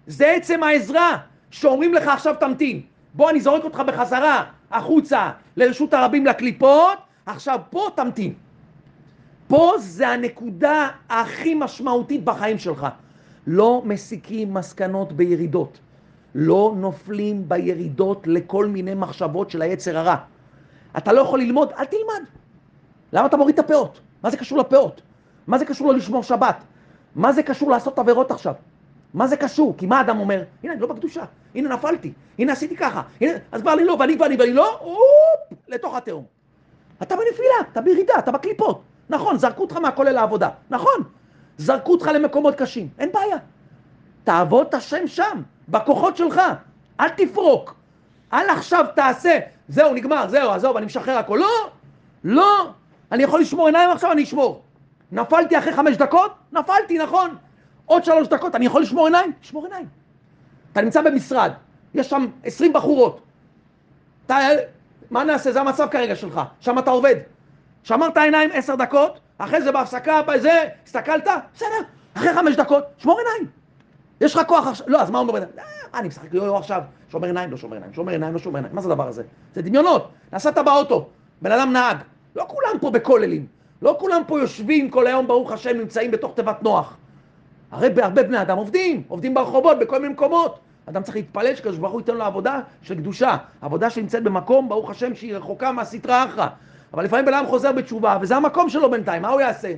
זה 0.06 0.30
עצם 0.30 0.62
העזרה, 0.62 1.16
שאומרים 1.50 1.94
לך 1.94 2.08
עכשיו 2.08 2.34
תמתין. 2.40 2.80
בוא 3.14 3.30
אני 3.30 3.40
זורק 3.40 3.64
אותך 3.64 3.80
בחזרה 3.80 4.44
החוצה 4.70 5.30
לרשות 5.56 5.94
הרבים 5.94 6.26
לקליפות, 6.26 6.98
עכשיו 7.26 7.60
פה 7.70 7.88
תמתין. 7.94 8.34
פה 9.48 9.74
זה 9.78 10.08
הנקודה 10.08 10.88
הכי 11.08 11.54
משמעותית 11.54 12.24
בחיים 12.24 12.58
שלך. 12.58 12.86
לא 13.46 13.82
מסיקים 13.84 14.54
מסקנות 14.54 15.12
בירידות. 15.12 15.78
לא 16.34 16.74
נופלים 16.76 17.48
בירידות 17.48 18.26
לכל 18.26 18.66
מיני 18.66 18.94
מחשבות 18.94 19.50
של 19.50 19.62
היצר 19.62 19.98
הרע. 19.98 20.16
אתה 20.98 21.12
לא 21.12 21.20
יכול 21.20 21.40
ללמוד, 21.40 21.72
אל 21.78 21.84
תלמד. 21.84 22.24
למה 23.12 23.26
אתה 23.26 23.36
מוריד 23.36 23.58
את 23.58 23.64
הפאות? 23.64 24.00
מה 24.22 24.30
זה 24.30 24.36
קשור 24.36 24.58
לפאות? 24.58 25.02
מה 25.46 25.58
זה 25.58 25.64
קשור 25.64 25.88
לא 25.88 25.94
לשמור 25.94 26.22
שבת? 26.22 26.56
מה 27.14 27.32
זה 27.32 27.42
קשור 27.42 27.70
לעשות 27.70 27.98
עבירות 27.98 28.30
עכשיו? 28.30 28.54
מה 29.14 29.26
זה 29.26 29.36
קשור? 29.36 29.74
כי 29.78 29.86
מה 29.86 29.98
האדם 29.98 30.20
אומר? 30.20 30.42
הנה, 30.62 30.72
אני 30.72 30.80
לא 30.80 30.86
בקדושה, 30.86 31.24
הנה 31.54 31.74
נפלתי, 31.74 32.12
הנה 32.38 32.52
עשיתי 32.52 32.76
ככה, 32.76 33.02
הנה, 33.20 33.32
אז 33.52 33.60
כבר 33.60 33.72
אני 33.72 33.84
לא, 33.84 33.96
ואני 34.00 34.16
ואני 34.20 34.36
ואני 34.36 34.52
לא, 34.52 34.78
אופ, 34.80 35.58
לתוך 35.68 35.94
התהום. 35.94 36.24
אתה 37.02 37.14
בנפילה, 37.16 37.54
אתה 37.72 37.80
בירידה, 37.80 38.14
אתה 38.18 38.32
בקליפות. 38.32 38.82
נכון, 39.10 39.38
זרקו 39.38 39.62
אותך 39.62 39.76
מהכולל 39.76 40.10
לעבודה, 40.12 40.48
נכון. 40.70 41.02
זרקו 41.60 41.92
אותך 41.92 42.06
למקומות 42.06 42.54
קשים, 42.54 42.88
אין 42.98 43.12
בעיה. 43.12 43.36
תעבוד 44.24 44.66
את 44.66 44.74
השם 44.74 45.06
שם, 45.06 45.42
בכוחות 45.68 46.16
שלך, 46.16 46.40
אל 47.00 47.08
תפרוק. 47.08 47.74
אל 48.32 48.50
עכשיו 48.50 48.84
תעשה, 48.96 49.38
זהו, 49.68 49.94
נגמר, 49.94 50.28
זהו, 50.28 50.50
עזוב, 50.50 50.76
אני 50.76 50.86
משחרר 50.86 51.18
הכל. 51.18 51.36
לא, 51.36 51.70
לא. 52.24 52.70
אני 53.12 53.22
יכול 53.22 53.40
לשמור 53.40 53.66
עיניים 53.66 53.90
עכשיו, 53.90 54.12
אני 54.12 54.22
אשמור. 54.22 54.62
נפלתי 55.12 55.58
אחרי 55.58 55.72
חמש 55.72 55.96
דקות? 55.96 56.34
נפלתי, 56.52 56.98
נכון. 56.98 57.36
עוד 57.86 58.04
שלוש 58.04 58.28
דקות, 58.28 58.54
אני 58.54 58.66
יכול 58.66 58.82
לשמור 58.82 59.06
עיניים? 59.06 59.32
לשמור 59.42 59.64
עיניים. 59.64 59.86
אתה 60.72 60.82
נמצא 60.82 61.02
במשרד, 61.02 61.52
יש 61.94 62.10
שם 62.10 62.26
עשרים 62.44 62.72
בחורות. 62.72 63.20
אתה, 64.26 64.36
מה 65.10 65.24
נעשה? 65.24 65.52
זה 65.52 65.60
המצב 65.60 65.88
כרגע 65.90 66.16
שלך. 66.16 66.40
שם 66.60 66.78
אתה 66.78 66.90
עובד. 66.90 67.16
שמרת 67.82 68.16
עיניים 68.16 68.50
עשר 68.52 68.74
דקות, 68.74 69.20
אחרי 69.40 69.62
זה 69.62 69.72
בהפסקה, 69.72 70.22
בזה, 70.22 70.64
הסתכלת, 70.84 71.28
בסדר. 71.54 71.68
אחרי 72.14 72.34
חמש 72.34 72.56
דקות, 72.56 72.84
שמור 72.98 73.18
עיניים. 73.18 73.50
יש 74.20 74.36
לך 74.36 74.46
כוח 74.46 74.66
עכשיו, 74.66 74.86
לא, 74.88 75.02
אז 75.02 75.10
מה 75.10 75.18
הוא 75.18 75.28
אומר? 75.28 75.42
אה, 75.42 75.46
מה, 75.92 75.98
אני 75.98 76.08
משחק 76.08 76.34
יו-יו 76.34 76.56
עכשיו? 76.56 76.82
שומר 77.08 77.26
עיניים, 77.26 77.50
לא 77.50 77.56
שומר 77.56 77.74
עיניים, 77.74 77.94
שומר 77.94 78.12
עיניים, 78.12 78.32
לא 78.32 78.38
שומר 78.38 78.56
עיניים. 78.56 78.74
מה 78.74 78.80
זה 78.80 78.88
הדבר 78.88 79.08
הזה? 79.08 79.22
זה 79.54 79.62
דמיונות. 79.62 80.10
נסעת 80.32 80.58
באוטו, 80.58 81.08
בן 81.42 81.52
אדם 81.52 81.72
נהג. 81.72 81.96
לא 82.36 82.44
כולם 82.48 82.78
פה 82.80 82.90
בכוללים. 82.90 83.46
לא 83.82 83.96
כולם 84.00 84.22
פה 84.26 84.40
יושבים 84.40 84.90
כל 84.90 85.06
היום, 85.06 85.26
ברוך 85.26 85.52
השם, 85.52 85.76
נמצאים 85.78 86.10
בתוך 86.10 86.34
תיבת 86.34 86.62
נוח. 86.62 86.96
הרי 87.70 87.90
בהרבה 87.90 88.22
בני 88.22 88.42
אדם 88.42 88.56
עובדים, 88.56 89.02
עובדים 89.08 89.34
ברחובות, 89.34 89.78
בכל 89.78 90.00
מיני 90.00 90.12
מקומות. 90.12 90.58
אדם 90.86 91.02
צריך 91.02 91.16
להתפלל 91.16 91.54
שקדוש 91.54 91.78
ברוך 91.78 91.92
הוא 91.92 92.00
ייתן 92.00 92.14
לו 92.14 92.24
עבודה 92.24 92.60
של 92.82 92.94
קדושה. 92.94 93.36
עבודה 93.60 93.90
שנמצאת 93.90 94.22
במקום, 94.22 94.68
ברוך 94.68 94.90
השם, 94.90 95.14
שהיא 95.14 95.36
רחוקה 95.36 95.72
מהסטרא 95.72 96.24
אחרא. 96.24 96.46
אבל 96.94 97.04
לפעמים 97.04 97.24
בן 97.24 97.34
אדם 97.34 97.46
חוזר 97.46 97.72
בתשובה, 97.72 98.18
וזה 98.20 98.36
המקום 98.36 98.68
שלו 98.68 98.90
בינתיים, 98.90 99.22
מה 99.22 99.28
הוא 99.28 99.40
יעשה? 99.40 99.72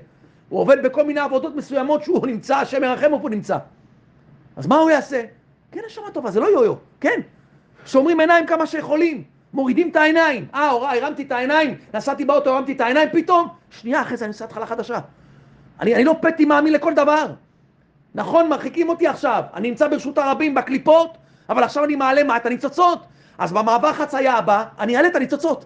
הוא 0.48 0.60
עובד 0.60 0.82
בכל 0.82 1.04
מיני 1.04 1.20
עבודות 1.20 1.56
מסוימות 1.56 2.04
שהוא 2.04 2.26
נמצא, 2.32 2.56
השם 2.56 2.84
ירחם 2.84 3.04
איפה 3.04 3.16
הוא 3.16 3.30
נמצא. 3.30 3.56
אז 4.56 4.66
מה 4.66 4.76
הוא 4.76 4.90
יעשה? 4.90 5.22
כן, 5.72 5.80
נשמה 5.86 6.10
טובה, 6.10 6.30
זה 6.30 6.40
לא 6.40 6.46
יו-יו, 6.46 6.74
כן. 7.00 7.20
שומרים 7.86 8.20
עיניים 8.20 8.46
כמה 8.46 8.66
שיכולים, 8.66 9.24
מורידים 9.52 9.90
את 9.90 9.96
העיניים. 9.96 10.46
אה, 10.54 10.70
הורה, 10.70 10.96
הרמתי 10.96 11.22
את 11.22 11.32
העיניים, 11.32 11.76
נסעתי 11.94 12.24
באוטו, 12.24 12.50
הרמתי 12.50 12.72
את 12.72 12.80
העיניים, 12.80 13.08
פתאום, 13.12 13.48
שנייה 13.70 14.00
אחרי 14.00 14.16
זה 14.16 14.24
אני 14.24 14.32
עושה 14.32 14.44
התחלה 14.44 14.66
חדשה. 14.66 14.98
אני, 15.80 15.94
אני 15.94 16.04
לא 16.04 16.16
פתי 16.20 16.44
מאמין 16.44 16.72
לכל 16.72 16.94
דבר. 16.94 17.26
נכון, 18.14 18.48
מרחיקים 18.48 18.88
אותי 18.88 19.06
עכשיו, 19.06 19.42
אני 19.54 19.68
נמצא 19.68 19.88
ברשות 19.88 20.18
הרבים 20.18 20.54
בקליפות, 20.54 21.18
אבל 21.48 21.64
עכשיו 21.64 21.84
אני 21.84 21.96
מעלה 21.96 22.24
מה? 22.24 22.36
את 22.36 22.46
הניצוצות. 22.46 23.06
אז 23.38 23.52
במעבר 23.52 23.92
חצייה 23.92 24.34
הבא, 24.34 24.64
אני 24.78 24.96
אעלה 24.96 25.08
את 25.08 25.16
הניצוצות. 25.16 25.64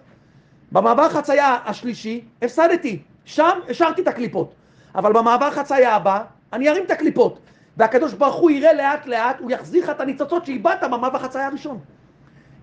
במעבר 0.71 1.09
חצייה 1.09 1.57
השלישי, 1.65 2.25
הפסדתי. 2.41 2.99
שם 3.25 3.59
השארתי 3.69 4.01
את 4.01 4.07
הקליפות. 4.07 4.53
אבל 4.95 5.13
במעבר 5.13 5.51
חצייה 5.51 5.95
הבא, 5.95 6.23
אני 6.53 6.69
ארים 6.69 6.83
את 6.85 6.91
הקליפות. 6.91 7.39
והקדוש 7.77 8.13
ברוך 8.13 8.35
הוא 8.35 8.51
יראה 8.51 8.73
לאט 8.73 9.05
לאט, 9.05 9.39
הוא 9.39 9.51
יחזיר 9.51 9.83
לך 9.83 9.89
את 9.89 10.01
הניצוצות 10.01 10.45
שאיבדת 10.45 10.83
במעבר 10.83 11.19
חצייה 11.19 11.47
הראשון. 11.47 11.79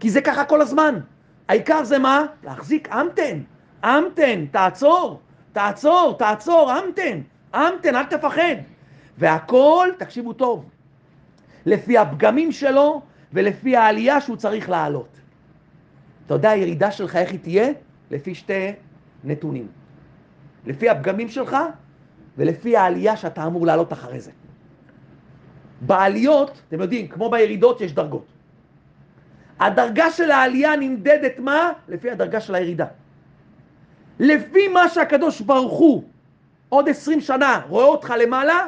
כי 0.00 0.10
זה 0.10 0.20
ככה 0.20 0.44
כל 0.44 0.60
הזמן. 0.60 0.98
העיקר 1.48 1.84
זה 1.84 1.98
מה? 1.98 2.24
להחזיק 2.44 2.88
אמתן, 2.92 3.40
אמתן, 3.84 4.46
תעצור, 4.46 5.20
תעצור, 5.52 6.16
תעצור, 6.18 6.72
אמתן, 6.78 7.20
אמתן, 7.54 7.96
אל 7.96 8.04
תפחד. 8.04 8.56
והכל, 9.18 9.88
תקשיבו 9.98 10.32
טוב, 10.32 10.68
לפי 11.66 11.98
הפגמים 11.98 12.52
שלו 12.52 13.02
ולפי 13.32 13.76
העלייה 13.76 14.20
שהוא 14.20 14.36
צריך 14.36 14.70
לעלות. 14.70 15.08
אתה 16.26 16.34
יודע, 16.34 16.50
הירידה 16.50 16.90
שלך, 16.90 17.16
איך 17.16 17.30
היא 17.30 17.40
תהיה? 17.42 17.68
לפי 18.14 18.34
שתי 18.34 18.72
נתונים. 19.24 19.68
לפי 20.66 20.88
הפגמים 20.88 21.28
שלך 21.28 21.56
ולפי 22.36 22.76
העלייה 22.76 23.16
שאתה 23.16 23.46
אמור 23.46 23.66
לעלות 23.66 23.92
אחרי 23.92 24.20
זה. 24.20 24.30
בעליות, 25.80 26.62
אתם 26.68 26.80
יודעים, 26.80 27.08
כמו 27.08 27.30
בירידות 27.30 27.80
יש 27.80 27.92
דרגות. 27.92 28.26
הדרגה 29.60 30.10
של 30.10 30.30
העלייה 30.30 30.76
נמדדת 30.76 31.38
מה? 31.38 31.72
לפי 31.88 32.10
הדרגה 32.10 32.40
של 32.40 32.54
הירידה. 32.54 32.86
לפי 34.20 34.68
מה 34.68 34.88
שהקדוש 34.88 35.40
ברוך 35.40 35.78
הוא 35.78 36.04
עוד 36.68 36.88
עשרים 36.88 37.20
שנה 37.20 37.60
רואה 37.68 37.84
אותך 37.84 38.14
למעלה, 38.18 38.66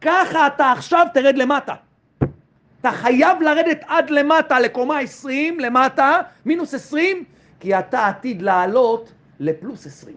ככה 0.00 0.46
אתה 0.46 0.72
עכשיו 0.72 1.06
תרד 1.14 1.36
למטה. 1.36 1.74
אתה 2.80 2.90
חייב 2.90 3.42
לרדת 3.42 3.80
עד 3.86 4.10
למטה 4.10 4.60
לקומה 4.60 4.98
עשרים, 4.98 5.60
למטה, 5.60 6.20
מינוס 6.46 6.74
עשרים, 6.74 7.24
כי 7.62 7.78
אתה 7.78 8.06
עתיד 8.06 8.42
לעלות 8.42 9.12
לפלוס 9.40 9.86
עשרים. 9.86 10.16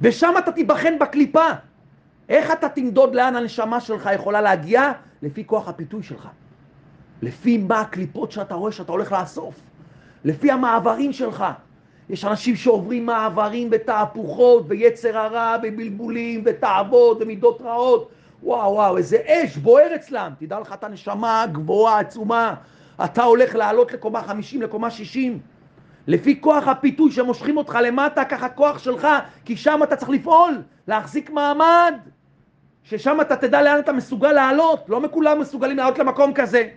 ושם 0.00 0.34
אתה 0.38 0.52
תיבחן 0.52 0.98
בקליפה. 0.98 1.46
איך 2.28 2.52
אתה 2.52 2.68
תמדוד 2.68 3.14
לאן 3.14 3.36
הנשמה 3.36 3.80
שלך 3.80 4.10
יכולה 4.14 4.40
להגיע? 4.40 4.92
לפי 5.22 5.46
כוח 5.46 5.68
הפיתוי 5.68 6.02
שלך. 6.02 6.28
לפי 7.22 7.58
מה 7.58 7.80
הקליפות 7.80 8.32
שאתה 8.32 8.54
רואה 8.54 8.72
שאתה 8.72 8.92
הולך 8.92 9.12
לאסוף. 9.12 9.54
לפי 10.24 10.50
המעברים 10.50 11.12
שלך. 11.12 11.44
יש 12.08 12.24
אנשים 12.24 12.56
שעוברים 12.56 13.06
מעברים 13.06 13.70
בתהפוכות, 13.70 14.64
ויצר 14.68 15.18
הרע, 15.18 15.56
ובלבולים, 15.62 16.42
ותאוות, 16.46 17.18
ומידות 17.20 17.62
רעות. 17.62 18.10
וואו 18.42 18.72
וואו, 18.72 18.96
איזה 18.96 19.18
אש 19.26 19.56
בוער 19.56 19.94
אצלם. 19.94 20.32
תדע 20.38 20.60
לך, 20.60 20.72
אתה 20.72 20.88
נשמה 20.88 21.44
גבוהה, 21.52 22.00
עצומה. 22.00 22.54
אתה 23.04 23.22
הולך 23.22 23.54
לעלות 23.54 23.92
לקומה 23.92 24.22
50, 24.22 24.62
לקומה 24.62 24.90
60. 24.90 25.40
לפי 26.06 26.40
כוח 26.40 26.68
הפיתוי 26.68 27.12
שמושכים 27.12 27.56
אותך 27.56 27.78
למטה, 27.86 28.24
ככה 28.24 28.48
כוח 28.48 28.78
שלך, 28.78 29.08
כי 29.44 29.56
שם 29.56 29.80
אתה 29.82 29.96
צריך 29.96 30.10
לפעול, 30.10 30.62
להחזיק 30.88 31.30
מעמד. 31.30 31.94
ששם 32.84 33.20
אתה 33.20 33.36
תדע 33.36 33.62
לאן 33.62 33.78
אתה 33.78 33.92
מסוגל 33.92 34.32
לעלות, 34.32 34.88
לא 34.88 35.00
מכולם 35.00 35.40
מסוגלים 35.40 35.76
לעלות 35.76 35.98
למקום 35.98 36.32
כזה. 36.34 36.68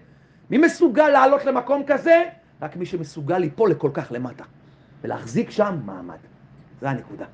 מי 0.49 0.57
מסוגל 0.57 1.09
לעלות 1.09 1.45
למקום 1.45 1.83
כזה? 1.87 2.23
רק 2.61 2.75
מי 2.75 2.85
שמסוגל 2.85 3.37
ליפול 3.37 3.71
לכל 3.71 3.89
כך 3.93 4.07
למטה. 4.11 4.43
ולהחזיק 5.01 5.49
שם 5.49 5.77
מעמד. 5.85 6.17
זה 6.81 6.89
הנקודה. 6.89 7.25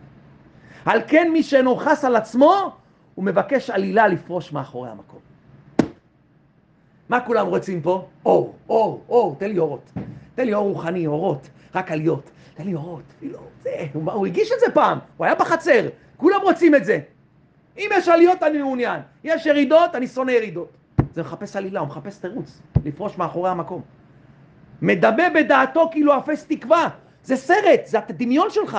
על 0.86 1.01
כן 1.08 1.30
מי 1.34 1.43
שאינו 1.43 1.75
חס 1.75 2.06
על 2.06 2.15
עצמו, 2.15 2.75
הוא 3.15 3.25
מבקש 3.25 3.69
עלילה 3.69 4.08
לפרוש 4.08 4.54
מאחורי 4.54 4.89
המקום. 4.89 5.19
מה 7.10 7.21
כולם 7.21 7.47
רוצים 7.47 7.82
פה? 7.82 8.08
אור, 8.25 8.56
אור, 8.69 9.04
אור, 9.10 9.36
תן 9.39 9.49
לי 9.49 9.60
אורות. 9.60 9.91
תן 10.36 10.45
לי 10.45 10.54
אור 10.54 10.67
רוחני, 10.69 11.08
אורות, 11.08 11.49
רק 11.76 11.92
עליות. 11.92 12.30
תן 12.54 12.64
לי 12.64 12.74
אורות, 12.74 13.04
אפילו, 13.18 13.40
זה, 13.64 13.70
הוא, 13.94 14.12
הוא 14.12 14.28
הגיש 14.28 14.52
את 14.52 14.60
זה 14.60 14.66
פעם, 14.74 15.00
הוא 15.18 15.26
היה 15.26 15.36
בחצר, 15.36 15.88
כולם 16.18 16.40
רוצים 16.42 16.76
את 16.76 16.86
זה. 16.86 17.00
אם 17.78 17.90
יש 17.94 18.08
עליות 18.08 18.44
אני 18.44 18.58
מעוניין, 18.58 19.00
יש 19.24 19.46
ירידות, 19.46 19.96
אני 19.96 20.08
שונא 20.08 20.32
ירידות. 20.32 20.70
זה 21.14 21.22
מחפש 21.22 21.56
עלילה, 21.56 21.80
הוא 21.80 21.88
מחפש 21.88 22.18
תירוץ, 22.18 22.62
לפרוש 22.86 23.18
מאחורי 23.18 23.50
המקום. 23.50 23.82
מדמה 24.82 25.30
בדעתו 25.36 25.90
כאילו 25.92 26.18
אפס 26.18 26.46
תקווה. 26.46 26.90
זה 27.24 27.36
סרט, 27.36 27.80
זה 27.86 28.00
הדמיון 28.10 28.50
שלך. 28.50 28.78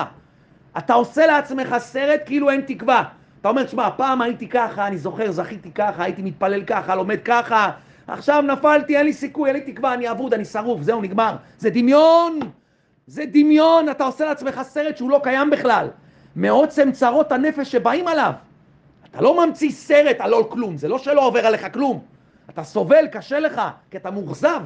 אתה 0.78 0.94
עושה 0.94 1.26
לעצמך 1.26 1.74
סרט 1.78 2.20
כאילו 2.26 2.50
אין 2.50 2.60
תקווה. 2.60 3.04
אתה 3.40 3.48
אומר, 3.48 3.64
תשמע, 3.64 3.90
פעם 3.96 4.22
הייתי 4.22 4.48
ככה, 4.48 4.86
אני 4.86 4.98
זוכר, 4.98 5.32
זכיתי 5.32 5.70
ככה, 5.70 6.04
הייתי 6.04 6.22
מתפלל 6.22 6.64
ככה, 6.64 6.94
לומד 6.94 7.18
ככה, 7.24 7.70
עכשיו 8.06 8.42
נפלתי, 8.42 8.96
אין 8.96 9.06
לי 9.06 9.12
סיכוי, 9.12 9.48
אין 9.50 9.56
לי 9.56 9.72
תקווה, 9.72 9.94
אני 9.94 10.10
אבוד, 10.10 10.34
אני 10.34 10.44
שרוף, 10.44 10.82
זהו, 10.82 11.02
נגמר. 11.02 11.36
זה 11.58 11.70
דמיון! 11.70 12.40
זה 13.06 13.24
דמיון, 13.32 13.88
אתה 13.88 14.04
עושה 14.04 14.24
לעצמך 14.24 14.60
סרט 14.62 14.96
שהוא 14.96 15.10
לא 15.10 15.20
קיים 15.22 15.50
בכלל. 15.50 15.88
מעוצם 16.36 16.92
צרות 16.92 17.32
הנפש 17.32 17.72
שבאים 17.72 18.08
עליו. 18.08 18.32
אתה 19.10 19.20
לא 19.20 19.46
ממציא 19.46 19.70
סרט 19.70 20.16
על 20.18 20.30
לא 20.30 20.48
כלום, 20.50 20.76
זה 20.76 20.88
לא 20.88 20.98
שלא 20.98 21.26
עובר 21.26 21.46
עליך 21.46 21.72
כלום. 21.72 22.00
אתה 22.50 22.64
סובל, 22.64 23.06
קשה 23.12 23.40
לך, 23.40 23.62
כי 23.90 23.96
אתה 23.96 24.10
מאוכזב. 24.10 24.60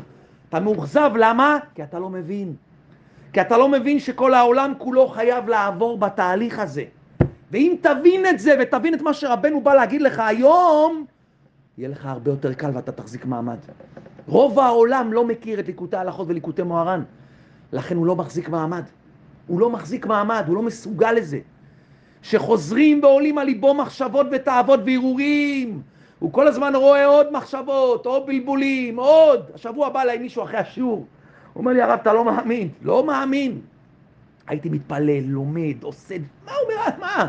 אתה 0.49 0.61
מאוכזב, 0.61 1.11
למה? 1.17 1.59
כי 1.75 1.83
אתה 1.83 1.99
לא 1.99 2.11
מבין. 2.11 2.55
כי 3.33 3.41
אתה 3.41 3.59
לא 3.59 3.69
מבין 3.69 4.01
שכל 4.01 4.35
העולם 4.35 4.73
כולו 4.79 5.09
חייב 5.09 5.49
לעבור 5.49 5.99
בתהליך 5.99 6.59
הזה. 6.59 6.85
ואם 7.51 7.77
תבין 7.81 8.27
את 8.27 8.39
זה 8.39 8.55
ותבין 8.61 8.95
את 8.95 9.03
מה 9.03 9.15
שרבנו 9.15 9.61
בא 9.61 9.75
להגיד 9.75 10.03
לך 10.03 10.19
היום, 10.19 11.05
יהיה 11.79 11.89
לך 11.89 12.07
הרבה 12.07 12.31
יותר 12.31 12.53
קל 12.53 12.71
ואתה 12.75 12.93
תחזיק 12.93 13.25
מעמד. 13.25 13.59
רוב 14.29 14.59
העולם 14.59 15.13
לא 15.13 15.25
מכיר 15.25 15.61
את 15.61 15.67
ליקוטי 15.67 15.97
ההלכות 15.97 16.29
וליקוטי 16.29 16.63
מוהר"ן, 16.63 17.03
לכן 17.73 17.97
הוא 17.97 18.07
לא 18.07 18.17
מחזיק 18.17 18.49
מעמד. 18.49 18.83
הוא 19.47 19.61
לא 19.61 19.71
מחזיק 19.71 20.07
מעמד, 20.07 20.45
הוא 20.47 20.57
לא 20.57 20.63
מסוגל 20.63 21.13
לזה. 21.13 21.39
שחוזרים 22.23 23.01
ועולים 23.03 23.39
על 23.39 23.47
ליבו 23.47 23.75
מחשבות 23.75 24.27
ותאוות 24.33 24.81
והרהורים. 24.87 25.83
הוא 26.19 26.33
כל 26.33 26.49
הזמן 26.49 26.75
רואה 26.75 27.07
עוד 27.07 27.33
מחשבות, 27.33 28.07
עוד 28.07 28.27
בלבולים, 28.27 28.99
עוד. 28.99 29.51
השבוע 29.55 29.89
בא 29.89 30.03
אליי 30.03 30.19
מישהו 30.19 30.43
אחרי 30.43 30.57
השיעור, 30.57 31.07
הוא 31.53 31.61
אומר 31.61 31.73
לי, 31.73 31.83
הרב, 31.83 31.99
אתה 32.03 32.13
לא 32.13 32.25
מאמין. 32.25 32.69
לא 32.83 33.07
מאמין. 33.07 33.61
הייתי 34.47 34.69
מתפלל, 34.69 35.25
לומד, 35.25 35.83
עושה... 35.83 36.17
מה 36.47 36.53
הוא 36.53 36.73
אומר? 36.73 36.97
מה? 37.01 37.27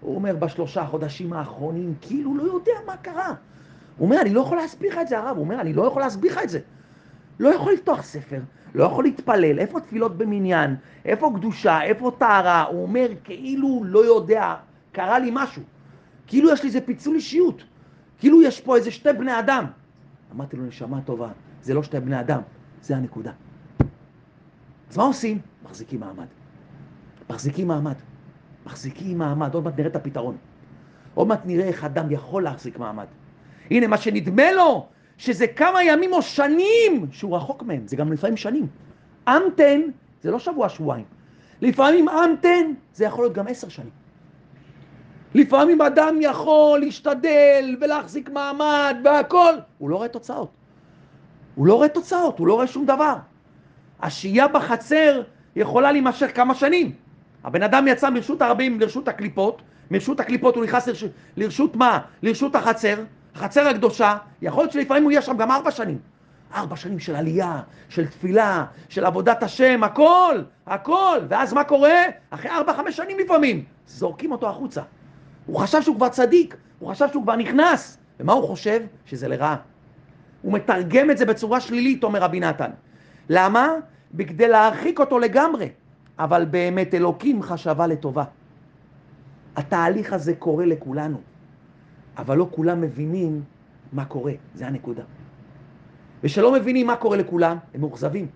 הוא 0.00 0.14
אומר, 0.14 0.36
בשלושה 0.36 0.86
חודשים 0.86 1.32
האחרונים, 1.32 1.94
כאילו 2.00 2.36
לא 2.36 2.42
יודע 2.42 2.72
מה 2.86 2.96
קרה. 2.96 3.34
הוא 3.96 4.06
אומר, 4.06 4.20
אני 4.20 4.34
לא 4.34 4.40
יכול 4.40 4.56
להסביר 4.56 4.92
לך 4.92 4.98
את 4.98 5.08
זה, 5.08 5.18
הרב. 5.18 5.36
הוא 5.36 5.44
אומר, 5.44 5.60
אני 5.60 5.72
לא 5.72 5.86
יכול 5.86 6.02
להסביר 6.02 6.32
לך 6.32 6.40
את 6.42 6.48
זה. 6.48 6.60
לא 7.40 7.48
יכול 7.48 7.72
לפתוח 7.72 8.02
ספר, 8.02 8.40
לא 8.74 8.84
יכול 8.84 9.04
להתפלל, 9.04 9.58
איפה 9.58 9.80
תפילות 9.80 10.18
במניין, 10.18 10.76
איפה 11.04 11.32
קדושה, 11.36 11.82
איפה 11.82 12.10
טהרה, 12.18 12.62
הוא 12.62 12.82
אומר, 12.82 13.08
כאילו 13.24 13.82
לא 13.84 14.04
יודע, 14.04 14.54
קרה 14.92 15.18
לי 15.18 15.30
משהו. 15.32 15.62
כאילו 16.26 16.52
יש 16.52 16.62
לי 16.62 16.66
איזה 16.66 16.80
פיצול 16.80 17.14
אישיות. 17.14 17.64
כאילו 18.18 18.42
יש 18.42 18.60
פה 18.60 18.76
איזה 18.76 18.90
שתי 18.90 19.12
בני 19.12 19.38
אדם. 19.38 19.64
אמרתי 20.34 20.56
לו, 20.56 20.64
נשמה 20.64 21.00
טובה, 21.00 21.28
זה 21.62 21.74
לא 21.74 21.82
שתי 21.82 22.00
בני 22.00 22.20
אדם, 22.20 22.40
זה 22.82 22.96
הנקודה. 22.96 23.32
אז 24.90 24.96
מה 24.96 25.04
עושים? 25.04 25.38
מחזיקים 25.64 26.00
מעמד. 26.00 26.26
מחזיקים 27.30 27.68
מעמד. 27.68 27.94
מחזיקים 28.66 29.18
מעמד, 29.18 29.54
עוד 29.54 29.64
מעט 29.64 29.78
נראה 29.78 29.90
את 29.90 29.96
הפתרון. 29.96 30.36
עוד 31.14 31.28
מעט 31.28 31.40
נראה 31.44 31.64
איך 31.64 31.84
אדם 31.84 32.10
יכול 32.10 32.42
להחזיק 32.42 32.78
מעמד. 32.78 33.06
הנה, 33.70 33.86
מה 33.86 33.96
שנדמה 33.96 34.52
לו, 34.52 34.88
שזה 35.18 35.46
כמה 35.46 35.84
ימים 35.84 36.12
או 36.12 36.22
שנים 36.22 37.06
שהוא 37.12 37.36
רחוק 37.36 37.62
מהם, 37.62 37.82
זה 37.86 37.96
גם 37.96 38.12
לפעמים 38.12 38.36
שנים. 38.36 38.66
אמתן 39.28 39.80
זה 40.22 40.30
לא 40.30 40.38
שבוע, 40.38 40.68
שבועיים. 40.68 41.04
לפעמים 41.60 42.08
אמתן 42.08 42.72
זה 42.94 43.04
יכול 43.04 43.24
להיות 43.24 43.34
גם 43.34 43.48
עשר 43.48 43.68
שנים. 43.68 43.90
לפעמים 45.34 45.82
אדם 45.82 46.18
יכול 46.20 46.80
להשתדל 46.80 47.76
ולהחזיק 47.80 48.30
מעמד 48.30 48.96
והכל, 49.04 49.54
הוא 49.78 49.90
לא 49.90 49.96
רואה 49.96 50.08
תוצאות. 50.08 50.50
הוא 51.54 51.66
לא 51.66 51.74
רואה 51.74 51.88
תוצאות, 51.88 52.38
הוא 52.38 52.46
לא 52.46 52.54
רואה 52.54 52.66
שום 52.66 52.86
דבר. 52.86 53.14
השהייה 54.00 54.48
בחצר 54.48 55.22
יכולה 55.56 55.92
להימשך 55.92 56.30
כמה 56.34 56.54
שנים. 56.54 56.92
הבן 57.44 57.62
אדם 57.62 57.88
יצא 57.88 58.10
מרשות 58.10 58.42
הרבים 58.42 58.80
לרשות 58.80 59.08
הקליפות, 59.08 59.62
מרשות 59.90 60.20
הקליפות 60.20 60.56
הוא 60.56 60.64
נכנס 60.64 60.86
לרשות, 60.88 61.10
לרשות 61.36 61.76
מה? 61.76 61.98
לרשות 62.22 62.54
החצר, 62.54 62.94
החצר 63.38 63.68
הקדושה, 63.68 64.16
יכול 64.42 64.62
להיות 64.62 64.72
שלפעמים 64.72 65.02
הוא 65.02 65.12
יהיה 65.12 65.22
שם 65.22 65.36
גם 65.36 65.50
ארבע 65.50 65.70
שנים. 65.70 65.98
ארבע 66.54 66.76
שנים 66.76 66.98
של 66.98 67.16
עלייה, 67.16 67.60
של 67.88 68.06
תפילה, 68.06 68.64
של 68.88 69.04
עבודת 69.04 69.42
השם, 69.42 69.84
הכל, 69.84 70.42
הכל. 70.66 71.18
ואז 71.28 71.52
מה 71.52 71.64
קורה? 71.64 72.02
אחרי 72.30 72.50
ארבע, 72.50 72.72
חמש 72.72 72.96
שנים 72.96 73.18
לפעמים, 73.18 73.64
זורקים 73.86 74.32
אותו 74.32 74.48
החוצה. 74.48 74.82
הוא 75.46 75.60
חשב 75.60 75.82
שהוא 75.82 75.96
כבר 75.96 76.08
צדיק, 76.08 76.56
הוא 76.78 76.90
חשב 76.90 77.06
שהוא 77.12 77.22
כבר 77.22 77.36
נכנס. 77.36 77.98
ומה 78.20 78.32
הוא 78.32 78.46
חושב? 78.46 78.80
שזה 79.06 79.28
לרעה. 79.28 79.56
הוא 80.42 80.52
מתרגם 80.52 81.10
את 81.10 81.18
זה 81.18 81.26
בצורה 81.26 81.60
שלילית, 81.60 82.04
אומר 82.04 82.22
רבי 82.22 82.40
נתן. 82.40 82.70
למה? 83.28 83.68
בכדי 84.14 84.48
להרחיק 84.48 85.00
אותו 85.00 85.18
לגמרי. 85.18 85.68
אבל 86.18 86.44
באמת 86.44 86.94
אלוקים 86.94 87.42
חשבה 87.42 87.86
לטובה. 87.86 88.24
התהליך 89.56 90.12
הזה 90.12 90.34
קורה 90.34 90.66
לכולנו, 90.66 91.20
אבל 92.18 92.36
לא 92.36 92.48
כולם 92.50 92.80
מבינים 92.80 93.42
מה 93.92 94.04
קורה, 94.04 94.32
זה 94.54 94.66
הנקודה. 94.66 95.02
ושלא 96.24 96.52
מבינים 96.52 96.86
מה 96.86 96.96
קורה 96.96 97.16
לכולם, 97.16 97.56
הם 97.74 97.80
מאוכזבים. 97.80 98.26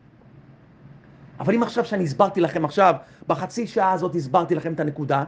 אבל 1.40 1.54
אם 1.54 1.62
עכשיו 1.62 1.84
שאני 1.84 2.04
הסברתי 2.04 2.40
לכם 2.40 2.64
עכשיו, 2.64 2.94
בחצי 3.26 3.66
שעה 3.66 3.92
הזאת 3.92 4.14
הסברתי 4.14 4.54
לכם 4.54 4.72
את 4.72 4.80
הנקודה, 4.80 5.24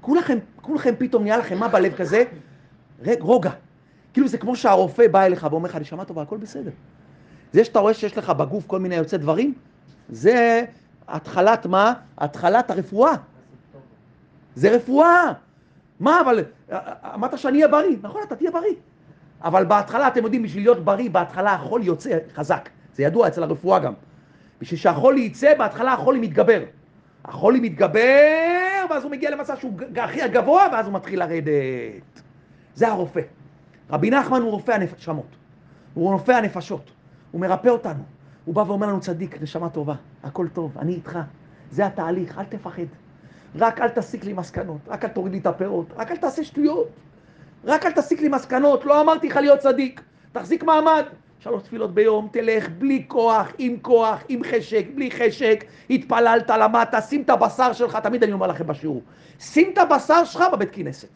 כולכם, 0.00 0.38
כולכם 0.56 0.94
פתאום 0.98 1.22
נהיה 1.22 1.36
לכם 1.36 1.58
מה 1.58 1.68
בלב 1.68 1.94
כזה? 1.94 2.24
רגע, 3.00 3.22
רוגע. 3.22 3.50
כאילו 4.12 4.28
זה 4.28 4.38
כמו 4.38 4.56
שהרופא 4.56 5.08
בא 5.08 5.22
אליך 5.22 5.46
ואומר 5.50 5.68
לך, 5.68 5.76
נשמה 5.76 6.04
טובה, 6.04 6.22
הכל 6.22 6.36
בסדר. 6.36 6.70
זה 7.52 7.64
שאתה 7.64 7.78
רואה 7.78 7.94
שיש 7.94 8.18
לך 8.18 8.30
בגוף 8.30 8.66
כל 8.66 8.80
מיני 8.80 8.94
יוצא 8.94 9.16
דברים, 9.16 9.54
זה 10.08 10.64
התחלת 11.08 11.66
מה? 11.66 11.92
התחלת 12.18 12.70
הרפואה. 12.70 13.12
זה 14.54 14.76
רפואה. 14.76 15.32
מה, 16.02 16.20
אבל 16.20 16.44
אמרת 17.14 17.38
שאני 17.38 17.56
אהיה 17.58 17.68
בריא, 17.68 17.96
נכון, 18.02 18.22
אתה 18.26 18.36
תהיה 18.36 18.50
בריא. 18.50 18.74
אבל 19.44 19.64
בהתחלה, 19.64 20.08
אתם 20.08 20.24
יודעים, 20.24 20.42
בשביל 20.42 20.62
להיות 20.62 20.84
בריא, 20.84 21.10
בהתחלה 21.10 21.54
החולי 21.54 21.84
יוצא 21.84 22.18
חזק. 22.34 22.68
זה 22.94 23.02
ידוע 23.02 23.28
אצל 23.28 23.42
הרפואה 23.42 23.78
גם. 23.78 23.92
בשביל 24.60 24.80
שהחולי 24.80 25.20
יצא, 25.20 25.54
בהתחלה 25.58 25.92
החולי 25.92 26.20
מתגבר. 26.20 26.62
החולי 27.24 27.60
מתגבר, 27.60 28.86
ואז 28.90 29.04
הוא 29.04 29.10
מגיע 29.10 29.30
למצב 29.30 29.56
שהוא 29.56 29.72
הכי 29.96 30.22
הגבוה, 30.22 30.68
ואז 30.72 30.86
הוא 30.86 30.94
מתחיל 30.94 31.18
לרדת. 31.18 32.20
זה 32.74 32.88
הרופא. 32.88 33.20
רבי 33.90 34.10
נחמן 34.10 34.40
הוא 34.42 34.50
רופא 34.50 34.72
הנשמות. 34.72 35.36
הוא 35.94 36.12
רופא 36.12 36.32
הנפשות. 36.32 36.90
הוא 37.30 37.40
מרפא 37.40 37.68
אותנו. 37.68 38.02
הוא 38.44 38.54
בא 38.54 38.60
ואומר 38.60 38.86
לנו, 38.86 39.00
צדיק, 39.00 39.42
נשמה 39.42 39.68
טובה, 39.68 39.94
הכל 40.22 40.48
טוב, 40.48 40.78
אני 40.78 40.92
איתך. 40.92 41.18
זה 41.70 41.86
התהליך, 41.86 42.38
אל 42.38 42.44
תפחד. 42.44 42.82
רק 43.56 43.80
אל 43.80 43.88
תסיק 43.88 44.24
לי 44.24 44.32
מסקנות, 44.32 44.80
רק 44.88 45.04
אל 45.04 45.10
תוריד 45.10 45.32
לי 45.32 45.38
את 45.38 45.46
הפירות, 45.46 45.86
רק 45.96 46.10
אל 46.10 46.16
תעשה 46.16 46.44
שטויות. 46.44 46.88
רק 47.64 47.86
אל 47.86 47.92
תסיק 47.92 48.20
לי 48.20 48.28
מסקנות, 48.28 48.84
לא 48.84 49.00
אמרתי 49.00 49.28
לך 49.28 49.36
להיות 49.36 49.58
צדיק. 49.58 50.00
תחזיק 50.32 50.64
מעמד. 50.64 51.04
שלוש 51.40 51.62
תפילות 51.62 51.94
ביום, 51.94 52.28
תלך 52.32 52.68
בלי 52.68 53.04
כוח, 53.08 53.52
עם 53.58 53.76
כוח, 53.82 54.24
עם 54.28 54.40
חשק, 54.44 54.84
בלי 54.94 55.10
חשק, 55.10 55.64
התפללת, 55.90 56.50
למדת, 56.50 56.94
שים 57.08 57.22
את 57.22 57.30
הבשר 57.30 57.72
שלך, 57.72 57.96
תמיד 57.96 58.22
אני 58.22 58.32
אומר 58.32 58.46
לכם 58.46 58.66
בשיעור, 58.66 59.02
שים 59.40 59.70
את 59.72 59.78
הבשר 59.78 60.24
שלך 60.24 60.44
בבית 60.52 60.68
כנסת. 60.72 61.08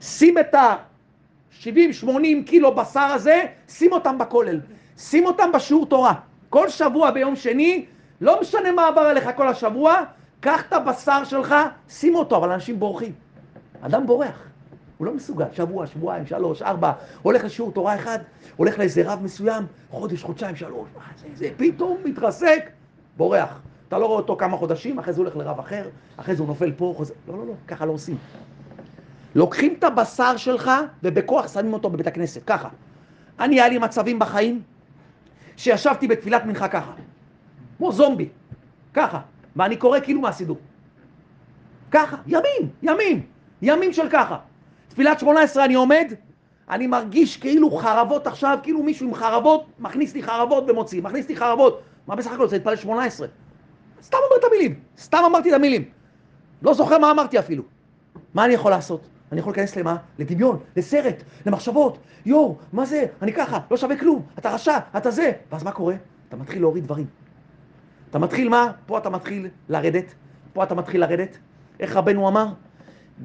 שים 0.00 0.38
את 0.38 0.54
ה-70-80 0.54 2.06
קילו 2.46 2.74
בשר 2.74 3.00
הזה, 3.00 3.42
שים 3.68 3.92
אותם 3.92 4.18
בכולל. 4.18 4.60
שים 4.98 5.26
אותם 5.26 5.52
בשיעור 5.52 5.86
תורה. 5.86 6.14
כל 6.50 6.68
שבוע 6.68 7.10
ביום 7.10 7.36
שני, 7.36 7.84
לא 8.20 8.40
משנה 8.40 8.72
מה 8.72 8.88
עבר 8.88 9.00
עליך 9.00 9.30
כל 9.36 9.48
השבוע, 9.48 10.00
קח 10.42 10.62
את 10.68 10.72
הבשר 10.72 11.24
שלך, 11.24 11.54
שים 11.88 12.14
אותו, 12.14 12.36
אבל 12.36 12.50
אנשים 12.50 12.78
בורחים. 12.80 13.12
אדם 13.80 14.06
בורח. 14.06 14.48
הוא 14.98 15.06
לא 15.06 15.14
מסוגל, 15.14 15.44
שבוע, 15.52 15.86
שבועיים, 15.86 16.26
שלוש, 16.26 16.62
ארבע, 16.62 16.92
הולך 17.22 17.44
לשיעור 17.44 17.72
תורה 17.72 17.94
אחד, 17.94 18.18
הולך 18.56 18.78
לאיזה 18.78 19.02
רב 19.12 19.22
מסוים, 19.22 19.66
חודש, 19.90 20.22
חודשיים, 20.22 20.56
שלוש, 20.56 20.88
מה 20.96 21.02
זה, 21.16 21.26
זה 21.34 21.48
פתאום 21.56 21.96
מתרסק, 22.04 22.70
בורח. 23.16 23.60
אתה 23.88 23.98
לא 23.98 24.06
רואה 24.06 24.18
אותו 24.18 24.36
כמה 24.36 24.56
חודשים, 24.56 24.98
אחרי 24.98 25.12
זה 25.12 25.20
הוא 25.20 25.28
הולך 25.28 25.36
לרב 25.36 25.58
אחר, 25.58 25.88
אחרי 26.16 26.34
זה 26.36 26.42
הוא 26.42 26.48
נופל 26.48 26.72
פה, 26.72 26.94
חוזר, 26.96 27.14
לא, 27.28 27.38
לא, 27.38 27.46
לא, 27.46 27.54
ככה 27.68 27.86
לא 27.86 27.92
עושים. 27.92 28.16
לוקחים 29.34 29.74
את 29.78 29.84
הבשר 29.84 30.36
שלך 30.36 30.70
ובכוח 31.02 31.48
שמים 31.48 31.72
אותו 31.72 31.90
בבית 31.90 32.06
הכנסת, 32.06 32.40
ככה. 32.46 32.68
אני, 33.40 33.54
היה 33.54 33.68
לי 33.68 33.78
מצבים 33.78 34.18
בחיים 34.18 34.62
שישבתי 35.56 36.08
בתפילת 36.08 36.44
מנחה 36.44 36.68
ככה, 36.68 36.92
כמו 37.78 37.92
זומבי, 37.92 38.28
ככה, 38.94 39.20
ואני 39.56 39.76
קורא 39.76 40.00
כאילו 40.00 40.20
מהסידור. 40.20 40.56
ככה, 41.90 42.16
ימים, 42.26 42.70
ימים, 42.82 43.26
ימים 43.62 43.92
של 43.92 44.08
ככה. 44.10 44.38
תפילת 44.88 45.20
שמונה 45.20 45.40
עשרה 45.40 45.64
אני 45.64 45.74
עומד, 45.74 46.12
אני 46.70 46.86
מרגיש 46.86 47.36
כאילו 47.36 47.70
חרבות 47.70 48.26
עכשיו, 48.26 48.58
כאילו 48.62 48.82
מישהו 48.82 49.08
עם 49.08 49.14
חרבות 49.14 49.66
מכניס 49.78 50.14
לי 50.14 50.22
חרבות 50.22 50.70
ומוציא, 50.70 51.02
מכניס 51.02 51.28
לי 51.28 51.36
חרבות. 51.36 51.82
מה 52.06 52.16
בסך 52.16 52.32
הכל? 52.32 52.48
זה 52.48 52.56
להתפלל 52.56 52.76
שמונה 52.76 53.04
עשרה. 53.04 53.26
סתם 54.02 54.18
אומר 54.24 54.36
את 54.40 54.44
המילים, 54.44 54.74
סתם 54.98 55.18
אמרתי 55.26 55.50
את 55.50 55.54
המילים. 55.54 55.84
לא 56.62 56.74
זוכר 56.74 56.98
מה 56.98 57.10
אמרתי 57.10 57.38
אפילו. 57.38 57.62
מה 58.34 58.44
אני 58.44 58.54
יכול 58.54 58.70
לעשות? 58.70 59.00
אני 59.32 59.40
יכול 59.40 59.52
להיכנס 59.52 59.76
למה? 59.76 59.96
לדמיון, 60.18 60.58
לסרט, 60.76 61.22
למחשבות. 61.46 61.98
יואו, 62.26 62.56
מה 62.72 62.86
זה? 62.86 63.06
אני 63.22 63.32
ככה, 63.32 63.58
לא 63.70 63.76
שווה 63.76 63.96
כלום, 63.96 64.22
אתה 64.38 64.54
רשע, 64.54 64.78
אתה 64.96 65.10
זה. 65.10 65.32
ואז 65.52 65.62
מה 65.62 65.72
קורה? 65.72 65.94
אתה 66.28 66.36
מתחיל 66.36 66.60
להוריד 66.60 66.84
דברים. 66.84 67.06
אתה 68.12 68.18
מתחיל 68.18 68.48
מה? 68.48 68.72
פה 68.86 68.98
אתה 68.98 69.10
מתחיל 69.10 69.48
לרדת, 69.68 70.14
פה 70.52 70.64
אתה 70.64 70.74
מתחיל 70.74 71.00
לרדת. 71.00 71.38
איך 71.80 71.96
רבנו 71.96 72.28
אמר? 72.28 72.46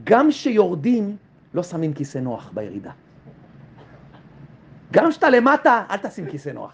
גם 0.04 0.32
שיורדים, 0.32 1.18
לא 1.54 1.64
שמים 1.64 1.94
כיסא 1.94 2.18
נוח 2.18 2.52
בירידה. 2.54 2.92
גם 4.92 5.10
כשאתה 5.10 5.30
למטה, 5.30 5.84
אל 5.90 5.98
תשים 5.98 6.26
כיסא 6.30 6.50
נוח. 6.50 6.74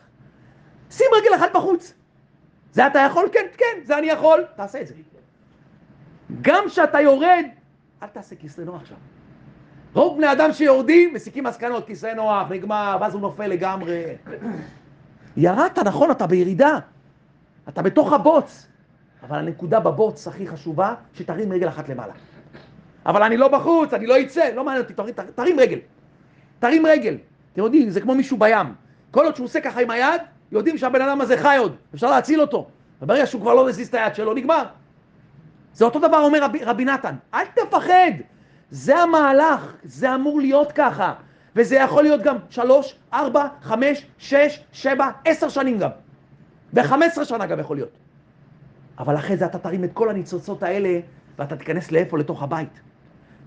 שים 0.92 1.06
רגל 1.18 1.36
אחת 1.36 1.56
בחוץ. 1.56 1.94
זה 2.72 2.88
אתה 2.88 3.00
יכול? 3.00 3.26
כן, 3.34 3.46
כן, 3.58 3.82
זה 3.84 3.98
אני 3.98 4.08
יכול. 4.08 4.44
תעשה 4.56 4.82
את 4.82 4.88
זה. 4.88 4.94
גם 6.42 6.64
כשאתה 6.68 7.02
יורד, 7.02 7.46
אל 8.04 8.08
תעשה 8.08 8.36
כיסא 8.36 8.62
נוח 8.62 8.86
שם. 8.86 8.96
רוב 9.94 10.18
בני 10.18 10.32
אדם 10.32 10.54
שיורדים, 10.54 11.14
מסיקים 11.14 11.44
מסקנות, 11.44 11.88
כיסא 11.88 12.14
נוח, 12.16 12.48
נגמר, 12.50 12.98
ואז 13.02 13.14
הוא 13.14 13.22
נופל 13.22 13.48
לגמרי. 13.48 14.04
ירדת, 15.38 15.80
נכון, 15.80 16.12
אתה 16.12 16.28
בירידה. 16.28 16.80
אתה 17.70 17.82
בתוך 17.82 18.14
הבוץ. 18.14 18.68
אבל 19.24 19.38
הנקודה 19.38 19.80
בבוץ 19.80 20.28
הכי 20.28 20.48
חשובה, 20.48 20.96
שתרים 21.14 21.54
רגל 21.54 21.68
אחת 21.68 21.90
למעלה. 21.90 22.14
אבל 23.06 23.24
אני 23.24 23.38
לא 23.38 23.48
בחוץ, 23.48 23.94
אני 23.94 24.08
לא 24.08 24.22
אצא, 24.22 24.50
לא 24.56 24.64
מעניין 24.64 24.84
אותי, 24.84 24.94
תרים, 24.94 25.14
תרים 25.36 25.60
רגל. 25.60 25.80
תרים 26.60 26.86
רגל. 26.86 27.18
אתם 27.54 27.62
יודעים, 27.62 27.90
זה 27.90 28.02
כמו 28.02 28.16
מישהו 28.16 28.38
בים. 28.38 28.74
כל 29.12 29.26
עוד 29.26 29.36
שהוא 29.36 29.46
עושה 29.46 29.62
ככה 29.62 29.82
עם 29.82 29.92
היד, 29.92 30.22
יודעים 30.52 30.78
שהבן 30.78 31.02
אדם 31.02 31.22
הזה 31.22 31.38
חי 31.38 31.58
עוד, 31.60 31.76
אפשר 31.96 32.10
להציל 32.10 32.42
אותו. 32.42 32.68
וברגע 33.02 33.26
שהוא 33.26 33.42
כבר 33.42 33.54
לא 33.54 33.66
מזיז 33.68 33.88
את 33.88 33.94
היד 33.94 34.16
שלו, 34.16 34.34
נגמר. 34.34 34.64
זה 35.74 35.86
אותו 35.86 36.00
דבר 36.00 36.20
אומר 36.20 36.44
רבי, 36.44 36.64
רבי 36.64 36.86
נתן, 36.86 37.16
אל 37.34 37.46
תפחד, 37.56 38.12
זה 38.72 38.98
המהלך, 38.98 39.74
זה 39.84 40.16
אמור 40.16 40.40
להיות 40.40 40.72
ככה. 40.72 41.14
וזה 41.56 41.76
יכול 41.76 42.04
להיות 42.04 42.22
גם 42.22 42.38
שלוש, 42.50 42.96
ארבע, 43.14 43.48
חמש, 43.62 44.06
שש, 44.18 44.64
שבע, 44.72 45.10
עשר 45.26 45.50
שנים 45.50 45.80
גם. 45.80 45.90
וחמש 46.74 47.06
עשרה 47.06 47.26
שנה 47.26 47.46
גם 47.46 47.60
יכול 47.60 47.78
להיות. 47.78 47.98
אבל 49.00 49.16
אחרי 49.16 49.38
זה 49.38 49.46
אתה 49.46 49.60
תרים 49.60 49.84
את 49.84 49.90
כל 49.94 50.10
הניצוצות 50.10 50.64
האלה, 50.64 51.00
ואתה 51.40 51.56
תיכנס 51.56 51.92
לאיפה? 51.92 52.18
לתוך 52.18 52.44
הבית. 52.44 52.82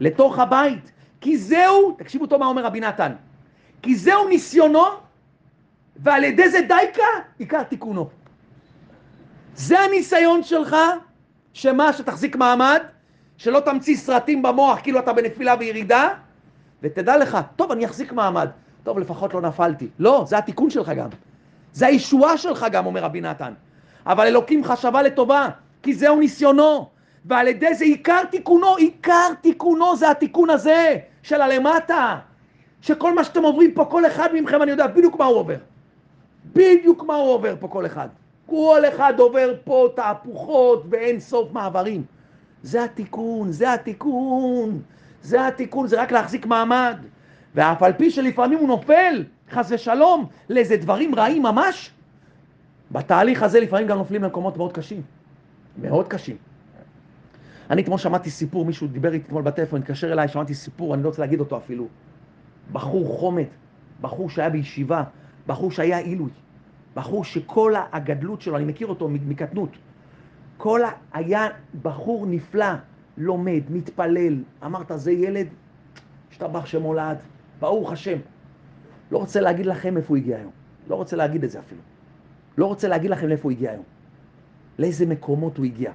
לתוך 0.00 0.38
הבית. 0.38 0.92
כי 1.20 1.38
זהו, 1.38 1.92
תקשיבו 1.98 2.26
טוב 2.26 2.40
מה 2.40 2.46
אומר 2.46 2.64
רבי 2.64 2.80
נתן, 2.80 3.12
כי 3.82 3.96
זהו 3.96 4.28
ניסיונו, 4.28 4.84
ועל 5.96 6.24
ידי 6.24 6.48
זה 6.48 6.60
דייקה, 6.68 7.02
עיקר 7.38 7.62
תיקונו. 7.62 8.08
זה 9.54 9.80
הניסיון 9.80 10.42
שלך, 10.42 10.76
שמה, 11.52 11.92
שתחזיק 11.92 12.36
מעמד, 12.36 12.80
שלא 13.36 13.60
תמציא 13.60 13.96
סרטים 13.96 14.42
במוח 14.42 14.78
כאילו 14.82 14.98
אתה 14.98 15.12
בנפילה 15.12 15.54
וירידה, 15.58 16.08
ותדע 16.82 17.16
לך, 17.16 17.38
טוב, 17.56 17.72
אני 17.72 17.86
אחזיק 17.86 18.12
מעמד. 18.12 18.48
טוב, 18.82 18.98
לפחות 18.98 19.34
לא 19.34 19.40
נפלתי. 19.40 19.88
לא, 19.98 20.24
זה 20.28 20.38
התיקון 20.38 20.70
שלך 20.70 20.88
גם. 20.88 21.08
זה 21.76 21.86
הישועה 21.86 22.38
שלך 22.38 22.66
גם, 22.72 22.86
אומר 22.86 23.04
רבי 23.04 23.20
נתן. 23.20 23.52
אבל 24.06 24.26
אלוקים 24.26 24.64
חשבה 24.64 25.02
לטובה, 25.02 25.48
כי 25.82 25.94
זהו 25.94 26.20
ניסיונו. 26.20 26.88
ועל 27.24 27.48
ידי 27.48 27.74
זה 27.74 27.84
עיקר 27.84 28.24
תיקונו, 28.30 28.76
עיקר 28.76 29.28
תיקונו 29.40 29.96
זה 29.96 30.10
התיקון 30.10 30.50
הזה, 30.50 30.96
של 31.22 31.42
הלמטה. 31.42 32.18
שכל 32.80 33.14
מה 33.14 33.24
שאתם 33.24 33.42
עוברים 33.42 33.72
פה, 33.74 33.84
כל 33.84 34.06
אחד 34.06 34.28
מכם, 34.34 34.62
אני 34.62 34.70
יודע 34.70 34.86
בדיוק 34.86 35.18
מה 35.18 35.24
הוא 35.24 35.36
עובר. 35.36 35.56
בדיוק 36.52 37.04
מה 37.04 37.14
הוא 37.14 37.30
עובר 37.34 37.54
פה 37.60 37.68
כל 37.68 37.86
אחד. 37.86 38.08
כל 38.46 38.82
אחד 38.88 39.14
עובר 39.18 39.54
פה 39.64 39.88
תהפוכות 39.96 40.84
ואין 40.90 41.20
סוף 41.20 41.52
מעברים. 41.52 42.04
זה 42.62 42.84
התיקון, 42.84 43.52
זה 43.52 43.72
התיקון, 43.72 44.80
זה 45.22 45.46
התיקון, 45.46 45.86
זה 45.86 46.02
רק 46.02 46.12
להחזיק 46.12 46.46
מעמד. 46.46 46.96
ואף 47.54 47.82
על 47.82 47.92
פי 47.92 48.10
שלפעמים 48.10 48.58
הוא 48.58 48.68
נופל, 48.68 49.24
חס 49.50 49.72
ושלום, 49.72 50.26
לאיזה 50.50 50.76
דברים 50.76 51.14
רעים 51.14 51.42
ממש, 51.42 51.90
בתהליך 52.90 53.42
הזה 53.42 53.60
לפעמים 53.60 53.86
גם 53.86 53.98
נופלים 53.98 54.22
למקומות 54.22 54.56
מאוד 54.56 54.72
קשים. 54.72 55.02
מאוד 55.78 56.08
קשים. 56.08 56.36
אני 57.70 57.82
אתמול 57.82 57.98
שמעתי 57.98 58.30
סיפור, 58.30 58.64
מישהו 58.64 58.86
דיבר 58.86 59.12
איתי 59.12 59.26
אתמול 59.26 59.42
בטלפון, 59.42 59.80
התקשר 59.80 60.12
אליי, 60.12 60.28
שמעתי 60.28 60.54
סיפור, 60.54 60.94
אני 60.94 61.02
לא 61.02 61.08
רוצה 61.08 61.22
להגיד 61.22 61.40
אותו 61.40 61.56
אפילו. 61.56 61.86
בחור 62.72 63.18
חומד, 63.18 63.44
בחור 64.00 64.30
שהיה 64.30 64.50
בישיבה, 64.50 65.04
בחור 65.46 65.70
שהיה 65.70 65.98
עילוי, 65.98 66.30
בחור 66.94 67.24
שכל 67.24 67.74
הגדלות 67.92 68.40
שלו, 68.40 68.56
אני 68.56 68.64
מכיר 68.64 68.86
אותו 68.86 69.08
מקטנות, 69.08 69.70
כל 70.56 70.84
ה... 70.84 70.90
היה 71.12 71.48
בחור 71.82 72.26
נפלא, 72.26 72.72
לומד, 73.16 73.62
מתפלל, 73.70 74.42
אמרת 74.64 74.92
זה 74.94 75.12
ילד, 75.12 75.46
השתבח 76.30 76.66
שמולד, 76.66 77.16
ברוך 77.60 77.92
השם. 77.92 78.18
לא 79.10 79.18
רוצה 79.18 79.40
להגיד 79.40 79.66
לכם 79.66 79.96
איפה 79.96 80.08
הוא 80.08 80.16
הגיע 80.16 80.36
היום, 80.36 80.52
לא 80.88 80.94
רוצה 80.94 81.16
להגיד 81.16 81.44
את 81.44 81.50
זה 81.50 81.58
אפילו. 81.58 81.80
לא 82.58 82.66
רוצה 82.66 82.88
להגיד 82.88 83.10
לכם 83.10 83.28
לאיפה 83.28 83.42
הוא 83.42 83.52
הגיע 83.52 83.70
היום, 83.70 83.84
לאיזה 84.78 85.06
מקומות 85.06 85.58
הוא 85.58 85.66
הגיע. 85.66 85.92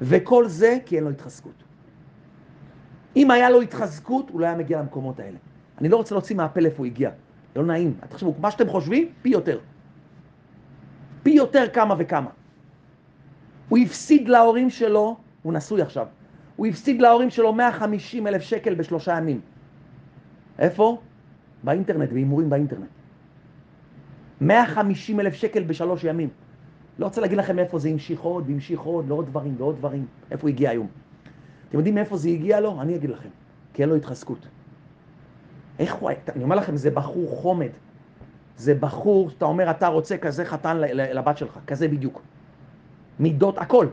וכל 0.00 0.48
זה 0.48 0.78
כי 0.86 0.96
אין 0.96 1.04
לו 1.04 1.10
התחזקות. 1.10 1.62
אם 3.16 3.30
היה 3.30 3.50
לו 3.50 3.60
התחזקות, 3.60 4.30
הוא 4.30 4.40
לא 4.40 4.46
היה 4.46 4.56
מגיע 4.56 4.80
למקומות 4.80 5.20
האלה. 5.20 5.38
אני 5.78 5.88
לא 5.88 5.96
רוצה 5.96 6.14
להוציא 6.14 6.36
מהפה 6.36 6.60
לאיפה 6.60 6.78
הוא 6.78 6.86
הגיע. 6.86 7.10
לא 7.56 7.64
נעים. 7.64 7.94
תחשבו, 8.08 8.34
מה 8.40 8.50
שאתם 8.50 8.68
חושבים, 8.68 9.08
פי 9.22 9.28
יותר. 9.28 9.58
פי 11.22 11.30
יותר 11.30 11.64
כמה 11.72 11.94
וכמה. 11.98 12.30
הוא 13.68 13.78
הפסיד 13.78 14.28
להורים 14.28 14.70
שלו, 14.70 15.16
הוא 15.42 15.52
נשוי 15.52 15.82
עכשיו, 15.82 16.06
הוא 16.56 16.66
הפסיד 16.66 17.02
להורים 17.02 17.30
שלו 17.30 17.52
150 17.52 18.26
אלף 18.26 18.42
שקל 18.42 18.74
בשלושה 18.74 19.16
ימים. 19.16 19.40
איפה? 20.58 21.00
באינטרנט, 21.64 22.12
בהימורים 22.12 22.50
באינטרנט. 22.50 22.88
150 24.40 25.20
אלף 25.20 25.34
שקל 25.34 25.62
בשלוש 25.62 26.04
ימים. 26.04 26.28
לא 26.98 27.04
רוצה 27.04 27.20
להגיד 27.20 27.38
לכם 27.38 27.58
איפה 27.58 27.78
זה 27.78 27.88
המשיך 27.88 28.20
עוד, 28.20 28.44
והמשיך 28.46 28.80
עוד, 28.80 29.08
לעוד 29.08 29.26
דברים, 29.26 29.54
לעוד 29.58 29.76
דברים. 29.76 30.06
איפה 30.30 30.42
הוא 30.42 30.48
הגיע 30.48 30.70
היום. 30.70 30.86
אתם 31.68 31.78
יודעים 31.78 31.94
מאיפה 31.94 32.16
זה 32.16 32.28
הגיע 32.28 32.60
לו? 32.60 32.80
אני 32.80 32.96
אגיד 32.96 33.10
לכם. 33.10 33.28
כי 33.74 33.82
אין 33.82 33.88
לו 33.88 33.96
התחזקות. 33.96 34.46
איך 35.78 35.94
הוא 35.94 36.08
היה? 36.08 36.18
אני 36.36 36.44
אומר 36.44 36.56
לכם, 36.56 36.76
זה 36.76 36.90
בחור 36.90 37.30
חומד. 37.30 37.70
זה 38.56 38.74
בחור, 38.74 39.30
שאתה 39.30 39.44
אומר, 39.44 39.70
אתה 39.70 39.86
רוצה 39.86 40.16
כזה 40.16 40.44
חתן 40.44 40.76
לבת 40.92 41.38
שלך, 41.38 41.58
כזה 41.66 41.88
בדיוק. 41.88 42.22
מידות, 43.20 43.58
הכל. 43.58 43.86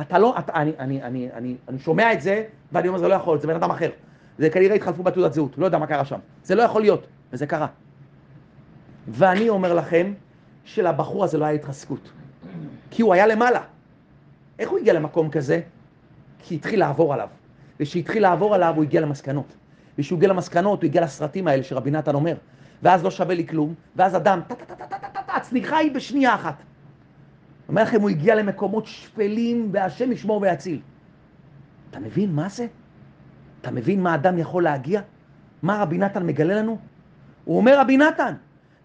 אתה 0.00 0.18
לא, 0.18 0.38
אתה, 0.38 0.52
אני, 0.52 0.72
אני, 0.78 1.02
אני, 1.02 1.32
אני, 1.32 1.56
אני 1.68 1.78
שומע 1.78 2.12
את 2.12 2.22
זה, 2.22 2.44
ואני 2.72 2.88
אומר, 2.88 2.98
זה 2.98 3.08
לא 3.08 3.14
יכול 3.14 3.38
זה 3.38 3.46
בן 3.46 3.54
אדם 3.54 3.70
אחר. 3.70 3.90
זה 4.40 4.50
כנראה 4.50 4.74
התחלפו 4.74 5.02
בתעודת 5.02 5.32
זהות, 5.32 5.58
לא 5.58 5.64
יודע 5.64 5.78
מה 5.78 5.86
קרה 5.86 6.04
שם. 6.04 6.18
זה 6.42 6.54
לא 6.54 6.62
יכול 6.62 6.82
להיות, 6.82 7.06
וזה 7.32 7.46
קרה. 7.46 7.66
ואני 9.08 9.48
אומר 9.48 9.74
לכם, 9.74 10.12
שלבחור 10.64 11.24
הזה 11.24 11.38
לא 11.38 11.44
היה 11.44 11.54
התחזקות. 11.54 12.12
כי 12.90 13.02
הוא 13.02 13.14
היה 13.14 13.26
למעלה. 13.26 13.60
איך 14.58 14.70
הוא 14.70 14.78
הגיע 14.78 14.92
למקום 14.92 15.30
כזה? 15.30 15.60
כי 16.38 16.54
התחיל 16.54 16.80
לעבור 16.80 17.14
עליו. 17.14 17.28
וכשהתחיל 17.80 18.22
לעבור 18.22 18.54
עליו 18.54 18.72
הוא 18.76 18.84
הגיע 18.84 19.00
למסקנות. 19.00 19.56
וכשהוא 19.98 20.16
הגיע 20.16 20.28
למסקנות 20.28 20.82
הוא 20.82 20.88
הגיע 20.88 21.02
לסרטים 21.02 21.48
האלה 21.48 21.62
שרבי 21.62 21.90
נתן 21.90 22.14
אומר. 22.14 22.34
ואז 22.82 23.04
לא 23.04 23.10
שווה 23.10 23.34
לי 23.34 23.46
כלום, 23.46 23.74
ואז 23.96 24.16
אדם, 24.16 24.40
טה-טה-טה-טה-טה, 24.48 25.32
הצניחה 25.36 25.76
היא 25.76 25.94
בשנייה 25.94 26.34
אחת. 26.34 26.62
אומר 27.68 27.82
לכם, 27.82 28.00
הוא 28.00 28.10
הגיע 28.10 28.34
למקומות 28.34 28.86
שפלים, 28.86 29.68
והשם 29.72 30.12
ישמור 30.12 30.42
ויציל. 30.42 30.80
אתה 31.90 32.00
מבין 32.00 32.32
מה 32.32 32.48
זה? 32.48 32.66
אתה 33.60 33.70
מבין 33.70 34.02
מה 34.02 34.14
אדם 34.14 34.38
יכול 34.38 34.64
להגיע? 34.64 35.00
מה 35.62 35.82
רבי 35.82 35.98
נתן 35.98 36.26
מגלה 36.26 36.54
לנו? 36.54 36.78
הוא 37.44 37.56
אומר 37.56 37.80
רבי 37.80 37.96
נתן, 37.96 38.34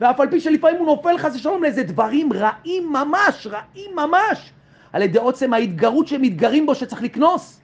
ואף 0.02 0.20
על 0.20 0.30
פי 0.30 0.40
שלפעמים 0.40 0.80
הוא 0.80 0.86
נופל 0.86 1.18
חס 1.18 1.36
ושלום 1.36 1.64
לאיזה 1.64 1.84
דברים 1.84 2.34
רעים 2.34 2.94
ממש, 2.94 3.48
רעים 3.48 3.96
ממש, 3.96 4.54
על 4.94 5.02
ידי 5.02 5.20
עוצם 5.20 5.54
ההתגרות 5.54 6.08
שהם 6.08 6.22
מתגרים 6.22 6.66
בו 6.66 6.76
שצריך 6.76 7.04
לקנוס. 7.04 7.62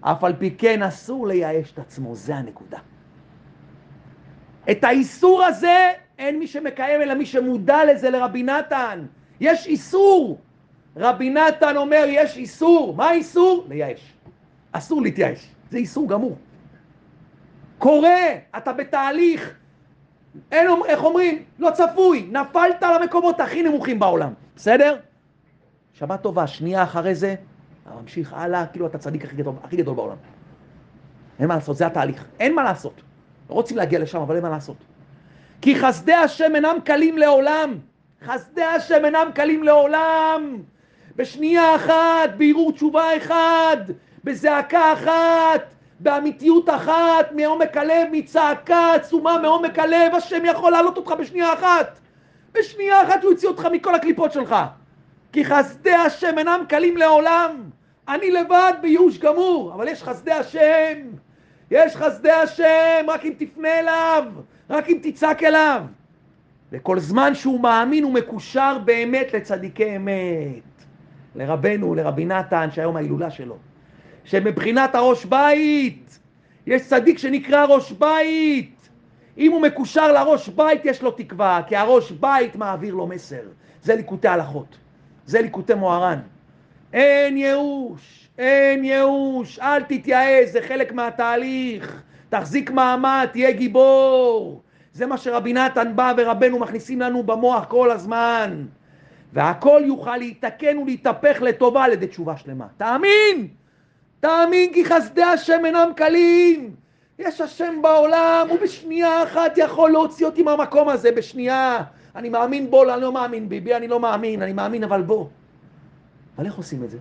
אף 0.00 0.24
על 0.24 0.32
פי 0.38 0.54
כן 0.58 0.82
אסור 0.82 1.26
לייאש 1.26 1.72
את 1.72 1.78
עצמו, 1.78 2.14
זה 2.14 2.36
הנקודה. 2.36 2.78
את 4.70 4.84
האיסור 4.84 5.44
הזה 5.44 5.90
אין 6.18 6.38
מי 6.38 6.46
שמקיים 6.46 7.02
אלא 7.02 7.14
מי 7.14 7.26
שמודע 7.26 7.84
לזה 7.84 8.10
לרבי 8.10 8.42
נתן. 8.42 9.04
יש 9.40 9.66
איסור. 9.66 10.38
רבי 10.96 11.30
נתן 11.30 11.76
אומר 11.76 12.04
יש 12.08 12.36
איסור. 12.36 12.94
מה 12.96 13.08
האיסור? 13.08 13.66
לייאש. 13.68 14.12
אסור 14.72 15.02
להתייאש. 15.02 15.48
זה 15.70 15.78
איסור 15.78 16.08
גמור. 16.08 16.36
קורה, 17.82 18.26
אתה 18.56 18.72
בתהליך. 18.72 19.54
אין, 20.52 20.68
איך 20.86 21.04
אומרים? 21.04 21.42
לא 21.58 21.70
צפוי. 21.70 22.28
נפלת 22.30 22.82
על 22.82 23.02
המקומות 23.02 23.40
הכי 23.40 23.62
נמוכים 23.62 23.98
בעולם. 23.98 24.32
בסדר? 24.56 24.96
שבת 25.92 26.22
טובה, 26.22 26.46
שנייה 26.46 26.82
אחרי 26.82 27.14
זה, 27.14 27.34
אתה 27.82 27.90
ממשיך 28.00 28.32
הלאה, 28.32 28.66
כאילו 28.66 28.86
אתה 28.86 28.98
צדיק 28.98 29.24
הכי 29.24 29.36
גדול, 29.36 29.54
הכי 29.62 29.76
גדול 29.76 29.94
בעולם. 29.94 30.16
אין 31.38 31.48
מה 31.48 31.54
לעשות, 31.54 31.76
זה 31.76 31.86
התהליך. 31.86 32.24
אין 32.40 32.54
מה 32.54 32.62
לעשות. 32.62 33.02
לא 33.50 33.54
רוצים 33.54 33.76
להגיע 33.76 33.98
לשם, 33.98 34.20
אבל 34.20 34.34
אין 34.34 34.42
מה 34.42 34.50
לעשות. 34.50 34.76
כי 35.60 35.80
חסדי 35.80 36.14
השם 36.14 36.52
אינם 36.54 36.76
קלים 36.84 37.18
לעולם. 37.18 37.78
חסדי 38.24 38.64
השם 38.64 39.04
אינם 39.04 39.30
קלים 39.34 39.62
לעולם. 39.62 40.56
בשנייה 41.16 41.76
אחת, 41.76 42.30
בערעור 42.36 42.72
תשובה 42.72 43.16
אחד, 43.16 43.76
בזעקה 44.24 44.92
אחת, 44.92 45.74
באמיתיות 46.02 46.68
אחת, 46.68 47.32
מעומק 47.32 47.76
הלב, 47.76 48.08
מצעקה 48.12 48.94
עצומה 48.94 49.38
מעומק 49.38 49.78
הלב, 49.78 50.14
השם 50.14 50.44
יכול 50.44 50.72
להעלות 50.72 50.96
אותך 50.96 51.10
בשנייה 51.10 51.52
אחת. 51.52 51.98
בשנייה 52.54 53.02
אחת 53.02 53.22
הוא 53.22 53.30
יוציא 53.30 53.48
אותך 53.48 53.68
מכל 53.72 53.94
הקליפות 53.94 54.32
שלך. 54.32 54.56
כי 55.32 55.44
חסדי 55.44 55.92
השם 55.92 56.38
אינם 56.38 56.60
קלים 56.68 56.96
לעולם. 56.96 57.56
אני 58.08 58.30
לבד 58.30 58.72
בייאוש 58.80 59.18
גמור, 59.18 59.72
אבל 59.74 59.88
יש 59.88 60.02
חסדי 60.02 60.32
השם. 60.32 60.98
יש 61.70 61.96
חסדי 61.96 62.30
השם, 62.30 63.06
רק 63.08 63.24
אם 63.24 63.32
תפנה 63.38 63.78
אליו, 63.78 64.24
רק 64.70 64.88
אם 64.88 64.98
תצעק 65.02 65.42
אליו. 65.42 65.82
וכל 66.72 66.98
זמן 66.98 67.34
שהוא 67.34 67.60
מאמין 67.60 68.04
הוא 68.04 68.12
מקושר 68.12 68.78
באמת 68.84 69.32
לצדיקי 69.34 69.96
אמת. 69.96 70.84
לרבנו, 71.34 71.94
לרבי 71.94 72.24
נתן, 72.24 72.68
שהיום 72.70 72.96
ההילולה 72.96 73.30
שלו. 73.30 73.56
שמבחינת 74.24 74.94
הראש 74.94 75.24
בית, 75.24 76.18
יש 76.66 76.88
צדיק 76.88 77.18
שנקרא 77.18 77.64
ראש 77.64 77.92
בית. 77.92 78.88
אם 79.38 79.52
הוא 79.52 79.62
מקושר 79.62 80.12
לראש 80.12 80.48
בית 80.48 80.84
יש 80.84 81.02
לו 81.02 81.10
תקווה, 81.10 81.60
כי 81.66 81.76
הראש 81.76 82.12
בית 82.12 82.56
מעביר 82.56 82.94
לו 82.94 83.06
מסר. 83.06 83.42
זה 83.82 83.94
ליקוטי 83.94 84.28
הלכות, 84.28 84.76
זה 85.26 85.42
ליקוטי 85.42 85.74
מוהר"ן. 85.74 86.18
אין 86.92 87.36
ייאוש, 87.36 88.28
אין 88.38 88.84
ייאוש, 88.84 89.58
אל 89.58 89.82
תתייאש, 89.82 90.48
זה 90.48 90.62
חלק 90.62 90.92
מהתהליך. 90.92 92.02
תחזיק 92.28 92.70
מעמד, 92.70 93.28
תהיה 93.32 93.52
גיבור. 93.52 94.62
זה 94.92 95.06
מה 95.06 95.18
שרבי 95.18 95.52
נתן 95.52 95.92
בא 95.96 96.12
ורבנו 96.16 96.58
מכניסים 96.58 97.00
לנו 97.00 97.22
במוח 97.22 97.64
כל 97.64 97.90
הזמן. 97.90 98.64
והכל 99.32 99.82
יוכל 99.86 100.16
להתקן 100.16 100.78
ולהתהפך 100.78 101.42
לטובה 101.42 101.84
על 101.84 101.92
ידי 101.92 102.06
תשובה 102.06 102.36
שלמה. 102.36 102.66
תאמין! 102.76 103.48
תאמין 104.22 104.72
כי 104.72 104.84
חסדי 104.84 105.22
השם 105.22 105.64
אינם 105.64 105.88
קלים. 105.96 106.74
יש 107.18 107.40
השם 107.40 107.82
בעולם, 107.82 108.46
הוא 108.50 108.58
בשנייה 108.62 109.22
אחת 109.22 109.52
יכול 109.56 109.90
להוציא 109.90 110.26
אותי 110.26 110.42
מהמקום 110.42 110.88
הזה, 110.88 111.12
בשנייה. 111.12 111.82
אני 112.16 112.28
מאמין 112.28 112.70
בו, 112.70 112.92
אני 112.94 113.02
לא 113.02 113.12
מאמין 113.12 113.48
בי, 113.48 113.74
אני 113.74 113.88
לא 113.88 114.00
מאמין, 114.00 114.42
אני 114.42 114.52
מאמין 114.52 114.84
אבל 114.84 115.02
בו. 115.02 115.30
אבל 116.36 116.46
איך 116.46 116.54
עושים 116.54 116.84
את 116.84 116.90
זה? 116.90 116.98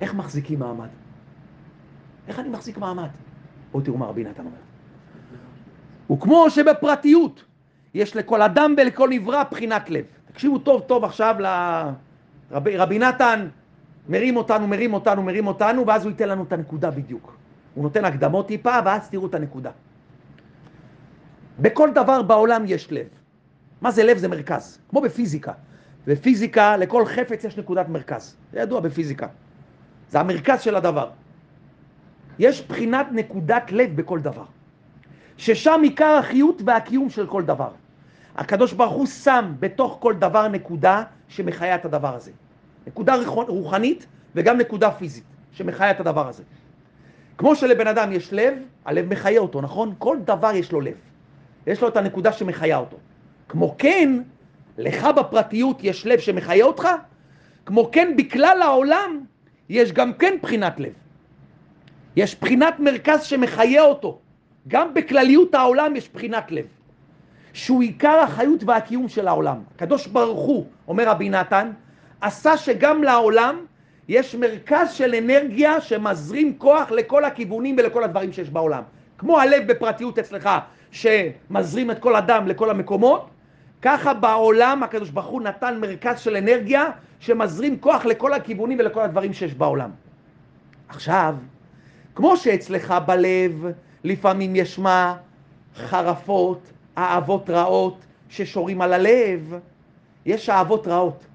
איך 0.00 0.14
מחזיקים 0.14 0.58
מעמד? 0.58 0.88
איך 2.28 2.38
אני 2.38 2.48
מחזיק 2.48 2.78
מעמד? 2.78 3.08
בואו 3.72 3.82
תראו 3.82 3.96
מה 3.96 4.06
רבי 4.06 4.24
נתן 4.24 4.44
אומר. 4.44 6.18
וכמו 6.18 6.50
שבפרטיות 6.50 7.44
יש 7.94 8.16
לכל 8.16 8.42
אדם 8.42 8.74
ולכל 8.78 9.08
נברא 9.08 9.42
בחינת 9.50 9.90
לב. 9.90 10.04
תקשיבו 10.32 10.58
טוב 10.58 10.80
טוב 10.80 11.04
עכשיו 11.04 11.36
לרבי 12.50 12.76
רבי 12.76 12.98
נתן 12.98 13.48
מרים 14.08 14.36
אותנו, 14.36 14.66
מרים 14.66 14.94
אותנו, 14.94 15.22
מרים 15.22 15.46
אותנו, 15.46 15.86
ואז 15.86 16.04
הוא 16.04 16.10
ייתן 16.10 16.28
לנו 16.28 16.42
את 16.42 16.52
הנקודה 16.52 16.90
בדיוק. 16.90 17.36
הוא 17.74 17.82
נותן 17.82 18.04
הקדמות 18.04 18.46
טיפה, 18.46 18.78
ואז 18.84 19.08
תראו 19.10 19.26
את 19.26 19.34
הנקודה. 19.34 19.70
בכל 21.58 21.90
דבר 21.94 22.22
בעולם 22.22 22.64
יש 22.66 22.92
לב. 22.92 23.08
מה 23.80 23.90
זה 23.90 24.04
לב? 24.04 24.18
זה 24.18 24.28
מרכז, 24.28 24.78
כמו 24.88 25.00
בפיזיקה. 25.00 25.52
בפיזיקה, 26.06 26.76
לכל 26.76 27.06
חפץ 27.06 27.44
יש 27.44 27.58
נקודת 27.58 27.88
מרכז. 27.88 28.36
זה 28.52 28.60
ידוע 28.60 28.80
בפיזיקה. 28.80 29.26
זה 30.10 30.20
המרכז 30.20 30.60
של 30.60 30.76
הדבר. 30.76 31.10
יש 32.38 32.66
בחינת 32.68 33.06
נקודת 33.12 33.72
לב 33.72 33.96
בכל 33.96 34.20
דבר. 34.20 34.44
ששם 35.36 35.80
עיקר 35.82 36.16
החיות 36.20 36.62
והקיום 36.64 37.10
של 37.10 37.26
כל 37.26 37.42
דבר. 37.42 37.70
הקדוש 38.36 38.72
ברוך 38.72 38.94
הוא 38.94 39.06
שם 39.06 39.54
בתוך 39.60 39.96
כל 40.00 40.14
דבר 40.14 40.48
נקודה 40.48 41.02
שמחיה 41.28 41.74
את 41.74 41.84
הדבר 41.84 42.14
הזה. 42.14 42.32
נקודה 42.88 43.16
רוחנית 43.48 44.06
וגם 44.34 44.58
נקודה 44.58 44.90
פיזית 44.90 45.24
שמחיה 45.52 45.90
את 45.90 46.00
הדבר 46.00 46.28
הזה. 46.28 46.42
כמו 47.38 47.56
שלבן 47.56 47.86
אדם 47.86 48.12
יש 48.12 48.32
לב, 48.32 48.54
הלב 48.84 49.12
מחיה 49.12 49.40
אותו, 49.40 49.60
נכון? 49.60 49.94
כל 49.98 50.16
דבר 50.24 50.50
יש 50.54 50.72
לו 50.72 50.80
לב. 50.80 50.94
יש 51.66 51.82
לו 51.82 51.88
את 51.88 51.96
הנקודה 51.96 52.32
שמחיה 52.32 52.76
אותו. 52.76 52.96
כמו 53.48 53.74
כן, 53.78 54.22
לך 54.78 55.04
בפרטיות 55.16 55.84
יש 55.84 56.06
לב 56.06 56.18
שמחיה 56.18 56.64
אותך, 56.64 56.88
כמו 57.66 57.90
כן 57.92 58.14
בכלל 58.16 58.62
העולם 58.62 59.20
יש 59.68 59.92
גם 59.92 60.12
כן 60.12 60.34
בחינת 60.42 60.80
לב. 60.80 60.92
יש 62.16 62.40
בחינת 62.40 62.80
מרכז 62.80 63.22
שמחיה 63.22 63.82
אותו. 63.82 64.18
גם 64.68 64.94
בכלליות 64.94 65.54
העולם 65.54 65.96
יש 65.96 66.08
בחינת 66.08 66.52
לב. 66.52 66.66
שהוא 67.52 67.82
עיקר 67.82 68.18
החיות 68.20 68.64
והקיום 68.64 69.08
של 69.08 69.28
העולם. 69.28 69.56
הקדוש 69.74 70.06
ברוך 70.06 70.40
הוא, 70.40 70.66
אומר 70.88 71.08
רבי 71.08 71.28
נתן, 71.28 71.70
עשה 72.20 72.56
שגם 72.56 73.02
לעולם 73.02 73.64
יש 74.08 74.34
מרכז 74.34 74.92
של 74.92 75.14
אנרגיה 75.14 75.80
שמזרים 75.80 76.58
כוח 76.58 76.90
לכל 76.90 77.24
הכיוונים 77.24 77.76
ולכל 77.78 78.04
הדברים 78.04 78.32
שיש 78.32 78.50
בעולם. 78.50 78.82
כמו 79.18 79.40
הלב 79.40 79.72
בפרטיות 79.72 80.18
אצלך, 80.18 80.50
שמזרים 80.90 81.90
את 81.90 81.98
כל 81.98 82.16
הדם 82.16 82.44
לכל 82.46 82.70
המקומות, 82.70 83.30
ככה 83.82 84.14
בעולם 84.14 84.82
הקדוש 84.82 85.10
ברוך 85.10 85.26
הוא 85.26 85.42
נתן 85.42 85.78
מרכז 85.80 86.20
של 86.20 86.36
אנרגיה 86.36 86.84
שמזרים 87.20 87.78
כוח 87.78 88.04
לכל 88.04 88.34
הכיוונים 88.34 88.78
ולכל 88.78 89.00
הדברים 89.00 89.32
שיש 89.32 89.54
בעולם. 89.54 89.90
עכשיו, 90.88 91.34
כמו 92.14 92.36
שאצלך 92.36 92.94
בלב 93.06 93.66
לפעמים 94.04 94.56
יש 94.56 94.78
מה 94.78 95.16
חרפות, 95.76 96.72
אהבות 96.98 97.50
רעות 97.50 97.98
ששורים 98.28 98.80
על 98.80 98.92
הלב, 98.92 99.54
יש 100.26 100.50
אהבות 100.50 100.86
רעות. 100.86 101.27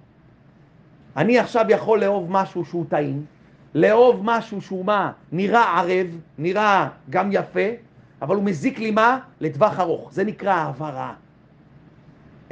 אני 1.18 1.40
עכשיו 1.40 1.66
יכול 1.70 2.00
לאהוב 2.00 2.32
משהו 2.32 2.66
שהוא 2.66 2.86
טעים, 2.90 3.26
לאהוב 3.74 4.22
משהו 4.24 4.62
שהוא 4.62 4.86
מה? 4.86 5.12
נראה 5.32 5.80
ערב, 5.80 6.08
נראה 6.38 6.90
גם 7.10 7.30
יפה, 7.32 7.70
אבל 8.22 8.36
הוא 8.36 8.44
מזיק 8.44 8.80
לי 8.80 8.92
מה? 8.92 9.20
לטווח 9.42 9.80
ארוך. 9.80 10.14
זה 10.14 10.24
נקרא 10.24 10.54
אהבה 10.54 10.90
רעה. 10.90 11.14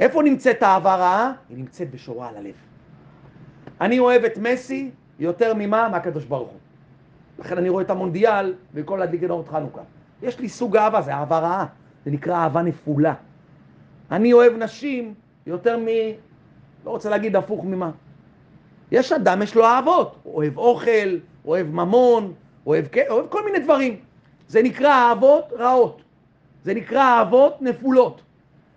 איפה 0.00 0.22
נמצאת 0.22 0.62
אהבה 0.62 0.94
רעה? 0.94 1.32
היא 1.48 1.58
נמצאת 1.58 1.90
בשורה 1.90 2.28
על 2.28 2.36
הלב. 2.36 2.54
אני 3.80 3.98
אוהב 3.98 4.24
את 4.24 4.38
מסי 4.38 4.90
יותר 5.18 5.54
ממה? 5.54 5.88
מהקדוש 5.88 6.24
ברוך 6.24 6.50
הוא. 6.50 6.58
לכן 7.38 7.58
אני 7.58 7.68
רואה 7.68 7.84
את 7.84 7.90
המונדיאל 7.90 8.54
וכל 8.74 8.96
להדליק 8.96 9.22
נרות 9.22 9.48
חנוכה. 9.48 9.80
יש 10.22 10.38
לי 10.38 10.48
סוג 10.48 10.76
אהבה, 10.76 11.02
זה 11.02 11.14
אהבה 11.14 11.38
רעה. 11.38 11.66
זה 12.04 12.10
נקרא 12.10 12.36
אהבה 12.36 12.62
נפולה. 12.62 13.14
אני 14.10 14.32
אוהב 14.32 14.52
נשים 14.52 15.14
יותר 15.46 15.78
מ... 15.78 15.86
לא 16.84 16.90
רוצה 16.90 17.10
להגיד 17.10 17.36
הפוך 17.36 17.64
ממה. 17.64 17.90
יש 18.92 19.12
אדם, 19.12 19.42
יש 19.42 19.54
לו 19.54 19.64
אהבות. 19.64 20.16
אוהב 20.26 20.58
אוכל, 20.58 21.18
אוהב 21.44 21.66
ממון, 21.66 22.32
אוהב, 22.66 22.84
אוהב 23.08 23.26
כל 23.28 23.44
מיני 23.44 23.58
דברים. 23.58 23.96
זה 24.48 24.62
נקרא 24.62 24.90
אהבות 24.90 25.52
רעות. 25.58 26.02
זה 26.64 26.74
נקרא 26.74 27.02
אהבות 27.02 27.62
נפולות. 27.62 28.22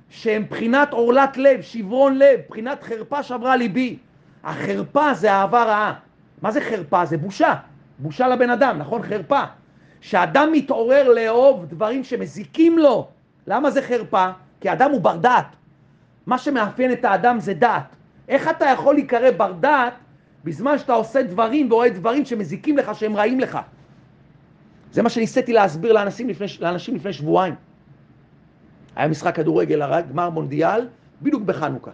שהן 0.10 0.44
בחינת 0.50 0.94
עורלת 0.94 1.38
לב, 1.38 1.62
שברון 1.62 2.18
לב, 2.18 2.40
בחינת 2.50 2.84
חרפה 2.84 3.24
שברה 3.24 3.56
ליבי. 3.56 3.98
החרפה 4.44 5.14
זה 5.14 5.32
אהבה 5.32 5.64
רעה. 5.64 5.94
מה 6.42 6.52
זה 6.52 6.62
חרפה? 6.62 7.06
זה 7.06 7.18
בושה. 7.18 7.56
בושה 8.00 8.28
לבן 8.28 8.50
אדם, 8.50 8.78
נכון? 8.78 9.04
חרפה. 9.04 9.44
שאדם 10.02 10.52
מתעורר 10.52 11.10
לאהוב 11.10 11.66
דברים 11.66 12.04
שמזיקים 12.04 12.80
לו. 12.80 13.08
למה 13.48 13.72
זה 13.72 13.82
חרפה? 13.82 14.28
כי 14.62 14.70
האדם 14.70 14.92
הוא 14.92 15.02
בר 15.02 15.18
דעת. 15.18 15.48
מה 16.26 16.38
שמאפיין 16.38 16.92
את 16.92 17.06
האדם 17.06 17.40
זה 17.40 17.54
דעת. 17.54 17.96
איך 18.30 18.48
אתה 18.50 18.66
יכול 18.66 18.96
להיקרא 18.96 19.32
בר 19.32 19.52
דעת 19.52 19.94
בזמן 20.46 20.78
שאתה 20.78 20.94
עושה 20.94 21.24
דברים 21.24 21.72
ורואה 21.72 21.90
דברים 21.90 22.26
שמזיקים 22.26 22.78
לך, 22.78 22.96
שהם 22.96 23.16
רעים 23.16 23.40
לך? 23.40 23.60
זה 24.92 25.02
מה 25.02 25.10
שניסיתי 25.10 25.54
להסביר 25.54 25.94
לאנשים 25.94 26.30
לפני, 26.30 26.48
לאנשים 26.60 26.96
לפני 26.96 27.14
שבועיים. 27.14 27.56
היה 28.96 29.08
משחק 29.08 29.36
כדורגל, 29.36 30.02
גמר 30.02 30.30
מונדיאל, 30.30 30.88
בדיוק 31.22 31.44
בחנוכה. 31.44 31.92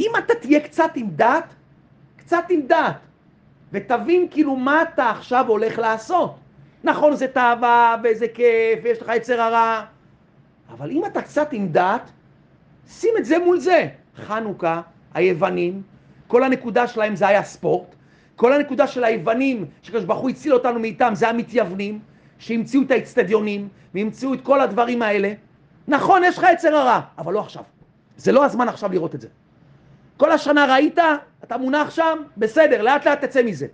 אם 0.00 0.10
אתה 0.18 0.34
תהיה 0.34 0.60
קצת 0.60 0.90
עם 0.94 1.10
דעת, 1.10 1.54
קצת 2.16 2.44
עם 2.50 2.60
דעת, 2.66 2.96
ותבין 3.72 4.26
כאילו 4.30 4.56
מה 4.56 4.82
אתה 4.82 5.10
עכשיו 5.10 5.44
הולך 5.48 5.78
לעשות. 5.78 6.36
נכון, 6.84 7.16
זה 7.16 7.28
תאווה, 7.28 7.96
וזה 8.04 8.26
כיף, 8.34 8.78
ויש 8.82 9.02
לך 9.02 9.10
יצר 9.16 9.40
הרע, 9.40 9.84
אבל 10.70 10.90
אם 10.90 11.06
אתה 11.06 11.22
קצת 11.22 11.52
עם 11.52 11.68
דעת, 11.68 12.10
שים 12.88 13.14
את 13.18 13.24
זה 13.24 13.38
מול 13.38 13.58
זה. 13.58 13.88
חנוכה, 14.16 14.80
היוונים, 15.14 15.82
כל 16.26 16.44
הנקודה 16.44 16.86
שלהם 16.86 17.16
זה 17.16 17.28
היה 17.28 17.42
ספורט, 17.42 17.94
כל 18.36 18.52
הנקודה 18.52 18.86
של 18.86 19.04
היוונים, 19.04 19.64
שקדוש 19.82 20.04
ברוך 20.04 20.20
הוא 20.20 20.30
הציל 20.30 20.54
אותנו 20.54 20.78
מאיתם, 20.80 21.12
זה 21.14 21.28
המתייוונים, 21.28 22.00
שהמציאו 22.38 22.82
את 22.82 22.90
האצטדיונים, 22.90 23.68
והמציאו 23.94 24.34
את 24.34 24.40
כל 24.40 24.60
הדברים 24.60 25.02
האלה. 25.02 25.32
נכון, 25.88 26.22
יש 26.24 26.38
לך 26.38 26.46
יצר 26.52 26.76
הרע, 26.76 27.00
אבל 27.18 27.32
לא 27.32 27.40
עכשיו. 27.40 27.62
זה 28.16 28.32
לא 28.32 28.44
הזמן 28.44 28.68
עכשיו 28.68 28.92
לראות 28.92 29.14
את 29.14 29.20
זה. 29.20 29.28
כל 30.16 30.32
השנה 30.32 30.66
ראית, 30.74 30.98
אתה 31.44 31.56
מונח 31.56 31.90
שם, 31.90 32.18
בסדר, 32.36 32.82
לאט 32.82 33.06
לאט 33.06 33.24
תצא 33.24 33.42
מזה. 33.42 33.66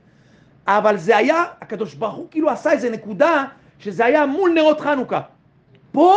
אבל 0.66 0.96
זה 0.96 1.16
היה, 1.16 1.44
הקדוש 1.60 1.94
ברוך 1.94 2.14
הוא 2.14 2.26
כאילו 2.30 2.50
עשה 2.50 2.72
איזה 2.72 2.90
נקודה, 2.90 3.44
שזה 3.78 4.04
היה 4.04 4.26
מול 4.26 4.52
נרות 4.54 4.80
חנוכה. 4.80 5.20
פה 5.92 6.16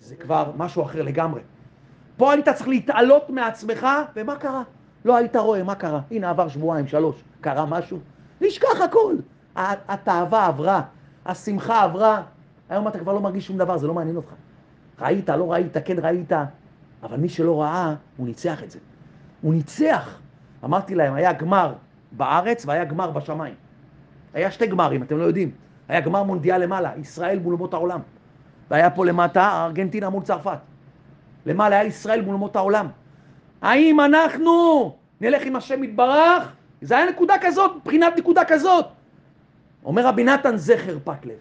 זה 0.00 0.16
כבר 0.16 0.52
משהו 0.56 0.82
אחר 0.82 1.02
לגמרי. 1.02 1.40
פה 2.16 2.32
היית 2.32 2.48
צריך 2.48 2.68
להתעלות 2.68 3.30
מעצמך, 3.30 3.86
ומה 4.16 4.36
קרה? 4.36 4.62
לא 5.04 5.16
היית 5.16 5.36
רואה, 5.36 5.62
מה 5.62 5.74
קרה? 5.74 6.00
הנה 6.10 6.30
עבר 6.30 6.48
שבועיים, 6.48 6.86
שלוש, 6.86 7.24
קרה 7.40 7.66
משהו? 7.66 7.98
נשכח 8.40 8.80
הכל. 8.84 9.16
התאווה 9.56 10.46
עברה, 10.46 10.82
השמחה 11.26 11.82
עברה, 11.82 12.22
היום 12.68 12.88
אתה 12.88 12.98
כבר 12.98 13.12
לא 13.12 13.20
מרגיש 13.20 13.46
שום 13.46 13.58
דבר, 13.58 13.78
זה 13.78 13.86
לא 13.86 13.94
מעניין 13.94 14.16
אותך. 14.16 14.32
ראית, 15.00 15.28
לא 15.28 15.52
ראית, 15.52 15.76
כן 15.84 15.96
ראית, 16.02 16.32
אבל 17.02 17.16
מי 17.16 17.28
שלא 17.28 17.62
ראה, 17.62 17.94
הוא 18.16 18.26
ניצח 18.26 18.62
את 18.62 18.70
זה. 18.70 18.78
הוא 19.42 19.54
ניצח. 19.54 20.18
אמרתי 20.64 20.94
להם, 20.94 21.14
היה 21.14 21.32
גמר 21.32 21.74
בארץ 22.12 22.66
והיה 22.66 22.84
גמר 22.84 23.10
בשמיים. 23.10 23.54
היה 24.34 24.50
שתי 24.50 24.66
גמרים, 24.66 25.02
אתם 25.02 25.18
לא 25.18 25.24
יודעים. 25.24 25.50
היה 25.88 26.00
גמר 26.00 26.22
מונדיאל 26.22 26.62
למעלה, 26.62 26.92
ישראל 26.96 27.38
מול 27.38 27.54
אומות 27.54 27.74
העולם. 27.74 28.00
והיה 28.70 28.90
פה 28.90 29.06
למטה 29.06 29.64
ארגנטינה 29.66 30.08
מול 30.10 30.22
צרפת. 30.22 30.58
למעלה 31.46 31.76
היה 31.76 31.84
ישראל 31.84 32.22
מול 32.22 32.34
אומות 32.34 32.56
העולם. 32.56 32.86
האם 33.62 34.00
אנחנו 34.00 34.96
נלך 35.20 35.42
עם 35.46 35.56
השם 35.56 35.84
יתברך? 35.84 36.52
זה 36.82 36.96
היה 36.96 37.10
נקודה 37.10 37.34
כזאת, 37.40 37.76
מבחינת 37.76 38.18
נקודה 38.18 38.44
כזאת. 38.44 38.86
אומר 39.84 40.06
רבי 40.06 40.24
נתן, 40.24 40.56
זה 40.56 40.78
חרפת 40.78 41.26
לב. 41.26 41.38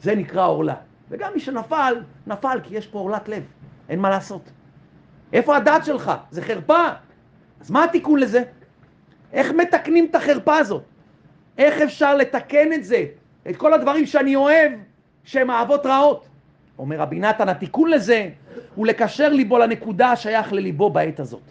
זה 0.00 0.14
נקרא 0.14 0.46
עורלה. 0.46 0.74
וגם 1.10 1.30
מי 1.34 1.40
שנפל, 1.40 2.02
נפל 2.26 2.60
כי 2.62 2.76
יש 2.76 2.86
פה 2.86 2.98
עורלת 2.98 3.28
לב. 3.28 3.42
אין 3.88 3.98
מה 3.98 4.10
לעשות. 4.10 4.50
איפה 5.32 5.56
הדת 5.56 5.84
שלך? 5.84 6.12
זה 6.30 6.42
חרפה. 6.42 6.84
אז 7.60 7.70
מה 7.70 7.84
התיקון 7.84 8.18
לזה? 8.18 8.42
איך 9.32 9.52
מתקנים 9.52 10.06
את 10.10 10.14
החרפה 10.14 10.56
הזאת? 10.56 10.82
איך 11.58 11.80
אפשר 11.80 12.16
לתקן 12.16 12.72
את 12.72 12.84
זה? 12.84 13.04
את 13.50 13.56
כל 13.56 13.74
הדברים 13.74 14.06
שאני 14.06 14.36
אוהב, 14.36 14.72
שהם 15.24 15.50
אהבות 15.50 15.86
רעות. 15.86 16.28
אומר 16.78 17.00
רבי 17.00 17.20
נתן, 17.20 17.48
התיקון 17.48 17.90
לזה 17.90 18.28
הוא 18.74 18.86
לקשר 18.86 19.28
ליבו 19.28 19.58
לנקודה 19.58 20.12
השייך 20.12 20.52
לליבו 20.52 20.90
בעת 20.90 21.20
הזאת. 21.20 21.42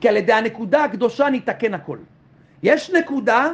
כי 0.00 0.08
על 0.08 0.16
ידי 0.16 0.32
הנקודה 0.32 0.84
הקדושה 0.84 1.30
ניתקן 1.30 1.74
הכל. 1.74 1.98
יש 2.62 2.90
נקודה 2.90 3.50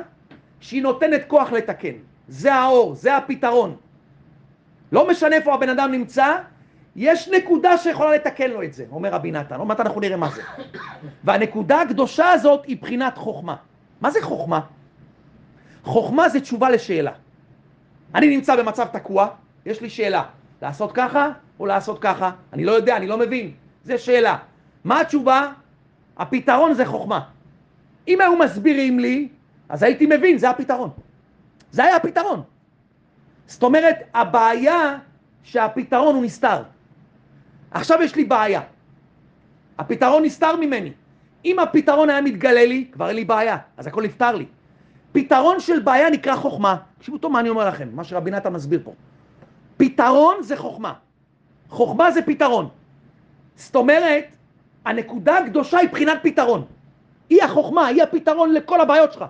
שהיא 0.60 0.82
נותנת 0.82 1.24
כוח 1.26 1.52
לתקן. 1.52 1.94
זה 2.28 2.54
האור, 2.54 2.94
זה 2.94 3.16
הפתרון. 3.16 3.76
לא 4.92 5.08
משנה 5.08 5.36
איפה 5.36 5.54
הבן 5.54 5.68
אדם 5.68 5.92
נמצא, 5.92 6.36
יש 6.96 7.28
נקודה 7.28 7.78
שיכולה 7.78 8.14
לתקן 8.14 8.50
לו 8.50 8.62
את 8.62 8.72
זה, 8.72 8.84
אומר 8.90 9.12
רבי 9.12 9.30
נתן. 9.30 9.58
עוד 9.58 9.68
מעט 9.68 9.80
אנחנו 9.80 10.00
נראה 10.00 10.16
מה 10.16 10.30
זה. 10.30 10.42
והנקודה 11.24 11.80
הקדושה 11.80 12.30
הזאת 12.30 12.64
היא 12.64 12.76
בחינת 12.80 13.18
חוכמה. 13.18 13.56
מה 14.00 14.10
זה 14.10 14.22
חוכמה? 14.22 14.60
חוכמה 15.82 16.28
זה 16.28 16.40
תשובה 16.40 16.70
לשאלה. 16.70 17.12
אני 18.14 18.36
נמצא 18.36 18.56
במצב 18.56 18.86
תקוע, 18.92 19.28
יש 19.66 19.80
לי 19.80 19.90
שאלה, 19.90 20.22
לעשות 20.62 20.92
ככה 20.92 21.30
או 21.61 21.66
לעשות 21.66 21.98
ככה? 21.98 22.30
אני 22.52 22.64
לא 22.64 22.72
יודע, 22.72 22.96
אני 22.96 23.06
לא 23.06 23.18
מבין. 23.18 23.52
זה 23.84 23.98
שאלה. 23.98 24.36
מה 24.84 25.00
התשובה? 25.00 25.52
הפתרון 26.16 26.74
זה 26.74 26.86
חוכמה. 26.86 27.20
אם 28.09 28.20
היו 28.20 28.36
מסבירים 28.36 28.98
לי, 28.98 29.28
אז 29.68 29.82
הייתי 29.82 30.06
מבין, 30.06 30.38
זה 30.38 30.50
הפתרון. 30.50 30.90
זה 31.70 31.84
היה 31.84 31.96
הפתרון. 31.96 32.42
זאת 33.46 33.62
אומרת, 33.62 33.96
הבעיה 34.14 34.98
שהפתרון 35.42 36.14
הוא 36.14 36.24
נסתר. 36.24 36.62
עכשיו 37.70 38.02
יש 38.02 38.16
לי 38.16 38.24
בעיה. 38.24 38.61
הפתרון 39.78 40.24
נסתר 40.24 40.56
ממני. 40.56 40.92
אם 41.44 41.59
הפתרון 41.59 42.11
היה 42.11 42.20
מתגלה 42.20 42.66
לי, 42.66 42.88
כבר 42.92 43.09
אין 43.09 43.16
לי 43.16 43.24
בעיה, 43.24 43.56
אז 43.76 43.86
הכל 43.86 44.02
נפתר 44.02 44.34
לי. 44.34 44.46
פתרון 45.12 45.61
של 45.61 45.80
בעיה 45.80 46.11
נקרא 46.11 46.36
חוכמה. 46.36 46.76
תקשיבו 46.98 47.18
טוב 47.18 47.32
מה 47.32 47.40
אני 47.40 47.48
אומר 47.48 47.68
לכם, 47.68 47.88
מה 47.92 48.04
שרבי 48.04 48.30
נתן 48.30 48.52
מסביר 48.52 48.80
פה. 48.84 48.92
פתרון 49.76 50.42
זה 50.42 50.56
חוכמה. 50.56 50.92
חוכמה 51.68 52.10
זה 52.10 52.22
פתרון. 52.22 52.68
זאת 53.56 53.76
אומרת, 53.76 54.24
הנקודה 54.84 55.38
הקדושה 55.38 55.78
היא 55.78 55.88
בחינת 55.88 56.18
פתרון. 56.22 56.64
היא 57.30 57.42
החוכמה, 57.42 57.86
היא 57.86 58.02
הפתרון 58.02 58.52
לכל 58.52 58.80
הבעיות 58.80 59.12
שלך. 59.12 59.24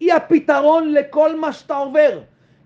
היא 0.00 0.12
הפתרון 0.14 0.92
לכל 0.92 1.40
מה 1.40 1.52
שאתה 1.52 1.76
עובר. 1.76 2.20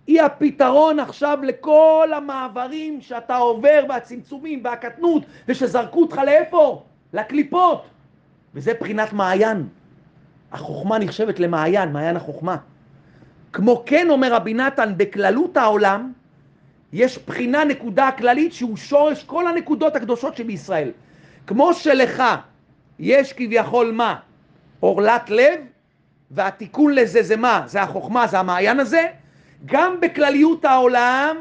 היא 0.06 0.22
הפתרון 0.22 1.00
עכשיו 1.00 1.38
לכל 1.42 2.08
המעברים 2.16 3.00
שאתה 3.00 3.36
עובר 3.36 3.84
והצמצומים 3.88 4.60
והקטנות 4.64 5.22
ושזרקו 5.48 6.00
אותך 6.00 6.20
לאיפה? 6.26 6.82
לקליפות. 7.12 7.84
וזה 8.54 8.72
בחינת 8.80 9.12
מעיין. 9.12 9.68
החוכמה 10.52 10.98
נחשבת 10.98 11.40
למעיין, 11.40 11.92
מעיין 11.92 12.16
החוכמה. 12.16 12.56
כמו 13.52 13.82
כן 13.86 14.10
אומר 14.10 14.34
רבי 14.34 14.54
נתן, 14.54 14.92
בכללות 14.96 15.56
העולם 15.56 16.12
יש 16.94 17.18
בחינה 17.26 17.64
נקודה 17.64 18.10
כללית 18.10 18.52
שהוא 18.52 18.76
שורש 18.76 19.24
כל 19.24 19.46
הנקודות 19.46 19.96
הקדושות 19.96 20.36
שבישראל. 20.36 20.90
כמו 21.46 21.74
שלך 21.74 22.22
יש 22.98 23.32
כביכול 23.32 23.92
מה? 23.92 24.16
עורלת 24.80 25.30
לב, 25.30 25.60
והתיקון 26.30 26.94
לזה 26.94 27.22
זה 27.22 27.36
מה? 27.36 27.62
זה 27.66 27.82
החוכמה, 27.82 28.26
זה 28.26 28.38
המעיין 28.38 28.80
הזה. 28.80 29.06
גם 29.64 30.00
בכלליות 30.00 30.64
העולם 30.64 31.36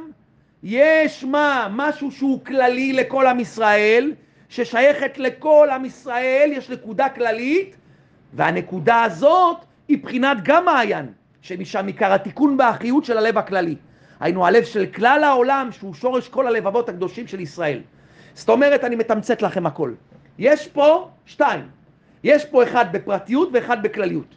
יש 0.64 1.24
מה? 1.24 1.68
משהו 1.72 2.12
שהוא 2.12 2.46
כללי 2.46 2.94
לכל 2.94 3.28
עם 3.28 3.40
ישראל, 3.40 4.14
ששייכת 4.50 5.18
לכל 5.18 5.68
עם 5.72 5.86
ישראל, 5.86 6.50
יש 6.54 6.70
נקודה 6.70 7.10
כללית, 7.10 7.76
והנקודה 8.34 9.04
הזאת 9.04 9.58
היא 9.88 10.04
בחינת 10.04 10.38
גם 10.44 10.66
מעיין, 10.66 11.06
שמשם 11.42 11.88
עיקר 11.88 12.14
התיקון 12.14 12.58
באחריות 12.58 13.06
של 13.06 13.18
הלב 13.18 13.38
הכללי. 13.38 13.76
היינו 14.24 14.46
הלב 14.46 14.64
של 14.64 14.86
כלל 14.86 15.24
העולם, 15.24 15.70
שהוא 15.72 15.94
שורש 15.94 16.30
כל 16.30 16.48
הלבבות 16.48 16.90
הקדושים 16.90 17.28
של 17.28 17.40
ישראל. 17.40 17.82
זאת 18.34 18.50
אומרת, 18.50 18.84
אני 18.84 18.96
מתמצת 18.96 19.42
לכם 19.42 19.66
הכל. 19.66 19.94
יש 20.38 20.68
פה 20.68 21.10
שתיים. 21.26 21.68
יש 22.24 22.46
פה 22.46 22.64
אחד 22.64 22.86
בפרטיות 22.92 23.50
ואחד 23.54 23.84
בכלליות. 23.84 24.36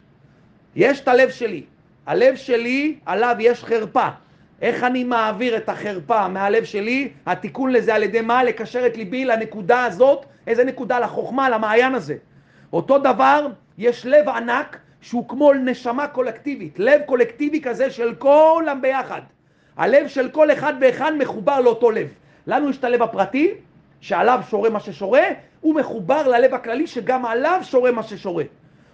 יש 0.75 0.99
את 0.99 1.07
הלב 1.07 1.29
שלי. 1.29 1.63
הלב 2.05 2.35
שלי, 2.35 2.95
עליו 3.05 3.35
יש 3.39 3.63
חרפה. 3.63 4.07
איך 4.61 4.83
אני 4.83 5.03
מעביר 5.03 5.57
את 5.57 5.69
החרפה 5.69 6.27
מהלב 6.27 6.63
שלי, 6.63 7.11
התיקון 7.25 7.71
לזה 7.71 7.95
על 7.95 8.03
ידי 8.03 8.21
מה? 8.21 8.43
לקשר 8.43 8.85
את 8.85 8.97
ליבי 8.97 9.25
לנקודה 9.25 9.85
הזאת, 9.85 10.25
איזה 10.47 10.63
נקודה? 10.63 10.99
לחוכמה, 10.99 11.49
למעיין 11.49 11.95
הזה. 11.95 12.15
אותו 12.73 12.97
דבר, 12.97 13.47
יש 13.77 14.05
לב 14.05 14.29
ענק 14.29 14.77
שהוא 15.01 15.29
כמו 15.29 15.53
נשמה 15.53 16.07
קולקטיבית, 16.07 16.79
לב 16.79 17.01
קולקטיבי 17.05 17.61
כזה 17.61 17.89
של 17.89 18.15
כולם 18.15 18.81
ביחד. 18.81 19.21
הלב 19.77 20.07
של 20.07 20.29
כל 20.29 20.51
אחד 20.51 20.73
ואחד 20.81 21.11
מחובר 21.19 21.59
לאותו 21.59 21.91
לב. 21.91 22.07
לנו 22.47 22.69
יש 22.69 22.77
את 22.77 22.83
הלב 22.83 23.01
הפרטי, 23.01 23.53
שעליו 24.01 24.39
שורה 24.49 24.69
מה 24.69 24.79
ששורה, 24.79 25.21
הוא 25.61 25.75
מחובר 25.75 26.27
ללב 26.27 26.53
הכללי 26.53 26.87
שגם 26.87 27.25
עליו 27.25 27.59
שורה 27.63 27.91
מה 27.91 28.03
ששורה. 28.03 28.43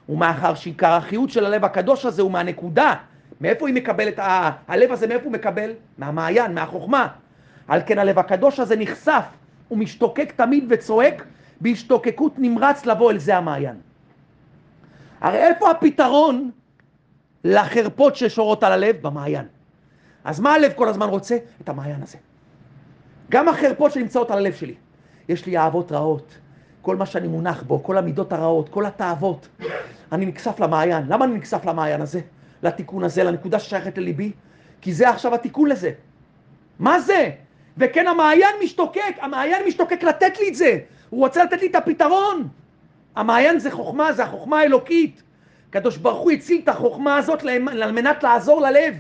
ומאחר 0.10 0.56
שעיקר 0.56 0.92
החיות 0.92 1.30
של 1.30 1.46
הלב 1.46 1.66
הקדוש 1.66 2.06
הזה 2.06 2.22
הוא 2.22 2.32
מהנקודה, 2.32 2.94
מאיפה 3.42 3.68
היא 3.68 3.76
מקבלת, 3.76 4.20
ה... 4.20 4.52
הלב 4.68 4.92
הזה 4.92 5.08
מאיפה 5.08 5.24
הוא 5.24 5.34
מקבל? 5.34 5.72
מהמעיין, 5.98 6.54
מהחוכמה. 6.54 7.08
על 7.68 7.82
כן 7.86 8.00
הלב 8.00 8.20
הקדוש 8.20 8.60
הזה 8.60 8.76
נחשף, 8.76 9.24
הוא 9.68 9.78
משתוקק 9.78 10.34
תמיד 10.36 10.66
וצועק 10.70 11.26
בהשתוקקות 11.62 12.34
נמרץ 12.38 12.86
לבוא 12.86 13.12
אל 13.12 13.18
זה 13.18 13.38
המעיין. 13.38 13.76
הרי 15.22 15.38
איפה 15.38 15.72
הפתרון 15.72 16.52
לחרפות 17.44 18.16
ששורות 18.16 18.64
על 18.64 18.72
הלב? 18.72 18.96
במעיין. 19.02 19.46
אז 20.24 20.40
מה 20.40 20.54
הלב 20.54 20.74
כל 20.76 20.88
הזמן 20.90 21.10
רוצה? 21.10 21.38
את 21.62 21.70
המעיין 21.70 22.04
הזה. 22.04 22.18
גם 23.32 23.50
החרפות 23.50 23.92
שנמצאות 23.92 24.32
על 24.32 24.38
הלב 24.38 24.54
שלי. 24.54 24.76
יש 25.30 25.46
לי 25.46 25.58
אהבות 25.58 25.92
רעות, 25.92 26.38
כל 26.82 26.96
מה 26.96 27.06
שאני 27.06 27.28
מונח 27.28 27.64
בו, 27.64 27.84
כל 27.84 27.98
המידות 27.98 28.34
הרעות, 28.34 28.70
כל 28.70 28.86
התאוות. 28.86 29.48
אני 30.12 30.26
נקסף 30.26 30.60
למעיין. 30.60 31.06
למה 31.08 31.26
אני 31.26 31.34
נקסף 31.34 31.66
למעיין 31.66 32.02
הזה? 32.02 32.22
לתיקון 32.64 33.04
הזה, 33.04 33.24
לנקודה 33.24 33.60
ששייכת 33.60 33.98
לליבי? 33.98 34.32
כי 34.82 34.94
זה 34.94 35.10
עכשיו 35.10 35.36
התיקון 35.36 35.70
לזה. 35.70 35.92
מה 36.80 37.00
זה? 37.00 37.30
וכן 37.78 38.08
המעיין 38.08 38.56
משתוקק, 38.64 39.16
המעיין 39.22 39.68
משתוקק 39.68 40.04
לתת 40.04 40.40
לי 40.40 40.50
את 40.50 40.56
זה. 40.56 40.80
הוא 41.10 41.20
רוצה 41.20 41.44
לתת 41.44 41.62
לי 41.62 41.68
את 41.68 41.76
הפתרון. 41.76 42.48
המעיין 43.16 43.60
זה 43.60 43.72
חוכמה, 43.72 44.14
זה 44.14 44.24
החוכמה 44.24 44.60
האלוקית. 44.60 45.24
הקדוש 45.70 45.98
ברוך 45.98 46.20
הוא 46.20 46.32
הציל 46.32 46.62
את 46.64 46.70
החוכמה 46.70 47.18
הזאת 47.18 47.44
על 47.82 47.92
מנת 47.92 48.24
לעזור 48.24 48.62
ללב. 48.62 48.96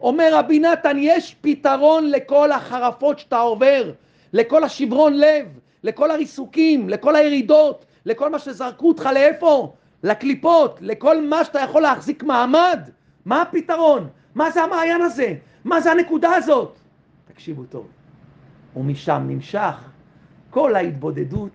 אומר 0.00 0.30
רבי 0.32 0.58
נתן, 0.58 0.96
יש 1.00 1.36
פתרון 1.40 2.10
לכל 2.10 2.52
החרפות 2.52 3.18
שאתה 3.18 3.38
עובר, 3.38 3.92
לכל 4.32 4.64
השברון 4.64 5.14
לב, 5.14 5.46
לכל 5.84 6.10
הריסוקים, 6.10 6.88
לכל 6.88 7.16
הירידות, 7.16 7.84
לכל 8.06 8.30
מה 8.30 8.38
שזרקו 8.38 8.88
אותך 8.88 9.08
לאיפה? 9.14 9.74
לקליפות, 10.02 10.78
לכל 10.80 11.26
מה 11.26 11.44
שאתה 11.44 11.60
יכול 11.60 11.82
להחזיק 11.82 12.22
מעמד. 12.22 12.80
מה 13.24 13.42
הפתרון? 13.42 14.08
מה 14.34 14.50
זה 14.50 14.62
המעיין 14.62 15.02
הזה? 15.02 15.34
מה 15.64 15.80
זה 15.80 15.92
הנקודה 15.92 16.34
הזאת? 16.34 16.78
תקשיבו 17.24 17.64
טוב. 17.64 17.86
ומשם 18.76 19.24
נמשך 19.28 19.74
כל 20.50 20.76
ההתבודדות 20.76 21.52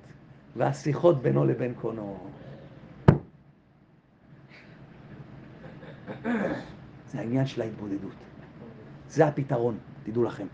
והשיחות 0.56 1.22
בינו 1.22 1.46
לבין 1.46 1.74
קונו. 1.74 2.18
זה 7.08 7.20
העניין 7.20 7.46
של 7.46 7.62
ההתבודדות. 7.62 8.12
זה 9.14 9.26
הפתרון, 9.26 9.78
תדעו 10.04 10.24
לכם. 10.24 10.48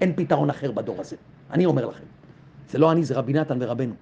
אין 0.00 0.12
פתרון 0.16 0.50
אחר 0.50 0.72
בדור 0.72 1.00
הזה. 1.00 1.16
אני 1.50 1.66
אומר 1.66 1.86
לכם. 1.86 2.04
זה 2.68 2.78
לא 2.78 2.92
אני, 2.92 3.04
זה 3.04 3.14
רבי 3.14 3.32
נתן 3.32 3.58
ורבנו. 3.60 3.94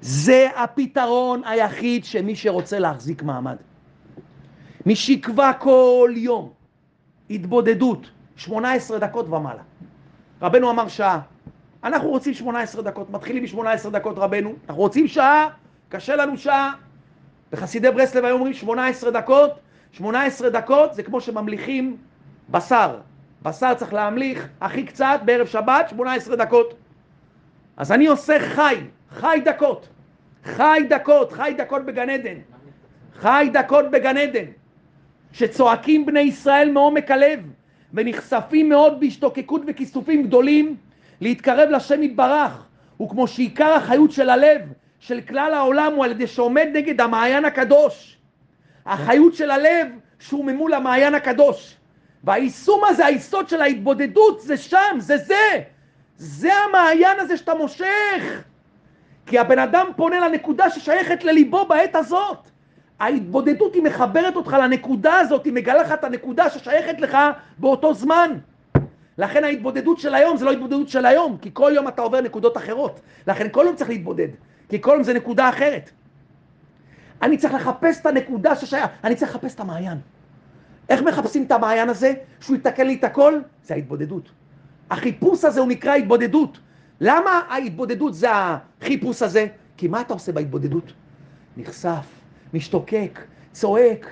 זה 0.00 0.48
הפתרון 0.56 1.42
היחיד 1.44 2.04
שמי 2.04 2.36
שרוצה 2.36 2.78
להחזיק 2.78 3.22
מעמד. 3.22 3.56
מי 4.86 4.96
שיקבע 4.96 5.52
כל 5.52 6.10
יום 6.16 6.52
התבודדות, 7.30 8.10
18 8.36 8.98
דקות 8.98 9.28
ומעלה. 9.28 9.62
רבנו 10.42 10.70
אמר 10.70 10.88
שעה. 10.88 11.20
אנחנו 11.84 12.08
רוצים 12.08 12.34
18 12.34 12.82
דקות, 12.82 13.10
מתחילים 13.10 13.42
מ-18 13.42 13.90
דקות 13.90 14.18
רבנו, 14.18 14.54
אנחנו 14.68 14.82
רוצים 14.82 15.08
שעה, 15.08 15.48
קשה 15.88 16.16
לנו 16.16 16.38
שעה. 16.38 16.72
וחסידי 17.52 17.90
ברסלב 17.90 18.24
היו 18.24 18.34
אומרים 18.34 18.52
18 18.52 19.10
דקות, 19.10 19.50
18 19.92 20.50
דקות 20.50 20.94
זה 20.94 21.02
כמו 21.02 21.20
שממליכים 21.20 21.96
בשר. 22.50 22.98
בשר 23.42 23.74
צריך 23.74 23.94
להמליך 23.94 24.48
הכי 24.60 24.84
קצת 24.84 25.20
בערב 25.24 25.46
שבת, 25.46 25.88
18 25.88 26.36
דקות. 26.36 26.74
אז 27.76 27.92
אני 27.92 28.06
עושה 28.06 28.40
חי, 28.40 28.76
חי 29.10 29.38
דקות. 29.44 29.88
חי 30.44 30.82
דקות, 30.88 31.32
חי 31.32 31.54
דקות 31.58 31.84
בגן 31.84 32.10
עדן. 32.10 32.36
חי 33.14 33.48
דקות 33.52 33.90
בגן 33.90 34.16
עדן. 34.16 34.44
שצועקים 35.32 36.06
בני 36.06 36.20
ישראל 36.20 36.70
מעומק 36.70 37.10
הלב, 37.10 37.40
ונחשפים 37.94 38.68
מאוד 38.68 39.00
בהשתוקקות 39.00 39.62
וכיסופים 39.66 40.22
גדולים 40.22 40.76
להתקרב 41.20 41.70
לשם 41.70 42.02
יתברך, 42.02 42.66
וכמו 43.02 43.28
שעיקר 43.28 43.72
החיות 43.72 44.12
של 44.12 44.30
הלב, 44.30 44.60
של 45.00 45.20
כלל 45.20 45.54
העולם, 45.54 45.92
הוא 45.94 46.04
על 46.04 46.10
ידי 46.10 46.26
שעומד 46.26 46.68
נגד 46.74 47.00
המעיין 47.00 47.44
הקדוש. 47.44 48.18
החיות 48.86 49.34
של 49.34 49.50
הלב 49.50 49.88
שהוא 50.18 50.44
ממול 50.44 50.74
המעיין 50.74 51.14
הקדוש. 51.14 51.76
והיישום 52.24 52.80
הזה, 52.84 53.06
היסוד 53.06 53.48
של 53.48 53.62
ההתבודדות, 53.62 54.40
זה 54.40 54.56
שם, 54.56 54.96
זה 54.98 55.16
זה. 55.16 55.62
זה 56.18 56.54
המעיין 56.54 57.20
הזה 57.20 57.36
שאתה 57.36 57.54
מושך. 57.54 58.42
כי 59.26 59.38
הבן 59.38 59.58
אדם 59.58 59.86
פונה 59.96 60.28
לנקודה 60.28 60.70
ששייכת 60.70 61.24
לליבו 61.24 61.66
בעת 61.66 61.96
הזאת. 61.96 62.38
ההתבודדות 63.00 63.74
היא 63.74 63.82
מחברת 63.82 64.36
אותך 64.36 64.52
לנקודה 64.52 65.14
הזאת, 65.14 65.44
היא 65.44 65.52
מגלה 65.52 65.82
לך 65.82 65.92
את 65.92 66.04
הנקודה 66.04 66.50
ששייכת 66.50 67.00
לך 67.00 67.18
באותו 67.58 67.94
זמן. 67.94 68.30
לכן 69.18 69.44
ההתבודדות 69.44 69.98
של 69.98 70.14
היום 70.14 70.36
זה 70.36 70.44
לא 70.44 70.50
התבודדות 70.50 70.88
של 70.88 71.06
היום, 71.06 71.36
כי 71.42 71.50
כל 71.52 71.72
יום 71.74 71.88
אתה 71.88 72.02
עובר 72.02 72.20
נקודות 72.20 72.56
אחרות. 72.56 73.00
לכן 73.26 73.48
כל 73.50 73.64
יום 73.66 73.76
צריך 73.76 73.90
להתבודד, 73.90 74.28
כי 74.68 74.80
כל 74.80 74.90
יום 74.90 75.02
זה 75.02 75.14
נקודה 75.14 75.48
אחרת. 75.48 75.90
אני 77.22 77.38
צריך 77.38 77.54
לחפש 77.54 78.00
את 78.00 78.06
הנקודה 78.06 78.56
ששייך, 78.56 78.86
אני 79.04 79.14
צריך 79.14 79.30
לחפש 79.30 79.54
את 79.54 79.60
המעיין. 79.60 79.98
איך 80.88 81.02
מחפשים 81.02 81.44
את 81.44 81.52
המעיין 81.52 81.88
הזה? 81.88 82.12
שהוא 82.40 82.56
יתקן 82.56 82.86
לי 82.86 82.94
את 82.94 83.04
הכל? 83.04 83.40
זה 83.62 83.74
ההתבודדות. 83.74 84.30
החיפוש 84.90 85.44
הזה 85.44 85.60
הוא 85.60 85.68
נקרא 85.68 85.94
התבודדות. 85.94 86.58
למה 87.00 87.42
ההתבודדות 87.48 88.14
זה 88.14 88.28
החיפוש 88.32 89.22
הזה? 89.22 89.46
כי 89.76 89.88
מה 89.88 90.00
אתה 90.00 90.14
עושה 90.14 90.32
בהתבודדות? 90.32 90.92
נחשף, 91.56 92.06
משתוקק, 92.54 93.20
צועק. 93.52 94.06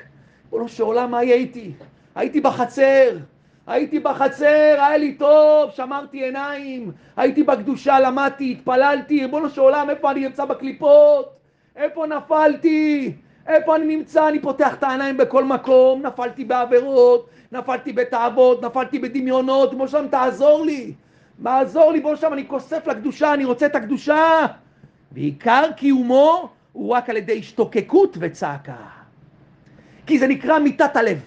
בואו 0.51 0.69
שעולם 0.69 1.11
מה 1.11 1.25
יהיה 1.25 1.37
איתי? 1.37 1.73
הייתי 2.15 2.41
בחצר, 2.41 3.19
הייתי 3.67 3.99
בחצר, 3.99 4.77
היה 4.79 4.99
לי 4.99 5.15
טוב, 5.15 5.71
שמרתי 5.71 6.25
עיניים, 6.25 6.93
הייתי 7.17 7.43
בקדושה, 7.43 8.01
למדתי, 8.01 8.53
התפללתי, 8.53 9.21
ריבונו 9.21 9.51
של 9.51 9.61
עולם, 9.61 9.91
איפה 9.91 10.11
אני 10.11 10.21
נמצא 10.21 10.45
בקליפות? 10.45 11.37
איפה 11.77 12.07
נפלתי? 12.07 13.13
איפה 13.47 13.77
אני 13.77 13.97
נמצא? 13.97 14.29
אני 14.29 14.41
פותח 14.41 14.75
את 14.75 14.83
העיניים 14.83 15.17
בכל 15.17 15.45
מקום, 15.45 16.07
נפלתי 16.07 16.45
בעבירות, 16.45 17.29
נפלתי 17.53 17.93
בתאוות, 17.93 18.63
נפלתי 18.65 18.99
בדמיונות, 18.99 19.71
ריבונו 19.71 19.89
שלם, 19.89 20.09
תעזור 20.09 20.65
לי. 20.65 20.95
תעזור 21.43 21.93
לי, 21.93 21.99
ריבונו 21.99 22.17
שלם, 22.17 22.33
אני 22.33 22.49
כוסף 22.49 22.87
לקדושה, 22.87 23.35
אני 23.35 23.45
רוצה 23.45 23.67
את 23.67 23.77
הקדושה. 23.77 24.47
ועיקר 25.13 25.65
קיומו 25.77 26.49
הוא 26.73 26.95
רק 26.95 27.11
על 27.11 27.17
ידי 27.17 27.39
השתוקקות 27.39 28.17
וצעקה. 28.21 28.77
כי 30.07 30.19
זה 30.19 30.27
נקרא 30.27 30.59
מיתת 30.59 30.97
הלב. 30.97 31.19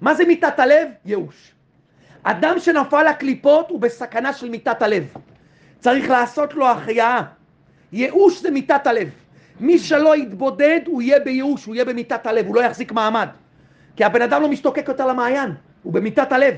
מה 0.00 0.14
זה 0.14 0.24
מיתת 0.24 0.58
הלב? 0.58 0.88
ייאוש. 1.04 1.52
אדם 2.22 2.58
שנפל 2.58 3.02
לקליפות 3.10 3.70
הוא 3.70 3.80
בסכנה 3.80 4.32
של 4.32 4.48
מיתת 4.48 4.82
הלב. 4.82 5.04
צריך 5.80 6.10
לעשות 6.10 6.54
לו 6.54 6.66
החייאה. 6.66 7.22
ייאוש 7.92 8.42
זה 8.42 8.50
מיתת 8.50 8.86
הלב. 8.86 9.10
מי 9.60 9.78
שלא 9.78 10.16
יתבודד 10.16 10.80
הוא 10.86 11.02
יהיה 11.02 11.20
בייאוש, 11.20 11.64
הוא 11.64 11.74
יהיה 11.74 11.84
במיתת 11.84 12.26
הלב, 12.26 12.46
הוא 12.46 12.56
לא 12.56 12.60
יחזיק 12.60 12.92
מעמד. 12.92 13.28
כי 13.96 14.04
הבן 14.04 14.22
אדם 14.22 14.42
לא 14.42 14.48
משתוקק 14.48 14.88
יותר 14.88 15.06
למעיין, 15.06 15.50
הוא 15.82 15.92
במיתת 15.92 16.32
הלב. 16.32 16.54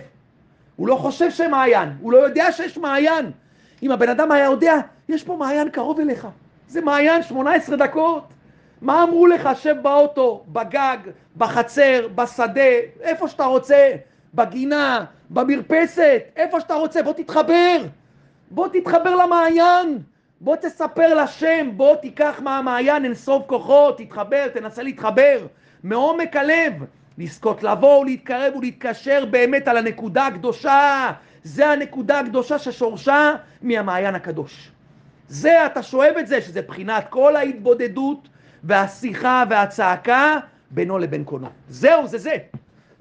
הוא 0.76 0.88
לא 0.88 0.96
חושב 0.96 1.30
שמעיין, 1.30 1.88
הוא 2.00 2.12
לא 2.12 2.18
יודע 2.18 2.52
שיש 2.52 2.78
מעיין. 2.78 3.30
אם 3.82 3.90
הבן 3.90 4.08
אדם 4.08 4.32
היה 4.32 4.44
יודע, 4.44 4.74
יש 5.08 5.24
פה 5.24 5.36
מעיין 5.36 5.68
קרוב 5.68 6.00
אליך. 6.00 6.28
זה 6.68 6.80
מעיין 6.80 7.22
18 7.22 7.76
דקות. 7.76 8.24
מה 8.80 9.02
אמרו 9.02 9.26
לך? 9.26 9.48
שב 9.54 9.76
באוטו, 9.82 10.44
בגג, 10.48 10.96
בחצר, 11.36 12.08
בשדה, 12.14 12.70
איפה 13.00 13.28
שאתה 13.28 13.44
רוצה, 13.44 13.90
בגינה, 14.34 15.04
במרפסת, 15.30 16.22
איפה 16.36 16.60
שאתה 16.60 16.74
רוצה, 16.74 17.02
בוא 17.02 17.12
תתחבר. 17.12 17.82
בוא 18.50 18.68
תתחבר 18.68 19.16
למעיין. 19.16 19.98
בוא 20.40 20.56
תספר 20.56 21.14
לשם, 21.14 21.70
בוא 21.76 21.96
תיקח 21.96 22.40
מהמעיין 22.42 23.04
אין 23.04 23.14
סוף 23.14 23.42
כוחות, 23.46 23.98
תתחבר, 23.98 24.48
תנסה 24.48 24.82
להתחבר 24.82 25.46
מעומק 25.82 26.36
הלב, 26.36 26.72
לזכות 27.18 27.62
לבוא 27.62 28.00
ולהתקרב 28.00 28.56
ולהתקשר 28.56 29.24
באמת 29.30 29.68
על 29.68 29.76
הנקודה 29.76 30.26
הקדושה. 30.26 31.12
זה 31.44 31.70
הנקודה 31.70 32.20
הקדושה 32.20 32.58
ששורשה 32.58 33.34
מהמעיין 33.62 34.14
הקדוש. 34.14 34.70
זה, 35.28 35.66
אתה 35.66 35.82
שואב 35.82 36.14
את 36.18 36.26
זה, 36.26 36.40
שזה 36.40 36.62
בחינת 36.62 37.04
כל 37.08 37.36
ההתבודדות 37.36 38.28
והשיחה 38.64 39.44
והצעקה 39.50 40.36
בינו 40.70 40.98
לבין 40.98 41.24
קונו. 41.24 41.48
זהו, 41.68 42.06
זה 42.06 42.18
זה. 42.18 42.36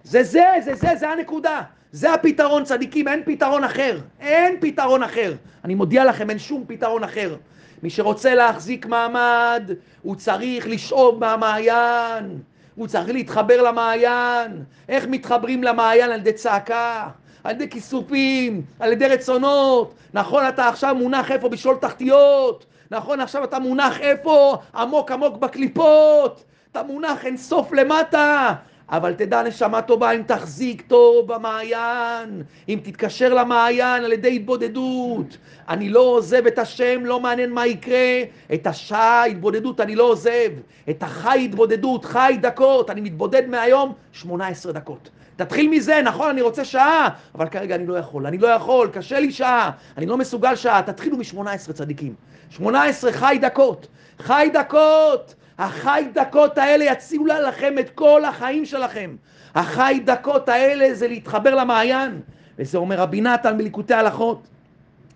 זה 0.04 0.24
זה, 0.24 0.46
זה 0.64 0.76
זה, 0.76 0.96
זה 0.96 1.10
הנקודה. 1.10 1.62
זה 1.92 2.14
הפתרון, 2.14 2.64
צדיקים, 2.64 3.08
אין 3.08 3.22
פתרון 3.26 3.64
אחר. 3.64 4.00
אין 4.20 4.56
פתרון 4.60 5.04
אחר. 5.04 5.34
אני 5.66 5.76
מודיע 5.76 6.06
לכם, 6.06 6.30
אין 6.30 6.40
שום 6.40 6.64
פתרון 6.68 7.04
אחר. 7.04 7.36
מי 7.84 7.90
שרוצה 7.90 8.36
להחזיק 8.36 8.86
מעמד, 8.86 9.72
הוא 10.02 10.16
צריך 10.16 10.68
לשאוב 10.68 11.20
מהמעיין. 11.20 12.40
הוא 12.76 12.88
צריך 12.88 13.10
להתחבר 13.10 13.62
למעיין. 13.62 14.64
איך 14.90 15.06
מתחברים 15.08 15.64
למעיין? 15.64 16.12
על 16.12 16.20
ידי 16.20 16.34
צעקה, 16.34 17.08
על 17.44 17.52
ידי 17.52 17.70
כיסופים, 17.70 18.62
על 18.80 18.92
ידי 18.92 19.08
רצונות. 19.08 19.94
נכון, 20.14 20.48
אתה 20.48 20.68
עכשיו 20.68 20.96
מונח 20.96 21.32
איפה? 21.32 21.50
בשאול 21.50 21.76
תחתיות. 21.76 22.66
נכון, 22.92 23.20
עכשיו 23.20 23.44
אתה 23.44 23.60
מונח 23.60 24.00
איפה? 24.00 24.58
עמוק 24.76 25.12
עמוק 25.12 25.38
בקליפות. 25.38 26.44
אתה 26.72 26.84
מונח 26.84 27.26
אין 27.26 27.38
סוף 27.38 27.74
למטה. 27.74 28.54
אבל 28.90 29.14
תדע 29.14 29.44
נשמה 29.44 29.82
טובה 29.82 30.12
אם 30.12 30.22
תחזיק 30.28 30.82
טוב 30.82 31.34
במעיין, 31.34 32.44
אם 32.70 32.80
תתקשר 32.84 33.34
למעיין 33.34 34.04
על 34.04 34.14
ידי 34.14 34.36
התבודדות. 34.36 35.38
אני 35.70 35.90
לא 35.90 36.00
עוזב 36.00 36.48
את 36.48 36.60
השם, 36.60 37.06
לא 37.06 37.20
מעניין 37.20 37.54
מה 37.54 37.68
יקרה. 37.68 38.20
את 38.54 38.68
השעה 38.68 39.26
התבודדות 39.26 39.80
אני 39.80 39.96
לא 39.96 40.04
עוזב. 40.04 40.52
את 40.90 41.04
החי 41.04 41.42
התבודדות, 41.46 42.06
חי 42.06 42.38
דקות, 42.42 42.90
אני 42.90 43.02
מתבודד 43.02 43.48
מהיום 43.48 43.94
18 44.12 44.72
דקות. 44.72 45.10
תתחיל 45.36 45.70
מזה, 45.70 46.02
נכון, 46.04 46.30
אני 46.30 46.42
רוצה 46.42 46.66
שעה, 46.66 47.10
אבל 47.36 47.48
כרגע 47.50 47.76
אני 47.76 47.88
לא 47.88 47.98
יכול, 47.98 48.28
אני 48.28 48.38
לא 48.38 48.48
יכול, 48.48 48.90
קשה 48.94 49.20
לי 49.20 49.32
שעה, 49.32 49.72
אני 49.98 50.06
לא 50.06 50.18
מסוגל 50.18 50.56
שעה, 50.56 50.82
תתחילו 50.82 51.18
מ-18 51.18 51.74
צדיקים. 51.74 52.14
18 52.50 53.12
חי 53.12 53.38
דקות, 53.42 53.88
חי 54.20 54.50
דקות, 54.54 55.36
החי 55.58 56.08
דקות 56.14 56.58
האלה 56.58 56.86
יצילו 56.86 57.26
לכם 57.26 57.80
את 57.80 57.90
כל 57.90 58.26
החיים 58.26 58.66
שלכם. 58.66 59.16
החי 59.56 60.00
דקות 60.06 60.50
האלה 60.50 60.94
זה 60.94 61.08
להתחבר 61.08 61.56
למעיין, 61.56 62.22
וזה 62.60 62.78
אומר 62.78 62.96
רבי 63.00 63.22
נתן 63.22 63.58
בליקוטי 63.58 63.94
הלכות, 63.94 64.48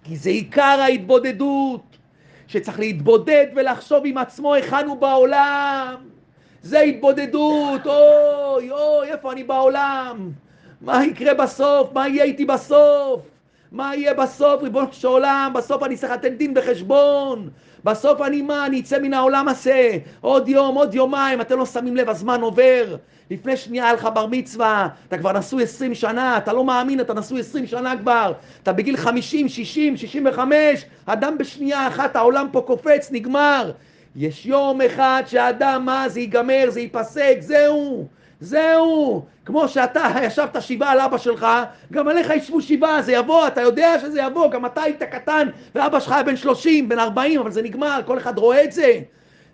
כי 0.03 0.17
זה 0.17 0.29
עיקר 0.29 0.61
ההתבודדות, 0.81 1.81
שצריך 2.47 2.79
להתבודד 2.79 3.45
ולחשוב 3.55 4.03
עם 4.05 4.17
עצמו 4.17 4.53
היכן 4.53 4.87
הוא 4.87 4.97
בעולם. 4.97 5.95
זה 6.61 6.79
התבודדות, 6.79 7.87
אוי, 7.87 8.71
אוי, 8.71 9.11
איפה 9.11 9.31
אני 9.31 9.43
בעולם? 9.43 10.31
מה 10.81 11.05
יקרה 11.05 11.33
בסוף? 11.33 11.93
מה 11.93 12.07
יהיה 12.07 12.23
איתי 12.23 12.45
בסוף? 12.45 13.21
מה 13.71 13.95
יהיה 13.95 14.13
בסוף, 14.13 14.63
ריבונו 14.63 14.87
של 14.91 15.07
עולם? 15.07 15.51
בסוף 15.55 15.83
אני 15.83 15.97
צריך 15.97 16.11
לתת 16.11 16.31
דין 16.31 16.53
וחשבון. 16.55 17.49
בסוף 17.84 18.21
אני 18.21 18.41
מה? 18.41 18.65
אני 18.65 18.79
אצא 18.79 18.99
מן 18.99 19.13
העולם 19.13 19.47
הזה. 19.47 19.97
עוד 20.21 20.47
יום, 20.47 20.75
עוד 20.75 20.95
יומיים, 20.95 21.41
אתם 21.41 21.57
לא 21.57 21.65
שמים 21.65 21.95
לב, 21.95 22.09
הזמן 22.09 22.41
עובר. 22.41 22.95
לפני 23.32 23.57
שנייה 23.57 23.84
היה 23.84 23.93
לך 23.93 24.09
בר 24.13 24.25
מצווה, 24.32 24.88
אתה 25.07 25.17
כבר 25.17 25.32
נשוי 25.32 25.63
עשרים 25.63 25.95
שנה, 25.95 26.38
אתה 26.38 26.53
לא 26.53 26.63
מאמין, 26.63 26.99
אתה 26.99 27.13
נשוי 27.13 27.39
עשרים 27.39 27.67
שנה 27.67 27.97
כבר, 27.97 28.34
אתה 28.63 28.73
בגיל 28.73 28.97
חמישים, 28.97 29.49
שישים, 29.49 29.97
שישים 29.97 30.27
וחמש, 30.29 30.86
אדם 31.05 31.38
בשנייה 31.38 31.88
אחת, 31.88 32.15
העולם 32.15 32.47
פה 32.51 32.61
קופץ, 32.61 33.09
נגמר. 33.11 33.71
יש 34.15 34.45
יום 34.45 34.82
אחד 34.82 35.23
שהאדם, 35.27 35.86
מה, 35.86 36.09
זה 36.09 36.19
ייגמר, 36.19 36.65
זה 36.69 36.79
ייפסק, 36.79 37.38
זהו. 37.39 38.07
זהו, 38.41 39.25
כמו 39.45 39.67
שאתה 39.67 40.07
ישבת 40.23 40.61
שבעה 40.61 40.91
על 40.91 40.99
אבא 40.99 41.17
שלך, 41.17 41.47
גם 41.91 42.07
עליך 42.07 42.29
ישבו 42.29 42.61
שבעה, 42.61 43.01
זה 43.01 43.11
יבוא, 43.11 43.47
אתה 43.47 43.61
יודע 43.61 43.99
שזה 43.99 44.21
יבוא, 44.21 44.51
גם 44.51 44.65
אתה 44.65 44.81
היית 44.81 45.03
קטן 45.03 45.47
ואבא 45.75 45.99
שלך 45.99 46.11
היה 46.11 46.23
בן 46.23 46.35
שלושים, 46.35 46.89
בן 46.89 46.99
ארבעים, 46.99 47.39
אבל 47.39 47.51
זה 47.51 47.61
נגמר, 47.61 47.99
כל 48.05 48.17
אחד 48.17 48.37
רואה 48.37 48.63
את 48.63 48.71
זה. 48.71 48.99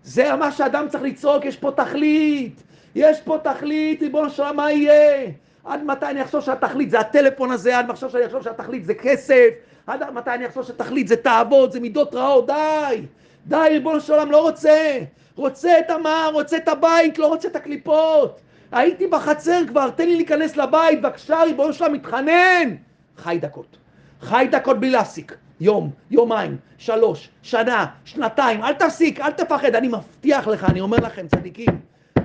זה 0.03 0.35
מה 0.35 0.51
שאדם 0.51 0.87
צריך 0.89 1.03
לצעוק, 1.03 1.45
יש 1.45 1.57
פה 1.57 1.71
תכלית, 1.71 2.63
יש 2.95 3.21
פה 3.21 3.37
תכלית, 3.43 4.01
ריבונו 4.01 4.29
של 4.29 4.51
מה 4.51 4.71
יהיה? 4.71 5.31
עד 5.65 5.83
מתי 5.83 6.05
אני 6.05 6.21
אחשוב 6.21 6.41
שהתכלית 6.41 6.89
זה 6.89 6.99
הטלפון 6.99 7.51
הזה, 7.51 7.77
עד 7.77 7.87
מחשב 7.87 8.09
שאני 8.09 8.25
אחשוב 8.25 8.43
שהתכלית 8.43 8.85
זה 8.85 8.93
כסף, 8.93 9.49
עד 9.87 10.13
מתי 10.13 10.29
אני 10.29 10.47
אחשוב 10.47 10.63
שהתכלית 10.63 11.07
זה 11.07 11.15
תאוות, 11.15 11.71
זה 11.71 11.79
מידות 11.79 12.15
רעות, 12.15 12.47
די, 12.47 13.01
די, 13.47 13.67
ריבונו 13.69 14.01
של 14.01 14.13
עולם, 14.13 14.31
לא 14.31 14.41
רוצה, 14.41 14.99
רוצה 15.35 15.79
את 15.79 15.89
המע"ר, 15.89 16.29
רוצה 16.33 16.57
את 16.57 16.67
הבית, 16.67 17.17
לא 17.17 17.27
רוצה 17.27 17.47
את 17.47 17.55
הקליפות. 17.55 18.39
הייתי 18.71 19.07
בחצר 19.07 19.61
כבר, 19.67 19.89
תן 19.89 20.07
לי 20.07 20.15
להיכנס 20.15 20.57
לבית, 20.57 21.01
בבקשה, 21.01 21.43
ריבונו 21.43 21.73
שלם, 21.73 21.93
מתחנן. 21.93 22.75
חי 23.17 23.37
דקות. 23.41 23.77
חי 24.21 24.47
דקות 24.51 24.79
בלי 24.79 24.89
להפסיק. 24.89 25.37
יום, 25.59 25.91
יומיים, 26.11 26.57
שלוש, 26.77 27.29
שנה, 27.41 27.85
שנתיים, 28.05 28.63
אל 28.63 28.73
תפסיק, 28.73 29.19
אל 29.19 29.31
תפחד, 29.31 29.75
אני 29.75 29.87
מבטיח 29.87 30.47
לך, 30.47 30.63
אני 30.63 30.81
אומר 30.81 30.97
לכם, 30.97 31.27
צדיקים, 31.27 31.79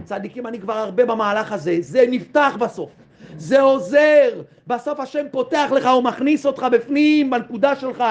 צדיקים, 0.04 0.46
אני 0.46 0.60
כבר 0.60 0.72
הרבה 0.72 1.04
במהלך 1.06 1.52
הזה, 1.52 1.76
זה 1.80 2.04
נפתח 2.08 2.56
בסוף, 2.60 2.90
זה 3.36 3.60
עוזר, 3.60 4.42
בסוף 4.66 5.00
השם 5.00 5.26
פותח 5.30 5.68
לך, 5.76 5.86
הוא 5.86 6.04
מכניס 6.04 6.46
אותך 6.46 6.66
בפנים, 6.72 7.30
בנקודה 7.30 7.76
שלך, 7.76 8.04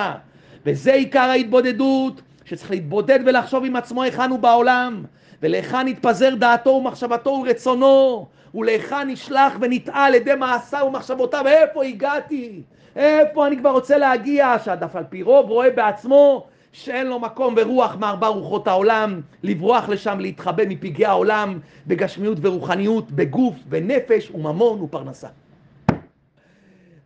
וזה 0.65 0.93
עיקר 0.93 1.19
ההתבודדות, 1.19 2.21
שצריך 2.45 2.71
להתבודד 2.71 3.19
ולחשוב 3.25 3.65
עם 3.65 3.75
עצמו 3.75 4.03
היכן 4.03 4.29
הוא 4.29 4.39
בעולם, 4.39 5.03
ולהיכן 5.41 5.87
יתפזר 5.87 6.35
דעתו 6.35 6.69
ומחשבתו 6.69 7.29
ורצונו, 7.29 8.27
ולהיכן 8.55 9.07
נשלח 9.07 9.53
ונטעה 9.61 10.05
על 10.05 10.15
ידי 10.15 10.35
מעשיו 10.35 10.85
ומחשבותיו, 10.87 11.47
איפה 11.47 11.83
הגעתי? 11.83 12.61
איפה 12.95 13.47
אני 13.47 13.57
כבר 13.57 13.69
רוצה 13.69 13.97
להגיע? 13.97 14.55
שהדף 14.63 14.95
על 14.95 15.03
פי 15.09 15.23
רוב 15.23 15.49
רואה 15.49 15.69
בעצמו 15.69 16.47
שאין 16.73 17.07
לו 17.07 17.19
מקום 17.19 17.53
ורוח 17.57 17.95
מארבע 17.95 18.27
רוחות 18.27 18.67
העולם, 18.67 19.21
לברוח 19.43 19.89
לשם, 19.89 20.19
להתחבא 20.19 20.63
מפגעי 20.67 21.05
העולם, 21.05 21.59
בגשמיות 21.87 22.37
ורוחניות, 22.41 23.11
בגוף 23.11 23.55
ונפש 23.69 24.31
וממון 24.31 24.81
ופרנסה. 24.81 25.27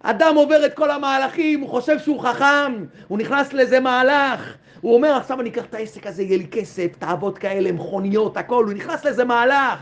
אדם 0.03 0.36
עובר 0.36 0.65
את 0.65 0.73
כל 0.73 0.91
המהלכים, 0.91 1.61
הוא 1.61 1.69
חושב 1.69 1.99
שהוא 1.99 2.21
חכם, 2.21 2.86
הוא 3.07 3.17
נכנס 3.17 3.53
לאיזה 3.53 3.79
מהלך, 3.79 4.57
הוא 4.86 4.95
אומר 4.95 5.11
עכשיו 5.15 5.41
אני 5.41 5.49
אקח 5.49 5.65
את 5.65 5.73
העסק 5.73 6.07
הזה, 6.07 6.23
יהיה 6.23 6.38
לי 6.38 6.47
כסף, 6.47 6.88
תאוות 6.99 7.38
כאלה, 7.38 7.71
מכוניות, 7.71 8.38
הכל, 8.38 8.65
הוא 8.65 8.73
נכנס 8.73 9.05
לאיזה 9.05 9.25
מהלך. 9.25 9.79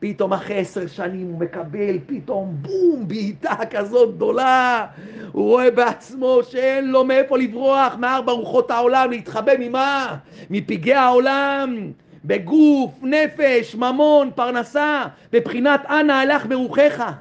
פתאום 0.00 0.32
אחרי 0.32 0.58
עשר 0.58 0.86
שנים 0.86 1.26
הוא 1.26 1.40
מקבל 1.40 1.98
פתאום 2.06 2.56
בום, 2.62 3.08
בעיטה 3.08 3.54
כזאת 3.70 4.16
גדולה. 4.16 4.86
הוא 5.32 5.44
רואה 5.44 5.70
בעצמו 5.70 6.40
שאין 6.50 6.90
לו 6.90 7.04
מאיפה 7.04 7.38
לברוח 7.38 7.94
מארבע 7.98 8.32
רוחות 8.32 8.70
העולם, 8.70 9.10
להתחבא 9.10 9.52
ממה? 9.58 10.16
מפגעי 10.50 10.94
העולם. 10.94 11.90
בגוף, 12.24 12.90
נפש, 13.02 13.74
ממון, 13.74 14.30
פרנסה, 14.34 15.04
בבחינת 15.32 15.80
אנא 15.90 16.12
הלך 16.12 16.46
מרוחך. 16.46 17.12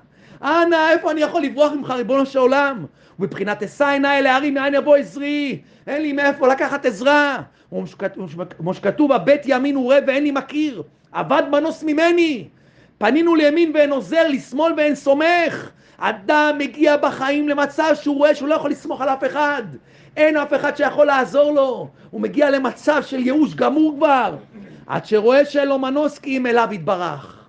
אנא, 0.41 0.91
איפה 0.91 1.11
אני 1.11 1.21
יכול 1.21 1.41
לברוח 1.41 1.71
ממך, 1.73 1.89
ריבונו 1.89 2.26
של 2.26 2.39
עולם? 2.39 2.86
ובבחינת 3.20 3.63
אשא 3.63 3.86
עיניי 3.86 4.20
אל 4.20 4.28
ההרים, 4.28 4.53
מאין 4.53 4.74
יבוא 4.74 4.95
עזרי? 4.95 5.59
אין 5.88 6.01
לי 6.01 6.13
מאיפה 6.13 6.47
לקחת 6.47 6.86
עזרה. 6.86 7.41
כמו 8.57 8.74
שכתוב, 8.74 9.11
הבית 9.11 9.41
ימין 9.45 9.78
וראה 9.78 9.99
ואין 10.07 10.24
לי 10.24 10.32
מכיר. 10.32 10.84
אבד 11.13 11.43
מנוס 11.51 11.84
ממני. 11.84 12.47
פנינו 12.97 13.36
לימין 13.36 13.72
ואין 13.74 13.91
עוזר, 13.91 14.28
לשמאל 14.28 14.74
ואין 14.78 14.95
סומך. 14.95 15.70
אדם 15.97 16.55
מגיע 16.57 16.97
בחיים 16.97 17.49
למצב 17.49 17.91
שהוא 18.01 18.18
רואה 18.18 18.36
שהוא 18.36 18.49
לא 18.49 18.55
יכול 18.55 18.72
לסמוך 18.72 19.01
על 19.01 19.09
אף 19.09 19.24
אחד. 19.24 19.63
אין 20.18 20.38
אף 20.38 20.53
אחד 20.53 20.78
שיכול 20.78 21.05
לעזור 21.05 21.51
לו. 21.51 21.89
הוא 22.09 22.22
מגיע 22.22 22.49
למצב 22.49 23.01
של 23.05 23.20
ייאוש 23.20 23.53
גמור 23.53 23.95
כבר. 23.97 24.36
עד 24.88 25.05
שרואה 25.05 25.45
שאין 25.45 25.68
לו 25.68 25.80
מנוס 25.80 26.20
כי 26.20 26.38
אם 26.38 26.47
אליו 26.47 26.68
יתברך. 26.72 27.45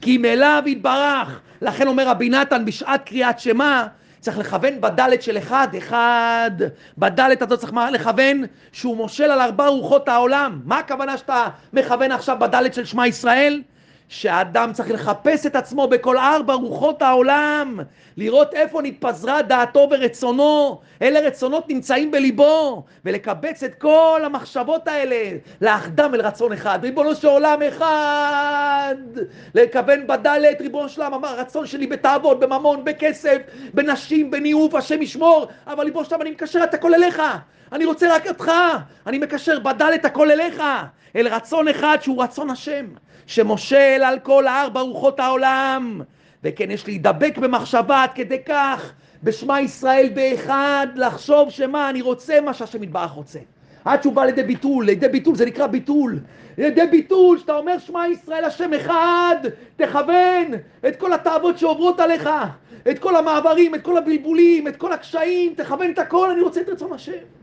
כי 0.00 0.16
אם 0.16 0.24
אליו 0.24 0.62
יתברך. 0.66 1.40
לכן 1.60 1.86
אומר 1.86 2.08
רבי 2.08 2.28
נתן 2.30 2.64
בשעת 2.64 3.02
קריאת 3.04 3.38
שמע, 3.38 3.86
צריך 4.28 4.38
לכוון 4.38 4.80
בדלת 4.80 5.22
של 5.22 5.38
אחד, 5.38 5.68
אחד. 5.78 6.50
בדלת 6.98 7.42
אתה 7.42 7.56
צריך 7.56 7.72
לכוון 7.92 8.44
שהוא 8.72 8.96
מושל 8.96 9.24
על 9.24 9.40
ארבע 9.40 9.66
רוחות 9.66 10.08
העולם. 10.08 10.60
מה 10.64 10.78
הכוונה 10.78 11.16
שאתה 11.18 11.46
מכוון 11.72 12.12
עכשיו 12.12 12.36
בדלת 12.40 12.74
של 12.74 12.84
שמע 12.84 13.06
ישראל? 13.06 13.62
שהאדם 14.08 14.72
צריך 14.72 14.90
לחפש 14.90 15.46
את 15.46 15.56
עצמו 15.56 15.88
בכל 15.88 16.18
ארבע 16.18 16.54
רוחות 16.54 17.02
העולם, 17.02 17.80
לראות 18.16 18.54
איפה 18.54 18.82
נתפזרה 18.82 19.42
דעתו 19.42 19.88
ורצונו, 19.90 20.80
אלה 21.02 21.20
רצונות 21.20 21.68
נמצאים 21.68 22.10
בליבו, 22.10 22.84
ולקבץ 23.04 23.62
את 23.62 23.74
כל 23.74 24.22
המחשבות 24.24 24.88
האלה, 24.88 25.36
לאחדם 25.60 26.14
אל 26.14 26.20
רצון 26.20 26.52
אחד. 26.52 26.78
ריבונו 26.82 27.14
של 27.14 27.28
עולם 27.28 27.58
אחד, 27.68 28.94
לכוון 29.54 30.06
בדלת, 30.06 30.60
ריבונו 30.60 30.88
של 30.88 31.02
עולם, 31.02 31.24
הרצון 31.24 31.66
שלי 31.66 31.86
בתאוות, 31.86 32.40
בממון, 32.40 32.84
בכסף, 32.84 33.38
בנשים, 33.74 34.30
בניאוף, 34.30 34.74
השם 34.74 35.02
ישמור, 35.02 35.46
אבל 35.66 35.84
ריבונו 35.84 36.04
של 36.04 36.14
עולם, 36.14 36.22
אני 36.22 36.30
מקשר 36.30 36.64
את 36.64 36.74
הכל 36.74 36.94
אליך. 36.94 37.22
אני 37.72 37.84
רוצה 37.84 38.14
רק 38.14 38.26
אותך, 38.26 38.52
אני 39.06 39.18
מקשר 39.18 39.58
בדלת 39.58 40.04
הכל 40.04 40.30
אליך, 40.30 40.62
אל 41.16 41.28
רצון 41.28 41.68
אחד 41.68 41.98
שהוא 42.00 42.22
רצון 42.22 42.50
השם. 42.50 42.86
שמושל 43.28 44.02
על 44.04 44.18
כל 44.18 44.48
ארבע 44.48 44.80
רוחות 44.80 45.20
העולם. 45.20 46.00
וכן, 46.44 46.70
יש 46.70 46.86
להידבק 46.86 47.38
במחשבה 47.38 48.02
עד 48.02 48.10
כדי 48.14 48.38
כך, 48.46 48.92
בשמע 49.22 49.60
ישראל 49.60 50.08
באחד, 50.14 50.86
לחשוב 50.96 51.50
שמה, 51.50 51.90
אני 51.90 52.02
רוצה 52.02 52.40
מה 52.40 52.54
שהשם 52.54 52.82
יתברך 52.82 53.10
רוצה. 53.10 53.38
עד 53.84 54.02
שהוא 54.02 54.14
בא 54.14 54.24
לידי 54.24 54.42
ביטול, 54.42 54.84
לידי 54.84 55.08
ביטול 55.08 55.36
זה 55.36 55.46
נקרא 55.46 55.66
ביטול. 55.66 56.18
לידי 56.58 56.86
ביטול, 56.86 57.38
שאתה 57.38 57.56
אומר 57.56 57.78
שמע 57.78 58.08
ישראל 58.08 58.44
השם 58.44 58.74
אחד, 58.74 59.36
תכוון 59.76 60.54
את 60.88 60.96
כל 60.96 61.12
התאוות 61.12 61.58
שעוברות 61.58 62.00
עליך, 62.00 62.28
את 62.90 62.98
כל 62.98 63.16
המעברים, 63.16 63.74
את 63.74 63.82
כל 63.82 63.98
הבלבולים, 63.98 64.68
את 64.68 64.76
כל 64.76 64.92
הקשיים, 64.92 65.54
תכוון 65.56 65.90
את 65.90 65.98
הכל, 65.98 66.30
אני 66.30 66.40
רוצה 66.40 66.60
את 66.60 66.68
רצון 66.68 66.92
השם. 66.92 67.37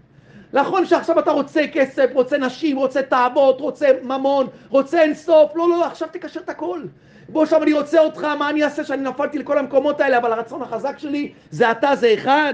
נכון 0.55 0.85
שעכשיו 0.85 1.19
אתה 1.19 1.31
רוצה 1.31 1.61
כסף, 1.73 2.09
רוצה 2.13 2.37
נשים, 2.37 2.77
רוצה 2.77 3.01
תאוות, 3.01 3.61
רוצה 3.61 3.87
ממון, 4.03 4.47
רוצה 4.69 5.01
אינסוף, 5.01 5.55
לא, 5.55 5.69
לא, 5.69 5.77
לא, 5.77 5.85
עכשיו 5.85 6.07
תקשר 6.11 6.39
את 6.39 6.49
הכל. 6.49 6.81
בוא 7.29 7.43
עכשיו 7.43 7.63
אני 7.63 7.73
רוצה 7.73 7.99
אותך, 7.99 8.23
מה 8.23 8.49
אני 8.49 8.63
אעשה 8.63 8.83
שאני 8.83 9.01
נפלתי 9.01 9.39
לכל 9.39 9.57
המקומות 9.57 10.01
האלה, 10.01 10.17
אבל 10.17 10.33
הרצון 10.33 10.61
החזק 10.61 10.99
שלי 10.99 11.31
זה 11.51 11.71
אתה, 11.71 11.95
זה 11.95 12.13
אחד. 12.13 12.53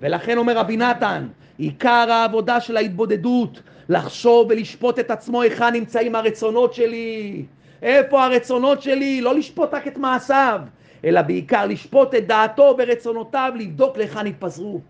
ולכן 0.00 0.38
אומר 0.38 0.56
רבי 0.58 0.76
נתן, 0.76 1.28
עיקר 1.58 2.06
העבודה 2.10 2.60
של 2.60 2.76
ההתבודדות, 2.76 3.60
לחשוב 3.88 4.46
ולשפוט 4.50 4.98
את 4.98 5.10
עצמו 5.10 5.42
היכן 5.42 5.72
נמצאים 5.72 6.14
הרצונות 6.14 6.74
שלי. 6.74 7.44
איפה 7.82 8.24
הרצונות 8.24 8.82
שלי? 8.82 9.20
לא 9.20 9.34
לשפוט 9.34 9.74
רק 9.74 9.86
את 9.86 9.98
מעשיו, 9.98 10.60
אלא 11.04 11.22
בעיקר 11.22 11.66
לשפוט 11.66 12.14
את 12.14 12.26
דעתו 12.26 12.74
ורצונותיו, 12.78 13.52
לבדוק 13.56 13.96
להיכן 13.96 14.26
התפזרו. 14.26 14.80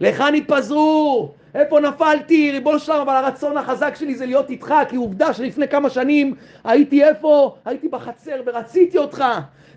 להיכן 0.00 0.34
התפזרו? 0.34 1.32
איפה 1.54 1.80
נפלתי? 1.80 2.50
ריבונו 2.52 2.78
שלם, 2.78 3.00
אבל 3.00 3.14
הרצון 3.14 3.56
החזק 3.56 3.94
שלי 3.94 4.14
זה 4.14 4.26
להיות 4.26 4.50
איתך, 4.50 4.74
כי 4.88 4.96
עובדה 4.96 5.34
שלפני 5.34 5.68
כמה 5.68 5.90
שנים 5.90 6.34
הייתי 6.64 7.04
איפה? 7.04 7.54
הייתי 7.64 7.88
בחצר 7.88 8.42
ורציתי 8.46 8.98
אותך. 8.98 9.24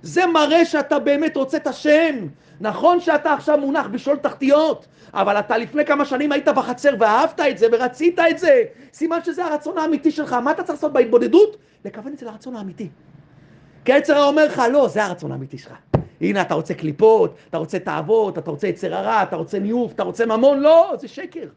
זה 0.01 0.25
מראה 0.25 0.65
שאתה 0.65 0.99
באמת 0.99 1.37
רוצה 1.37 1.57
את 1.57 1.67
השם. 1.67 2.27
נכון 2.61 2.99
שאתה 2.99 3.33
עכשיו 3.33 3.57
מונח 3.57 3.87
בשול 3.87 4.17
תחתיות, 4.17 4.87
אבל 5.13 5.39
אתה 5.39 5.57
לפני 5.57 5.85
כמה 5.85 6.05
שנים 6.05 6.31
היית 6.31 6.47
בחצר 6.47 6.95
ואהבת 6.99 7.39
את 7.39 7.57
זה 7.57 7.67
ורצית 7.71 8.19
את 8.19 8.39
זה. 8.39 8.61
סימן 8.93 9.19
שזה 9.23 9.45
הרצון 9.45 9.77
האמיתי 9.77 10.11
שלך. 10.11 10.33
מה 10.33 10.51
אתה 10.51 10.63
צריך 10.63 10.77
לעשות 10.77 10.93
בהתבודדות? 10.93 11.57
לכוון 11.85 12.13
את 12.13 12.17
זה 12.19 12.25
לרצון 12.25 12.55
האמיתי. 12.55 12.89
כי 13.85 13.93
היצר 13.93 14.23
אומר 14.23 14.45
לך, 14.45 14.61
לא, 14.71 14.87
זה 14.87 15.03
הרצון 15.03 15.31
האמיתי 15.31 15.57
שלך. 15.57 15.73
הנה, 16.21 16.41
אתה 16.41 16.53
רוצה 16.53 16.73
קליפות, 16.73 17.35
אתה 17.49 17.57
רוצה 17.57 17.79
תאוות, 17.79 18.37
אתה 18.37 18.51
רוצה 18.51 18.67
יצר 18.67 18.95
הרע, 18.95 19.23
אתה 19.23 19.35
רוצה 19.35 19.59
ניוף, 19.59 19.91
אתה 19.91 20.03
רוצה 20.03 20.25
ממון, 20.25 20.59
לא, 20.59 20.93
זה 20.99 21.07
שקר. 21.07 21.47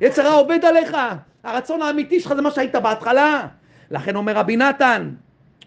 יצר 0.00 0.26
הרע 0.26 0.34
עובד 0.34 0.64
עליך, 0.64 0.96
הרצון 1.44 1.82
האמיתי 1.82 2.20
שלך 2.20 2.34
זה 2.34 2.42
מה 2.42 2.50
שהיית 2.50 2.74
בהתחלה. 2.74 3.46
לכן 3.90 4.16
אומר 4.16 4.36
רבי 4.36 4.56
נתן, 4.56 5.10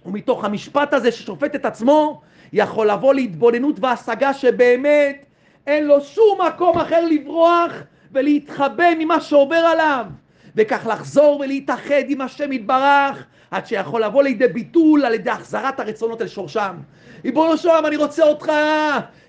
ומתוך 0.06 0.46
המשפט 0.46 0.94
הזה 0.94 1.12
ששופט 1.12 1.56
את 1.56 1.66
עצמו, 1.66 2.22
יכול 2.54 2.92
לבוא 2.92 3.14
להתבוננות 3.14 3.80
והשגה 3.80 4.34
שבאמת 4.34 5.26
אין 5.68 5.88
לו 5.88 6.02
שום 6.02 6.40
מקום 6.48 6.78
אחר 6.78 7.06
לברוח 7.06 7.72
ולהתחבא 8.12 8.86
ממה 9.00 9.22
שעובר 9.22 9.56
עליו, 9.56 10.06
וכך 10.56 10.88
לחזור 10.90 11.40
ולהתאחד 11.40 12.04
עם 12.08 12.22
השם 12.22 12.52
יתברך, 12.52 13.26
עד 13.52 13.66
שיכול 13.66 14.04
לבוא 14.04 14.24
לידי 14.24 14.48
ביטול 14.48 15.06
על 15.06 15.14
ידי 15.14 15.30
החזרת 15.30 15.80
הרצונות 15.80 16.22
אל 16.22 16.28
שורשם. 16.28 16.76
ריבונו 17.26 17.58
של 17.58 17.70
עולם, 17.70 17.86
אני 17.86 17.96
רוצה 17.96 18.24
אותך, 18.24 18.52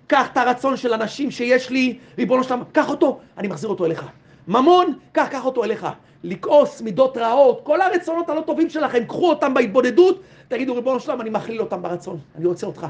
קח 0.07 0.29
את 0.33 0.37
הרצון 0.37 0.77
של 0.77 0.93
אנשים 0.93 1.31
שיש 1.31 1.71
לי, 1.71 1.99
ריבונו 2.19 2.45
של 2.45 2.53
עולם, 2.53 2.65
קח 2.73 2.89
אותו, 2.89 3.21
אני 3.39 3.49
מחזיר 3.49 3.71
אותו 3.71 3.87
אליך. 3.87 4.07
ממון, 4.49 4.95
קח, 5.13 5.27
קח 5.31 5.45
אותו 5.45 5.65
אליך. 5.65 5.87
לכעוס, 6.25 6.81
מידות 6.81 7.17
רעות, 7.17 7.61
כל 7.63 7.81
הרצונות 7.81 8.29
הלא 8.29 8.41
טובים 8.41 8.71
שלכם, 8.71 9.05
קחו 9.05 9.29
אותם 9.29 9.55
בהתבודדות, 9.55 10.23
תגידו, 10.49 10.75
ריבונו 10.75 11.01
של 11.01 11.11
עולם, 11.11 11.21
אני 11.21 11.31
מכליל 11.31 11.61
אותם 11.61 11.83
ברצון, 11.83 12.19
אני 12.39 12.47
רוצה 12.47 12.67
אותך. 12.67 12.87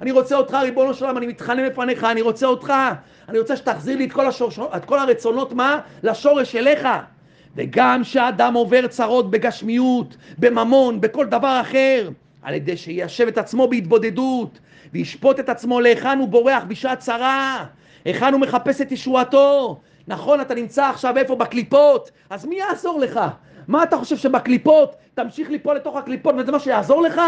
אני 0.00 0.10
רוצה 0.10 0.36
אותך, 0.36 0.54
ריבונו 0.62 0.94
של 0.94 1.04
עולם, 1.04 1.16
אני 1.16 1.26
מתחנן 1.26 1.68
בפניך, 1.68 2.04
אני 2.04 2.22
רוצה 2.22 2.46
אותך. 2.46 2.72
אני 3.28 3.38
רוצה 3.38 3.56
שתחזיר 3.56 3.96
לי 3.96 4.04
את 4.04 4.12
כל, 4.12 4.26
השור... 4.26 4.50
את 4.76 4.84
כל 4.84 4.98
הרצונות, 4.98 5.52
מה? 5.52 5.80
לשורש 6.02 6.56
אליך. 6.56 6.88
וגם 7.56 8.02
כשאדם 8.02 8.54
עובר 8.54 8.86
צרות 8.86 9.30
בגשמיות, 9.30 10.16
בממון, 10.38 11.00
בכל 11.00 11.26
דבר 11.26 11.58
אחר, 11.60 12.08
על 12.42 12.54
ידי 12.54 12.76
שיישב 12.76 13.26
את 13.26 13.38
עצמו 13.38 13.68
בהתבודדות, 13.68 14.58
וישפוט 14.92 15.40
את 15.40 15.48
עצמו 15.48 15.80
להיכן 15.80 16.18
הוא 16.18 16.28
בורח 16.28 16.62
בשעת 16.68 16.98
צרה, 16.98 17.64
היכן 18.04 18.32
הוא 18.32 18.40
מחפש 18.40 18.80
את 18.80 18.92
ישועתו. 18.92 19.80
נכון, 20.08 20.40
אתה 20.40 20.54
נמצא 20.54 20.86
עכשיו 20.86 21.18
איפה? 21.18 21.34
בקליפות, 21.34 22.10
אז 22.30 22.46
מי 22.46 22.56
יעזור 22.56 23.00
לך? 23.00 23.20
מה 23.68 23.82
אתה 23.82 23.96
חושב 23.96 24.16
שבקליפות 24.16 24.96
תמשיך 25.14 25.50
ליפול 25.50 25.76
לתוך 25.76 25.96
הקליפות 25.96 26.34
וזה 26.38 26.52
מה 26.52 26.58
שיעזור 26.58 27.02
לך? 27.02 27.20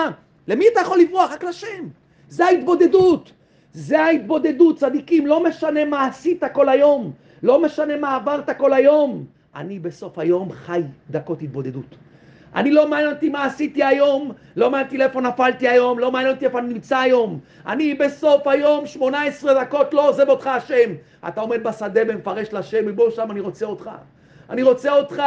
למי 0.48 0.64
אתה 0.72 0.80
יכול 0.80 0.98
לברוח? 0.98 1.32
רק 1.32 1.44
לשם. 1.44 1.88
זה 2.28 2.46
ההתבודדות. 2.46 3.32
זה 3.72 4.00
ההתבודדות, 4.00 4.78
צדיקים, 4.78 5.26
לא 5.26 5.44
משנה 5.44 5.84
מה 5.84 6.06
עשית 6.06 6.42
כל 6.52 6.68
היום, 6.68 7.12
לא 7.42 7.62
משנה 7.62 7.96
מה 7.96 8.16
עברת 8.16 8.58
כל 8.58 8.72
היום. 8.72 9.24
אני 9.56 9.78
בסוף 9.78 10.18
היום 10.18 10.52
חי 10.52 10.82
דקות 11.10 11.42
התבודדות. 11.42 11.94
אני 12.54 12.70
לא 12.70 12.88
מעניין 12.88 13.12
אותי 13.12 13.28
מה 13.28 13.44
עשיתי 13.44 13.84
היום, 13.84 14.32
לא 14.56 14.70
מעניין 14.70 14.86
אותי 14.86 14.98
לאיפה 14.98 15.20
נפלתי 15.20 15.68
היום, 15.68 15.98
לא 15.98 16.12
מעניין 16.12 16.34
אותי 16.34 16.46
איפה 16.46 16.58
אני 16.58 16.74
נמצא 16.74 16.98
היום. 16.98 17.38
אני 17.66 17.94
בסוף 17.94 18.46
היום 18.46 18.86
18 18.86 19.64
דקות 19.64 19.94
לא 19.94 20.08
עוזב 20.08 20.28
אותך 20.28 20.46
השם. 20.46 20.90
אתה 21.28 21.40
עומד 21.40 21.62
בשדה 21.62 22.00
ומפרש 22.08 22.52
לשם, 22.52 22.86
ריבונו 22.86 23.10
שם 23.10 23.30
אני 23.30 23.40
רוצה 23.40 23.66
אותך. 23.66 23.90
אני 24.50 24.62
רוצה 24.62 24.92
אותך, 24.92 25.22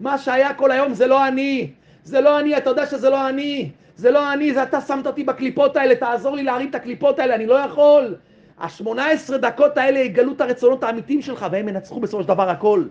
מה 0.00 0.18
שהיה 0.18 0.54
כל 0.54 0.70
היום 0.70 0.94
זה 0.94 1.06
לא 1.06 1.28
אני. 1.28 1.70
זה 2.04 2.20
לא 2.20 2.40
אני, 2.40 2.56
אתה 2.56 2.70
יודע 2.70 2.86
שזה 2.86 3.10
לא 3.10 3.28
אני. 3.28 3.70
זה 3.96 4.10
לא 4.10 4.32
אני, 4.32 4.54
זה 4.54 4.62
אתה 4.62 4.80
שמת 4.80 5.06
אותי 5.06 5.24
בקליפות 5.24 5.76
האלה, 5.76 5.94
תעזור 5.94 6.36
לי 6.36 6.42
להרים 6.42 6.70
את 6.70 6.74
הקליפות 6.74 7.18
האלה, 7.18 7.34
אני 7.34 7.46
לא 7.46 7.54
יכול. 7.54 8.14
השמונה 8.58 9.06
עשרה 9.10 9.38
דקות 9.38 9.78
האלה 9.78 9.98
יגלו 9.98 10.32
את 10.32 10.40
הרצונות 10.40 10.84
האמיתיים 10.84 11.22
שלך, 11.22 11.46
והם 11.52 11.68
ינצחו 11.68 12.00
בסופו 12.00 12.22
של 12.22 12.28
דבר 12.28 12.50
הכל. 12.50 12.84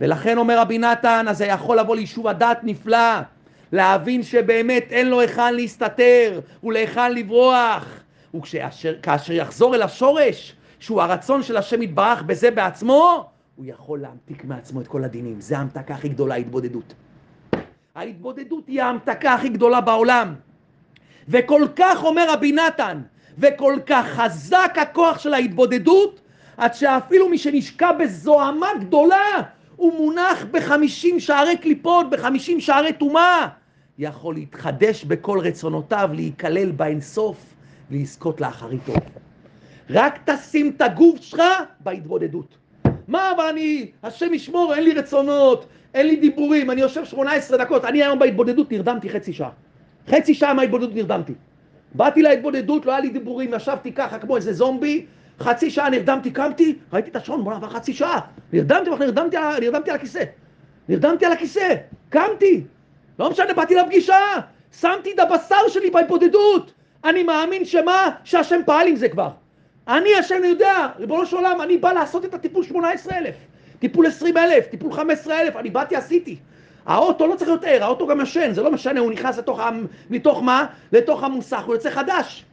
ולכן 0.00 0.38
אומר 0.38 0.58
רבי 0.58 0.78
נתן, 0.78 1.26
אז 1.28 1.38
זה 1.38 1.46
יכול 1.46 1.78
לבוא 1.78 1.96
ליישוב 1.96 2.28
הדעת 2.28 2.64
נפלא, 2.64 3.20
להבין 3.72 4.22
שבאמת 4.22 4.86
אין 4.90 5.08
לו 5.08 5.20
היכן 5.20 5.54
להסתתר 5.54 6.40
ולהיכן 6.64 7.14
לברוח. 7.14 8.00
וכאשר 8.34 9.32
יחזור 9.32 9.74
אל 9.74 9.82
השורש, 9.82 10.56
שהוא 10.84 11.02
הרצון 11.02 11.42
של 11.42 11.56
השם 11.56 11.82
יתברך 11.82 12.22
בזה 12.22 12.50
בעצמו, 12.50 13.26
הוא 13.56 13.66
יכול 13.68 14.00
להמתיק 14.00 14.44
מעצמו 14.44 14.80
את 14.80 14.88
כל 14.88 15.04
הדינים. 15.04 15.40
זה 15.40 15.58
ההמתקה 15.58 15.94
הכי 15.94 16.08
גדולה, 16.08 16.34
התבודדות. 16.34 16.94
ההתבודדות 17.94 18.68
היא 18.68 18.82
ההמתקה 18.82 19.34
הכי 19.34 19.48
גדולה 19.48 19.80
בעולם. 19.80 20.34
וכל 21.28 21.66
כך 21.76 22.04
אומר 22.04 22.32
רבי 22.32 22.52
נתן, 22.52 23.00
וכל 23.38 23.76
כך 23.86 24.06
חזק 24.06 24.74
הכוח 24.82 25.18
של 25.18 25.34
ההתבודדות, 25.34 26.20
עד 26.56 26.74
שאפילו 26.74 27.28
מי 27.28 27.38
שנשקע 27.38 27.92
בזוהמה 27.92 28.68
גדולה, 28.80 29.40
הוא 29.76 29.92
מונח 29.92 30.44
בחמישים 30.50 31.20
שערי 31.20 31.56
קליפות, 31.56 32.10
בחמישים 32.10 32.60
שערי 32.60 32.92
טומאה, 32.92 33.48
יכול 33.98 34.34
להתחדש 34.34 35.04
בכל 35.04 35.38
רצונותיו, 35.38 36.10
להיכלל 36.12 36.70
באינסוף, 36.70 37.36
ולזכות 37.90 38.40
לאחריתו. 38.40 38.92
רק 39.90 40.18
תשים 40.24 40.72
את 40.76 40.80
הגוף 40.80 41.20
שלך 41.20 41.42
בהתבודדות. 41.80 42.56
מה, 43.08 43.32
אבל 43.36 43.44
אני, 43.44 43.90
השם 44.02 44.34
ישמור, 44.34 44.74
אין 44.74 44.84
לי 44.84 44.92
רצונות, 44.92 45.66
אין 45.94 46.06
לי 46.06 46.16
דיבורים, 46.16 46.70
אני 46.70 46.80
יושב 46.80 47.04
18 47.04 47.58
דקות, 47.58 47.84
אני 47.84 48.02
היום 48.02 48.18
בהתבודדות 48.18 48.72
נרדמתי 48.72 49.10
חצי 49.10 49.32
שעה. 49.32 49.50
חצי 50.08 50.34
שעה 50.34 50.54
מההתבודדות 50.54 50.94
נרדמתי. 50.94 51.32
באתי 51.94 52.22
להתבודדות, 52.22 52.86
לא 52.86 52.92
היה 52.92 53.00
לי 53.00 53.08
דיבורים, 53.08 53.54
ישבתי 53.54 53.92
ככה 53.92 54.18
כמו 54.18 54.36
איזה 54.36 54.52
זומבי, 54.52 55.06
חצי 55.40 55.70
שעה 55.70 55.90
נרדמתי, 55.90 56.30
קמתי, 56.30 56.74
ראיתי 56.92 57.10
את 57.10 57.16
השעון, 57.16 57.44
בוא 57.44 57.52
נעבר 57.52 57.68
חצי 57.68 57.92
שעה. 57.94 58.20
נרדמתי, 58.52 58.90
נרדמתי, 58.90 59.36
נרדמתי 59.60 59.90
על 59.90 59.96
הכיסא. 59.96 60.24
נרדמתי 60.88 61.26
על 61.26 61.32
הכיסא, 61.32 61.74
קמתי. 62.08 62.64
לא 63.18 63.30
משנה, 63.30 63.54
באתי 63.54 63.74
לפגישה, 63.74 64.18
שמתי 64.80 65.12
את 65.12 65.18
הבשר 65.18 65.68
שלי 65.68 65.90
בהתבודדות. 65.90 66.72
אני 67.04 67.22
מאמין 67.22 67.64
שמה? 67.64 68.10
שהשם 68.24 68.60
פעל 68.66 68.88
עם 68.88 68.96
זה 68.96 69.08
כבר. 69.08 69.30
אני, 69.88 70.14
השם 70.14 70.44
יודע, 70.44 70.88
ריבונו 70.98 71.26
של 71.26 71.36
עולם, 71.36 71.60
אני 71.62 71.78
בא 71.78 71.92
לעשות 71.92 72.24
את 72.24 72.34
הטיפול 72.34 72.64
18,000. 72.64 73.34
טיפול 73.78 74.06
20 74.06 74.36
אלף, 74.36 74.66
טיפול 74.66 74.92
15 74.92 75.40
אלף, 75.40 75.56
אני 75.56 75.70
באתי 75.70 75.96
עשיתי. 75.96 76.36
האוטו 76.86 77.26
לא 77.26 77.34
צריך 77.36 77.48
להיות 77.48 77.64
ער, 77.64 77.84
האוטו 77.84 78.06
גם 78.06 78.20
ישן, 78.20 78.52
זה 78.52 78.62
לא 78.62 78.70
משנה, 78.70 79.00
הוא 79.00 79.12
נכנס 79.12 79.38
לתוך, 79.38 79.60
מתוך 80.10 80.42
מה? 80.42 80.66
לתוך 80.92 81.24
המוסך, 81.24 81.62
הוא 81.66 81.74
יוצא 81.74 81.90
חדש. 81.90 82.44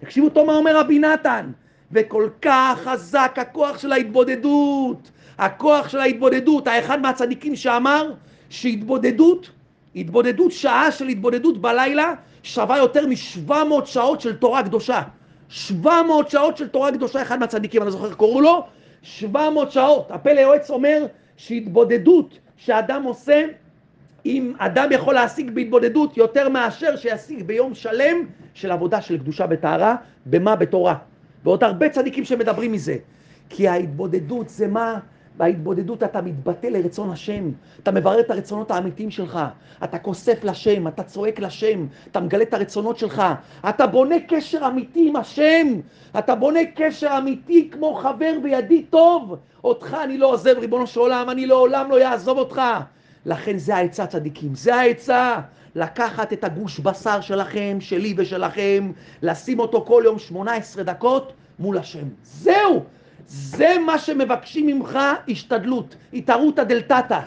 תקשיבו 0.00 0.28
טוב 0.28 0.46
מה 0.46 0.56
אומר 0.56 0.76
רבי 0.76 0.98
נתן, 0.98 1.50
וכל 1.92 2.28
כך 2.42 2.80
חזק 2.84 3.34
הכוח 3.36 3.78
של 3.78 3.92
ההתבודדות, 3.92 5.10
הכוח 5.38 5.88
של 5.88 6.00
ההתבודדות, 6.00 6.66
האחד 6.66 7.00
מהצדיקים 7.00 7.56
שאמר 7.56 8.12
שהתבודדות, 8.50 9.50
התבודדות, 9.96 10.52
שעה 10.52 10.92
של 10.92 11.08
התבודדות 11.08 11.60
בלילה 11.60 12.14
שווה 12.42 12.78
יותר 12.78 13.06
מ-700 13.06 13.84
שעות 13.84 14.20
של 14.20 14.36
תורה 14.36 14.62
קדושה. 14.62 15.02
700 15.48 16.30
שעות 16.30 16.56
של 16.56 16.68
תורה 16.68 16.92
קדושה, 16.92 17.22
אחד 17.22 17.38
מהצדיקים, 17.38 17.82
אני 17.82 17.86
לא 17.86 17.92
זוכר 17.92 18.14
קראו 18.14 18.40
לו, 18.40 18.66
700 19.02 19.72
שעות. 19.72 20.10
הפלא 20.10 20.40
יועץ 20.40 20.70
אומר 20.70 21.06
שהתבודדות 21.36 22.38
שאדם 22.56 23.02
עושה, 23.02 23.44
אם 24.26 24.52
אדם 24.58 24.88
יכול 24.92 25.14
להשיג 25.14 25.50
בהתבודדות 25.50 26.16
יותר 26.16 26.48
מאשר 26.48 26.96
שישיג 26.96 27.42
ביום 27.42 27.74
שלם 27.74 28.16
של 28.54 28.72
עבודה 28.72 29.00
של 29.00 29.18
קדושה 29.18 29.46
וטהרה, 29.50 29.96
במה? 30.26 30.56
בתורה. 30.56 30.94
ועוד 31.44 31.64
הרבה 31.64 31.88
צדיקים 31.88 32.24
שמדברים 32.24 32.72
מזה. 32.72 32.96
כי 33.48 33.68
ההתבודדות 33.68 34.48
זה 34.48 34.66
מה? 34.66 34.98
בהתבודדות 35.36 36.02
אתה 36.02 36.22
מתבטא 36.22 36.66
לרצון 36.66 37.10
השם, 37.10 37.50
אתה 37.82 37.90
מברר 37.90 38.20
את 38.20 38.30
הרצונות 38.30 38.70
האמיתיים 38.70 39.10
שלך, 39.10 39.38
אתה 39.84 39.98
כוסף 39.98 40.44
לשם, 40.44 40.88
אתה 40.88 41.02
צועק 41.02 41.40
לשם, 41.40 41.86
אתה 42.10 42.20
מגלה 42.20 42.42
את 42.42 42.54
הרצונות 42.54 42.98
שלך, 42.98 43.22
אתה 43.68 43.86
בונה 43.86 44.16
קשר 44.28 44.66
אמיתי 44.66 45.08
עם 45.08 45.16
השם, 45.16 45.66
אתה 46.18 46.34
בונה 46.34 46.60
קשר 46.74 47.18
אמיתי 47.18 47.68
כמו 47.72 47.94
חבר 47.94 48.32
וידיד 48.42 48.84
טוב. 48.90 49.36
אותך 49.64 49.96
אני 50.04 50.18
לא 50.18 50.26
עוזב, 50.26 50.58
ריבונו 50.58 50.86
של 50.86 51.00
עולם, 51.00 51.30
אני 51.30 51.46
לעולם 51.46 51.90
לא 51.90 52.00
יעזוב 52.00 52.38
אותך. 52.38 52.62
לכן 53.26 53.58
זה 53.58 53.76
העצה 53.76 54.06
צדיקים, 54.06 54.54
זה 54.54 54.74
העצה. 54.74 55.40
לקחת 55.74 56.32
את 56.32 56.44
הגוש 56.44 56.80
בשר 56.80 57.20
שלכם, 57.20 57.76
שלי 57.80 58.14
ושלכם, 58.16 58.92
לשים 59.22 59.58
אותו 59.58 59.84
כל 59.86 60.02
יום 60.04 60.18
18 60.18 60.82
דקות 60.82 61.32
מול 61.58 61.78
השם. 61.78 62.08
זהו! 62.22 62.84
זה 63.28 63.76
מה 63.86 63.98
שמבקשים 63.98 64.66
ממך 64.66 64.98
השתדלות, 65.28 65.96
התערותא 66.14 66.64
דלתתא. 66.64 67.20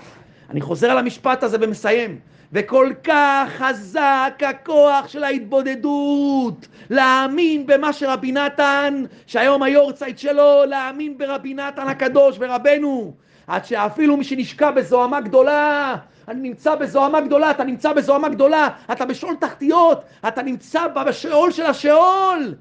אני 0.50 0.62
חוזר 0.62 0.92
על 0.92 0.98
המשפט 0.98 1.44
הזה 1.44 1.58
ומסיים. 1.62 2.20
וכל 2.54 2.92
כך 3.04 3.50
חזק 3.58 4.42
הכוח 4.50 5.08
של 5.08 5.24
ההתבודדות, 5.24 6.68
להאמין 6.90 7.68
במה 7.68 7.94
שרבי 7.94 8.32
נתן, 8.32 9.04
שהיום 9.26 9.64
היורצייט 9.64 10.18
שלו, 10.18 10.66
להאמין 10.68 11.18
ברבי 11.18 11.54
נתן 11.54 11.88
הקדוש 11.88 12.36
ורבנו, 12.40 13.14
עד 13.48 13.66
שאפילו 13.66 14.18
מי 14.18 14.24
שנשקע 14.24 14.72
בזוהמה 14.72 15.22
גדולה, 15.22 15.96
אני 16.28 16.50
נמצא 16.50 16.76
בזוהמה 16.76 17.22
גדולה, 17.22 17.52
אתה 17.52 17.64
נמצא 17.64 17.94
בזוהמה 17.94 18.30
גדולה, 18.30 18.70
אתה 18.92 19.06
בשאול 19.06 19.36
תחתיות, 19.36 20.02
אתה 20.28 20.42
נמצא 20.42 20.88
בשאול 20.88 21.52
של 21.52 21.66
השאול. 21.66 22.56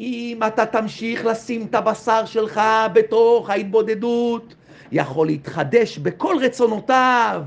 אם 0.00 0.40
אתה 0.46 0.66
תמשיך 0.66 1.26
לשים 1.26 1.66
את 1.70 1.74
הבשר 1.74 2.24
שלך 2.24 2.60
בתוך 2.92 3.50
ההתבודדות, 3.50 4.54
יכול 4.92 5.26
להתחדש 5.26 5.98
בכל 5.98 6.36
רצונותיו. 6.40 7.42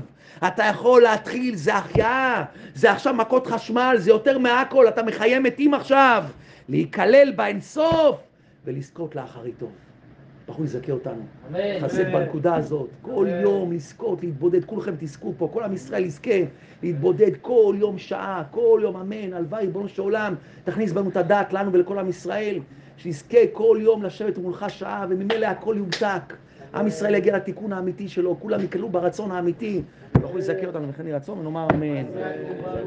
אתה 0.46 0.64
יכול 0.64 1.02
להתחיל, 1.02 1.56
זה 1.56 1.74
החייאה, 1.74 2.44
זה 2.74 2.92
עכשיו 2.92 3.14
מכות 3.14 3.46
חשמל, 3.46 3.96
זה 3.98 4.10
יותר 4.10 4.38
מהכל, 4.38 4.88
אתה 4.88 5.02
מחיה 5.02 5.40
מתים 5.40 5.74
עכשיו. 5.74 6.24
להיכלל 6.68 7.32
באינסוף 7.36 8.16
ולזכות 8.64 9.16
לאחריתו. 9.16 9.66
בחור 10.48 10.64
יזכה 10.64 10.92
אותנו. 10.92 11.22
חסד 11.80 12.12
בנקודה 12.12 12.54
הזאת. 12.56 12.88
כל 13.02 13.26
יום 13.42 13.72
לזכות, 13.72 14.22
להתבודד, 14.22 14.64
כולכם 14.64 14.94
תזכו 14.98 15.32
פה, 15.38 15.48
כל 15.52 15.62
עם 15.62 15.72
ישראל 15.72 16.04
יזכה 16.04 16.40
להתבודד 16.82 17.30
כל 17.42 17.74
יום 17.78 17.98
שעה, 17.98 18.42
כל 18.50 18.80
יום 18.82 18.96
אמן, 18.96 19.32
הלוואי, 19.32 19.66
ריבונו 19.66 19.88
של 19.88 20.02
עולם, 20.02 20.34
תכניס 20.64 20.92
בנו 20.92 21.10
את 21.10 21.16
הדעת 21.16 21.52
לנו 21.52 21.72
ולכל 21.72 21.98
עם 21.98 22.08
ישראל, 22.08 22.58
שיזכה 22.96 23.38
כל 23.52 23.78
יום 23.80 24.02
לשבת 24.02 24.38
מולך 24.38 24.64
שעה, 24.68 25.06
וממילא 25.08 25.46
הכל 25.46 25.74
יובטק. 25.78 26.34
עם 26.74 26.86
ישראל 26.86 27.14
יגיע 27.14 27.36
לתיקון 27.36 27.72
האמיתי 27.72 28.08
שלו, 28.08 28.36
כולם 28.40 28.60
יקלו 28.64 28.88
ברצון 28.88 29.30
האמיתי. 29.30 29.82
בחור 30.12 30.38
יזכה 30.38 30.66
אותנו 30.66 30.88
וכן 30.88 31.06
יהי 31.06 31.16
רצון, 31.16 31.38
ונאמר 31.38 31.66
אמן. 31.74 32.04